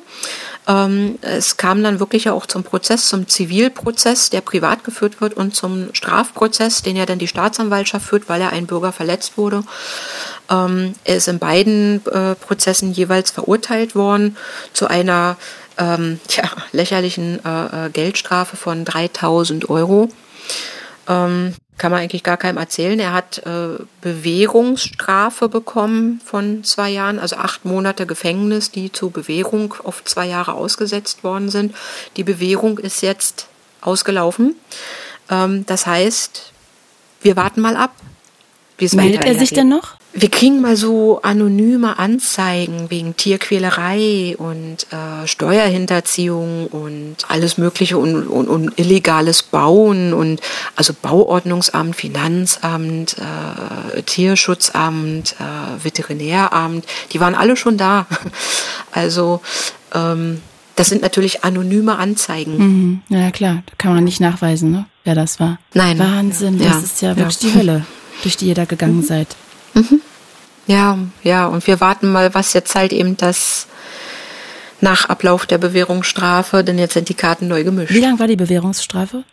[0.68, 5.56] Ähm, es kam dann wirklich auch zum Prozess, zum Zivilprozess, der privat geführt wird und
[5.56, 9.64] zum Strafprozess, den ja dann die Staatsanwaltschaft führt, weil er ein Bürger verletzt wurde.
[10.50, 14.38] Ähm, er ist in beiden äh, Prozessen jeweils verurteilt worden
[14.74, 15.38] zu einer
[15.78, 20.10] ähm, tja, lächerlichen äh, äh Geldstrafe von 3000 Euro.
[21.08, 23.00] Ähm, kann man eigentlich gar keinem erzählen.
[23.00, 29.74] Er hat äh, Bewährungsstrafe bekommen von zwei Jahren, also acht Monate Gefängnis, die zur Bewährung
[29.84, 31.74] auf zwei Jahre ausgesetzt worden sind.
[32.18, 33.48] Die Bewährung ist jetzt
[33.82, 34.56] ausgelaufen.
[35.32, 36.54] Ähm, das heißt,
[37.24, 37.96] wir warten mal ab.
[38.80, 39.96] Meldet er sich denn noch?
[40.14, 48.28] Wir kriegen mal so anonyme Anzeigen wegen Tierquälerei und äh, Steuerhinterziehung und alles Mögliche und,
[48.28, 50.42] und, und, illegales Bauen und
[50.76, 58.08] also Bauordnungsamt, Finanzamt, äh, Tierschutzamt, äh, Veterinäramt, die waren alle schon da.
[58.94, 59.40] Also
[59.94, 60.42] ähm,
[60.76, 62.58] das sind natürlich anonyme Anzeigen.
[62.58, 63.02] Mhm.
[63.08, 64.86] Ja klar, da kann man nicht nachweisen, ne?
[65.06, 65.60] wer das war.
[65.74, 65.98] Nein.
[65.98, 66.80] Wahnsinn, das ja.
[66.80, 67.50] ist ja wirklich ja.
[67.50, 67.86] die Hölle,
[68.24, 69.04] durch die ihr da gegangen mhm.
[69.04, 69.28] seid.
[69.74, 70.02] Mhm.
[70.68, 73.68] Ja, ja, und wir warten mal, was jetzt halt eben das
[74.80, 77.94] nach Ablauf der Bewährungsstrafe, denn jetzt sind die Karten neu gemischt.
[77.94, 79.24] Wie lang war die Bewährungsstrafe?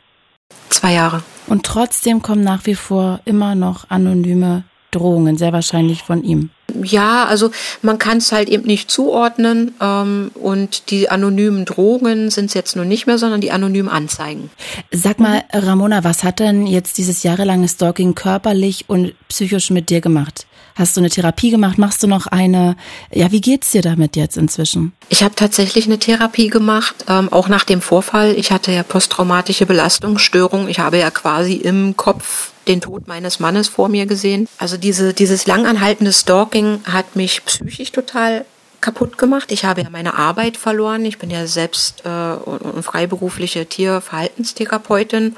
[0.68, 1.22] Zwei Jahre.
[1.46, 6.50] Und trotzdem kommen nach wie vor immer noch anonyme Drohungen, sehr wahrscheinlich von ihm.
[6.82, 7.50] Ja, also
[7.80, 12.76] man kann es halt eben nicht zuordnen ähm, und die anonymen Drohungen sind es jetzt
[12.76, 14.50] nur nicht mehr, sondern die anonymen Anzeigen.
[14.90, 20.00] Sag mal, Ramona, was hat denn jetzt dieses jahrelange Stalking körperlich und psychisch mit dir
[20.00, 20.46] gemacht?
[20.78, 21.76] Hast du eine Therapie gemacht?
[21.76, 22.76] Machst du noch eine?
[23.10, 24.92] Ja, wie geht's dir damit jetzt inzwischen?
[25.08, 28.34] Ich habe tatsächlich eine Therapie gemacht, ähm, auch nach dem Vorfall.
[28.36, 30.68] Ich hatte ja posttraumatische Belastungsstörung.
[30.68, 34.48] Ich habe ja quasi im Kopf den Tod meines Mannes vor mir gesehen.
[34.58, 38.44] Also diese, dieses langanhaltende Stalking hat mich psychisch total
[38.80, 39.50] kaputt gemacht.
[39.50, 41.04] Ich habe ja meine Arbeit verloren.
[41.04, 45.34] Ich bin ja selbst äh, freiberufliche Tierverhaltenstherapeutin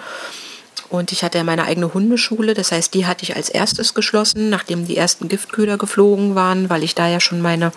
[0.90, 4.50] und ich hatte ja meine eigene Hundeschule, das heißt, die hatte ich als erstes geschlossen,
[4.50, 7.72] nachdem die ersten Giftköder geflogen waren, weil ich da ja schon meine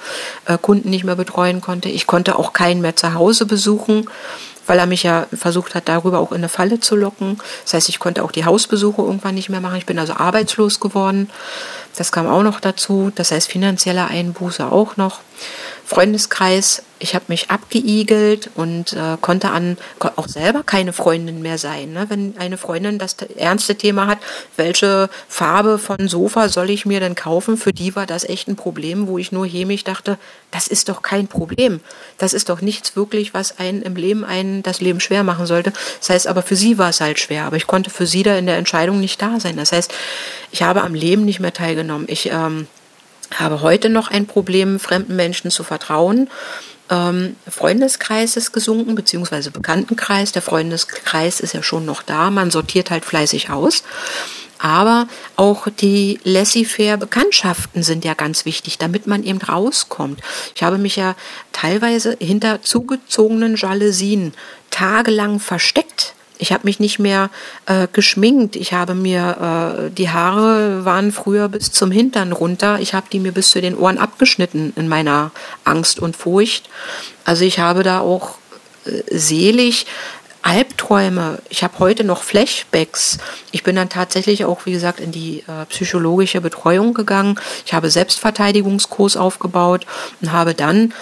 [0.45, 1.89] äh, Kunden nicht mehr betreuen konnte.
[1.89, 4.09] Ich konnte auch keinen mehr zu Hause besuchen,
[4.65, 7.37] weil er mich ja versucht hat, darüber auch in eine Falle zu locken.
[7.63, 9.77] Das heißt, ich konnte auch die Hausbesuche irgendwann nicht mehr machen.
[9.77, 11.29] Ich bin also arbeitslos geworden.
[11.95, 13.11] Das kam auch noch dazu.
[13.13, 15.19] Das heißt, finanzielle Einbuße auch noch.
[15.85, 21.91] Freundeskreis ich habe mich abgeigelt und äh, konnte an auch selber keine Freundin mehr sein.
[21.91, 22.05] Ne?
[22.07, 24.19] Wenn eine Freundin das ernste Thema hat,
[24.55, 27.57] welche Farbe von Sofa soll ich mir denn kaufen?
[27.57, 30.17] Für die war das echt ein Problem, wo ich nur hämig dachte,
[30.51, 31.81] das ist doch kein Problem.
[32.17, 35.73] Das ist doch nichts wirklich, was einen im Leben einen das Leben schwer machen sollte.
[35.99, 37.43] Das heißt, aber für sie war es halt schwer.
[37.43, 39.57] Aber ich konnte für sie da in der Entscheidung nicht da sein.
[39.57, 39.93] Das heißt,
[40.51, 42.05] ich habe am Leben nicht mehr teilgenommen.
[42.07, 42.67] Ich ähm,
[43.39, 46.29] habe heute noch ein Problem, fremden Menschen zu vertrauen
[46.89, 50.31] ähm, Freundeskreis ist gesunken, beziehungsweise Bekanntenkreis.
[50.31, 52.29] Der Freundeskreis ist ja schon noch da.
[52.29, 53.83] Man sortiert halt fleißig aus.
[54.59, 60.21] Aber auch die laissez-faire Bekanntschaften sind ja ganz wichtig, damit man eben rauskommt.
[60.55, 61.15] Ich habe mich ja
[61.51, 64.33] teilweise hinter zugezogenen Jalousien
[64.69, 67.29] tagelang versteckt ich habe mich nicht mehr
[67.65, 68.55] äh, geschminkt.
[68.55, 72.79] Ich habe mir, äh, die Haare waren früher bis zum Hintern runter.
[72.79, 75.31] Ich habe die mir bis zu den Ohren abgeschnitten in meiner
[75.63, 76.69] Angst und Furcht.
[77.25, 78.37] Also ich habe da auch
[78.85, 79.85] äh, selig
[80.43, 81.39] Albträume.
[81.49, 83.17] Ich habe heute noch Flashbacks.
[83.51, 87.39] Ich bin dann tatsächlich auch, wie gesagt, in die äh, psychologische Betreuung gegangen.
[87.65, 89.85] Ich habe Selbstverteidigungskurs aufgebaut
[90.21, 90.93] und habe dann,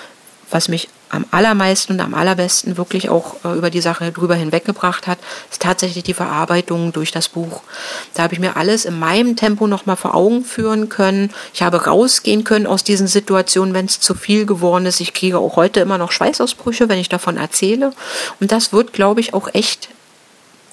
[0.52, 5.08] was mich am allermeisten und am allerbesten wirklich auch äh, über die Sache drüber hinweggebracht
[5.08, 5.18] hat,
[5.52, 7.62] ist tatsächlich die Verarbeitung durch das Buch.
[8.14, 11.32] Da habe ich mir alles in meinem Tempo nochmal vor Augen führen können.
[11.54, 15.02] Ich habe rausgehen können aus diesen Situationen, wenn es zu viel geworden ist.
[15.02, 17.92] Ich kriege auch heute immer noch Schweißausbrüche, wenn ich davon erzähle.
[18.40, 19.90] Und das wird, glaube ich, auch echt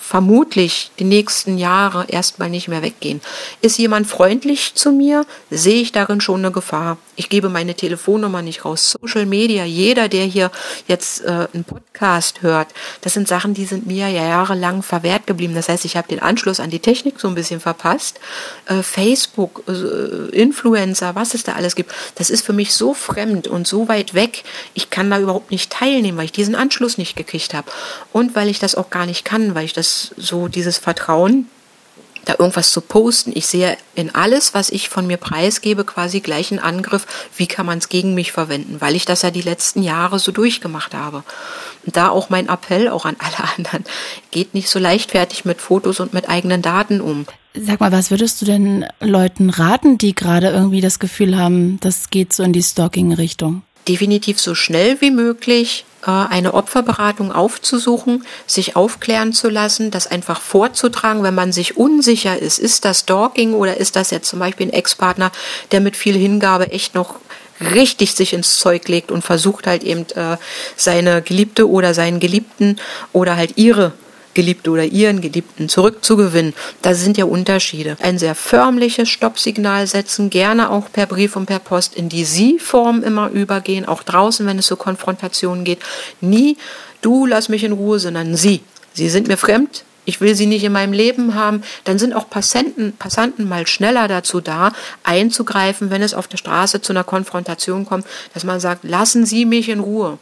[0.09, 3.20] vermutlich die nächsten Jahre erstmal nicht mehr weggehen.
[3.60, 6.97] Ist jemand freundlich zu mir, sehe ich darin schon eine Gefahr.
[7.14, 8.97] Ich gebe meine Telefonnummer nicht raus.
[8.98, 10.51] Social Media, jeder, der hier
[10.86, 12.68] jetzt äh, einen Podcast hört,
[13.02, 15.55] das sind Sachen, die sind mir ja jahrelang verwehrt geblieben.
[15.55, 18.18] Das heißt, ich habe den Anschluss an die Technik so ein bisschen verpasst.
[18.64, 23.47] Äh, Facebook, äh, Influencer, was es da alles gibt, das ist für mich so fremd
[23.47, 24.44] und so weit weg.
[24.72, 27.70] Ich kann da überhaupt nicht teilnehmen, weil ich diesen Anschluss nicht gekriegt habe.
[28.14, 31.47] Und weil ich das auch gar nicht kann, weil ich das so, dieses Vertrauen
[32.29, 33.33] da irgendwas zu posten.
[33.35, 37.07] Ich sehe in alles, was ich von mir preisgebe, quasi gleich einen Angriff,
[37.37, 40.31] wie kann man es gegen mich verwenden, weil ich das ja die letzten Jahre so
[40.31, 41.25] durchgemacht habe.
[41.87, 43.85] Und da auch mein Appell auch an alle anderen,
[44.31, 47.25] geht nicht so leichtfertig mit Fotos und mit eigenen Daten um.
[47.55, 52.11] Sag mal, was würdest du denn Leuten raten, die gerade irgendwie das Gefühl haben, das
[52.11, 53.62] geht so in die Stalking-Richtung?
[53.89, 60.40] Definitiv so schnell wie möglich äh, eine Opferberatung aufzusuchen, sich aufklären zu lassen, das einfach
[60.40, 64.69] vorzutragen, wenn man sich unsicher ist, ist das Stalking oder ist das jetzt zum Beispiel
[64.69, 65.32] ein Ex-Partner,
[65.73, 67.16] der mit viel Hingabe echt noch
[67.60, 70.36] richtig sich ins Zeug legt und versucht halt eben äh,
[70.77, 72.77] seine Geliebte oder seinen Geliebten
[73.12, 73.93] oder halt ihre
[74.39, 76.55] Geliebte oder ihren Geliebten zurückzugewinnen.
[76.81, 77.97] Da sind ja Unterschiede.
[78.01, 83.02] Ein sehr förmliches Stoppsignal setzen, gerne auch per Brief und per Post in die Sie-Form
[83.02, 85.81] immer übergehen, auch draußen, wenn es so Konfrontationen geht.
[86.20, 86.56] Nie
[87.01, 88.60] du lass mich in Ruhe, sondern Sie.
[88.93, 92.31] Sie sind mir fremd, ich will sie nicht in meinem Leben haben, dann sind auch
[92.31, 97.86] Passanten, Passanten mal schneller dazu da, einzugreifen, wenn es auf der Straße zu einer Konfrontation
[97.86, 100.19] kommt, dass man sagt, lassen Sie mich in Ruhe.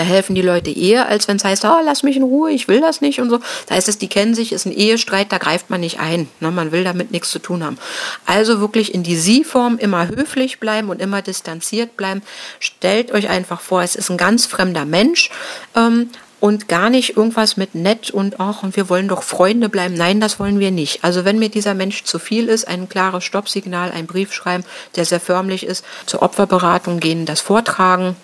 [0.00, 2.68] Da helfen die Leute eher, als wenn es heißt, oh, lass mich in Ruhe, ich
[2.68, 3.38] will das nicht und so.
[3.66, 6.26] Da heißt es, die kennen sich, ist ein Ehestreit, da greift man nicht ein.
[6.40, 6.50] Ne?
[6.50, 7.76] Man will damit nichts zu tun haben.
[8.24, 12.22] Also wirklich in die Sie-Form immer höflich bleiben und immer distanziert bleiben.
[12.60, 15.28] Stellt euch einfach vor, es ist ein ganz fremder Mensch.
[15.76, 16.08] Ähm,
[16.40, 19.92] und gar nicht irgendwas mit nett und ach, und wir wollen doch Freunde bleiben.
[19.92, 21.04] Nein, das wollen wir nicht.
[21.04, 24.64] Also wenn mir dieser Mensch zu viel ist, ein klares Stoppsignal, ein Brief schreiben,
[24.96, 28.16] der sehr förmlich ist, zur Opferberatung gehen, das vortragen,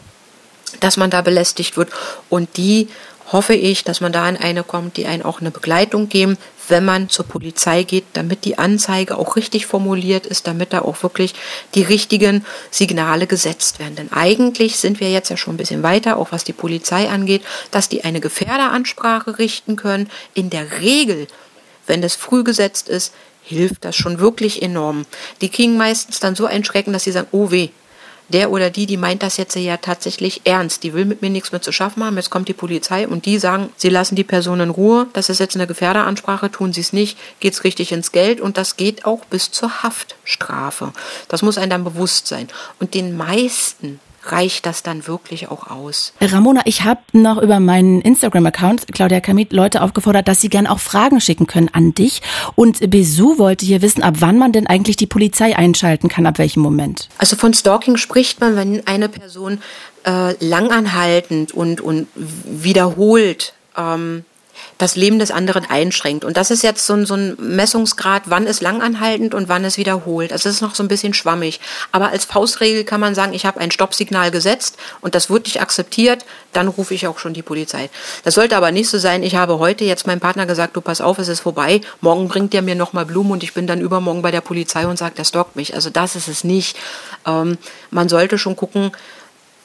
[0.81, 1.91] dass man da belästigt wird
[2.29, 2.89] und die
[3.33, 6.39] hoffe ich, dass man da in eine kommt, die einen auch eine Begleitung geben,
[6.69, 11.03] wenn man zur Polizei geht, damit die Anzeige auch richtig formuliert ist, damit da auch
[11.03, 11.35] wirklich
[11.75, 13.97] die richtigen Signale gesetzt werden.
[13.97, 17.43] Denn eigentlich sind wir jetzt ja schon ein bisschen weiter, auch was die Polizei angeht,
[17.71, 20.11] dass die eine Gefährderansprache richten können.
[20.35, 21.27] In der Regel,
[21.87, 23.13] wenn das früh gesetzt ist,
[23.43, 25.07] hilft das schon wirklich enorm.
[25.41, 27.69] Die kriegen meistens dann so ein Schrecken, dass sie sagen, oh weh,
[28.29, 30.83] der oder die, die meint das jetzt ja tatsächlich ernst.
[30.83, 32.17] Die will mit mir nichts mehr zu schaffen haben.
[32.17, 35.07] Jetzt kommt die Polizei und die sagen, sie lassen die Person in Ruhe.
[35.13, 38.59] Das ist jetzt eine Gefährderansprache, tun sie es nicht, geht es richtig ins Geld und
[38.59, 40.93] das geht auch bis zur Haftstrafe.
[41.29, 42.49] Das muss einem dann bewusst sein.
[42.81, 44.01] Und den meisten
[44.33, 46.13] reicht das dann wirklich auch aus.
[46.21, 50.81] Ramona, ich habe noch über meinen Instagram-Account, Claudia Kamit, Leute aufgefordert, dass sie gerne auch
[50.81, 52.23] Fragen schicken können an dich.
[52.55, 56.39] Und Besu wollte hier wissen, ab wann man denn eigentlich die Polizei einschalten kann, ab
[56.39, 57.09] welchem Moment.
[57.19, 59.61] Also von Stalking spricht man, wenn eine Person
[60.05, 64.25] äh, langanhaltend und, und wiederholt ähm,
[64.79, 66.25] das Leben des anderen einschränkt.
[66.25, 69.79] Und das ist jetzt so ein, so ein Messungsgrad, wann ist langanhaltend und wann ist
[69.79, 70.33] wiederholt.
[70.33, 71.61] Also das ist noch so ein bisschen schwammig.
[71.93, 75.61] Aber als Faustregel kann man sagen, ich habe ein Stoppsignal gesetzt und das wird nicht
[75.61, 77.91] akzeptiert, dann rufe ich auch schon die Polizei.
[78.25, 81.01] Das sollte aber nicht so sein, ich habe heute jetzt meinem Partner gesagt, du pass
[81.01, 84.23] auf, es ist vorbei, morgen bringt der mir nochmal Blumen und ich bin dann übermorgen
[84.23, 85.75] bei der Polizei und sagt, der stalkt mich.
[85.75, 86.77] Also das ist es nicht.
[87.27, 87.59] Ähm,
[87.91, 88.93] man sollte schon gucken,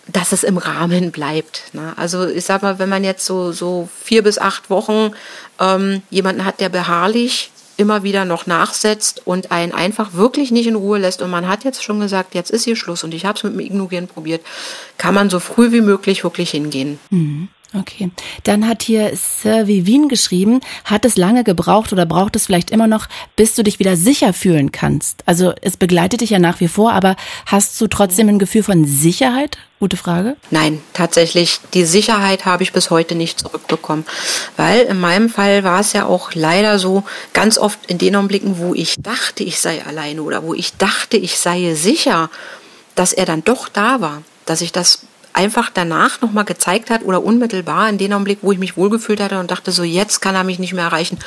[0.08, 1.74] dass es im Rahmen bleibt.
[1.74, 1.94] Ne?
[1.96, 5.12] Also ich sag mal, wenn man jetzt so, so vier bis acht Wochen
[5.60, 10.76] ähm, jemanden hat, der beharrlich immer wieder noch nachsetzt und einen einfach wirklich nicht in
[10.76, 13.38] Ruhe lässt und man hat jetzt schon gesagt, jetzt ist hier Schluss und ich habe
[13.38, 14.42] es mit dem Ignorieren probiert,
[14.98, 17.00] kann man so früh wie möglich wirklich hingehen.
[17.10, 17.50] Mhm.
[17.74, 18.12] Okay.
[18.44, 22.88] Dann hat hier Sir Vivin geschrieben, hat es lange gebraucht oder braucht es vielleicht immer
[22.88, 23.08] noch,
[23.38, 25.24] bis du dich wieder sicher fühlen kannst?
[25.26, 27.16] Also es begleitet dich ja nach wie vor, aber
[27.46, 29.58] hast du trotzdem ein Gefühl von Sicherheit?
[29.80, 30.36] Gute Frage.
[30.52, 34.06] Nein, tatsächlich, die Sicherheit habe ich bis heute nicht zurückbekommen.
[34.58, 37.04] Weil in meinem Fall war es ja auch leider so,
[37.34, 41.18] ganz oft in den Augenblicken, wo ich dachte, ich sei alleine oder wo ich dachte,
[41.18, 42.30] ich sei sicher,
[42.96, 47.24] dass er dann doch da war, dass ich das einfach danach nochmal gezeigt hat oder
[47.24, 50.44] unmittelbar in dem Augenblick, wo ich mich wohlgefühlt hatte und dachte, so jetzt kann er
[50.44, 51.18] mich nicht mehr erreichen,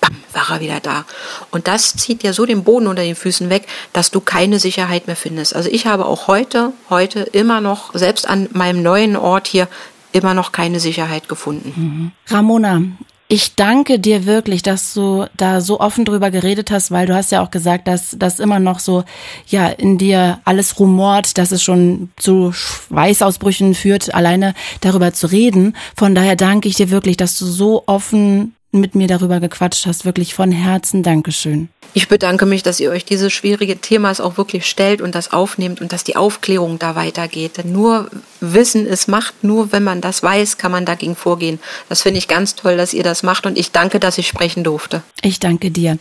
[0.00, 1.04] bam, war er wieder da.
[1.50, 5.06] Und das zieht dir so den Boden unter den Füßen weg, dass du keine Sicherheit
[5.06, 5.54] mehr findest.
[5.54, 9.68] Also ich habe auch heute, heute immer noch, selbst an meinem neuen Ort hier,
[10.12, 11.72] immer noch keine Sicherheit gefunden.
[11.76, 12.34] Mhm.
[12.34, 12.82] Ramona,
[13.30, 17.30] ich danke dir wirklich, dass du da so offen drüber geredet hast, weil du hast
[17.30, 19.04] ja auch gesagt, dass das immer noch so,
[19.46, 25.76] ja, in dir alles rumort, dass es schon zu Schweißausbrüchen führt, alleine darüber zu reden.
[25.94, 30.04] Von daher danke ich dir wirklich, dass du so offen mit mir darüber gequatscht hast.
[30.04, 31.68] Wirklich von Herzen Dankeschön.
[31.92, 35.80] Ich bedanke mich, dass ihr euch dieses schwierige Themas auch wirklich stellt und das aufnehmt
[35.80, 37.56] und dass die Aufklärung da weitergeht.
[37.56, 38.08] Denn nur
[38.40, 41.58] Wissen ist Macht, nur wenn man das weiß, kann man dagegen vorgehen.
[41.88, 44.62] Das finde ich ganz toll, dass ihr das macht und ich danke, dass ich sprechen
[44.62, 45.02] durfte.
[45.22, 45.98] Ich danke dir.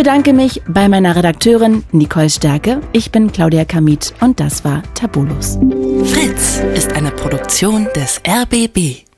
[0.00, 2.80] Bedanke mich bei meiner Redakteurin Nicole Stärke.
[2.92, 5.58] Ich bin Claudia Kamit und das war Tabulos.
[6.06, 9.09] Fritz ist eine Produktion des RBB.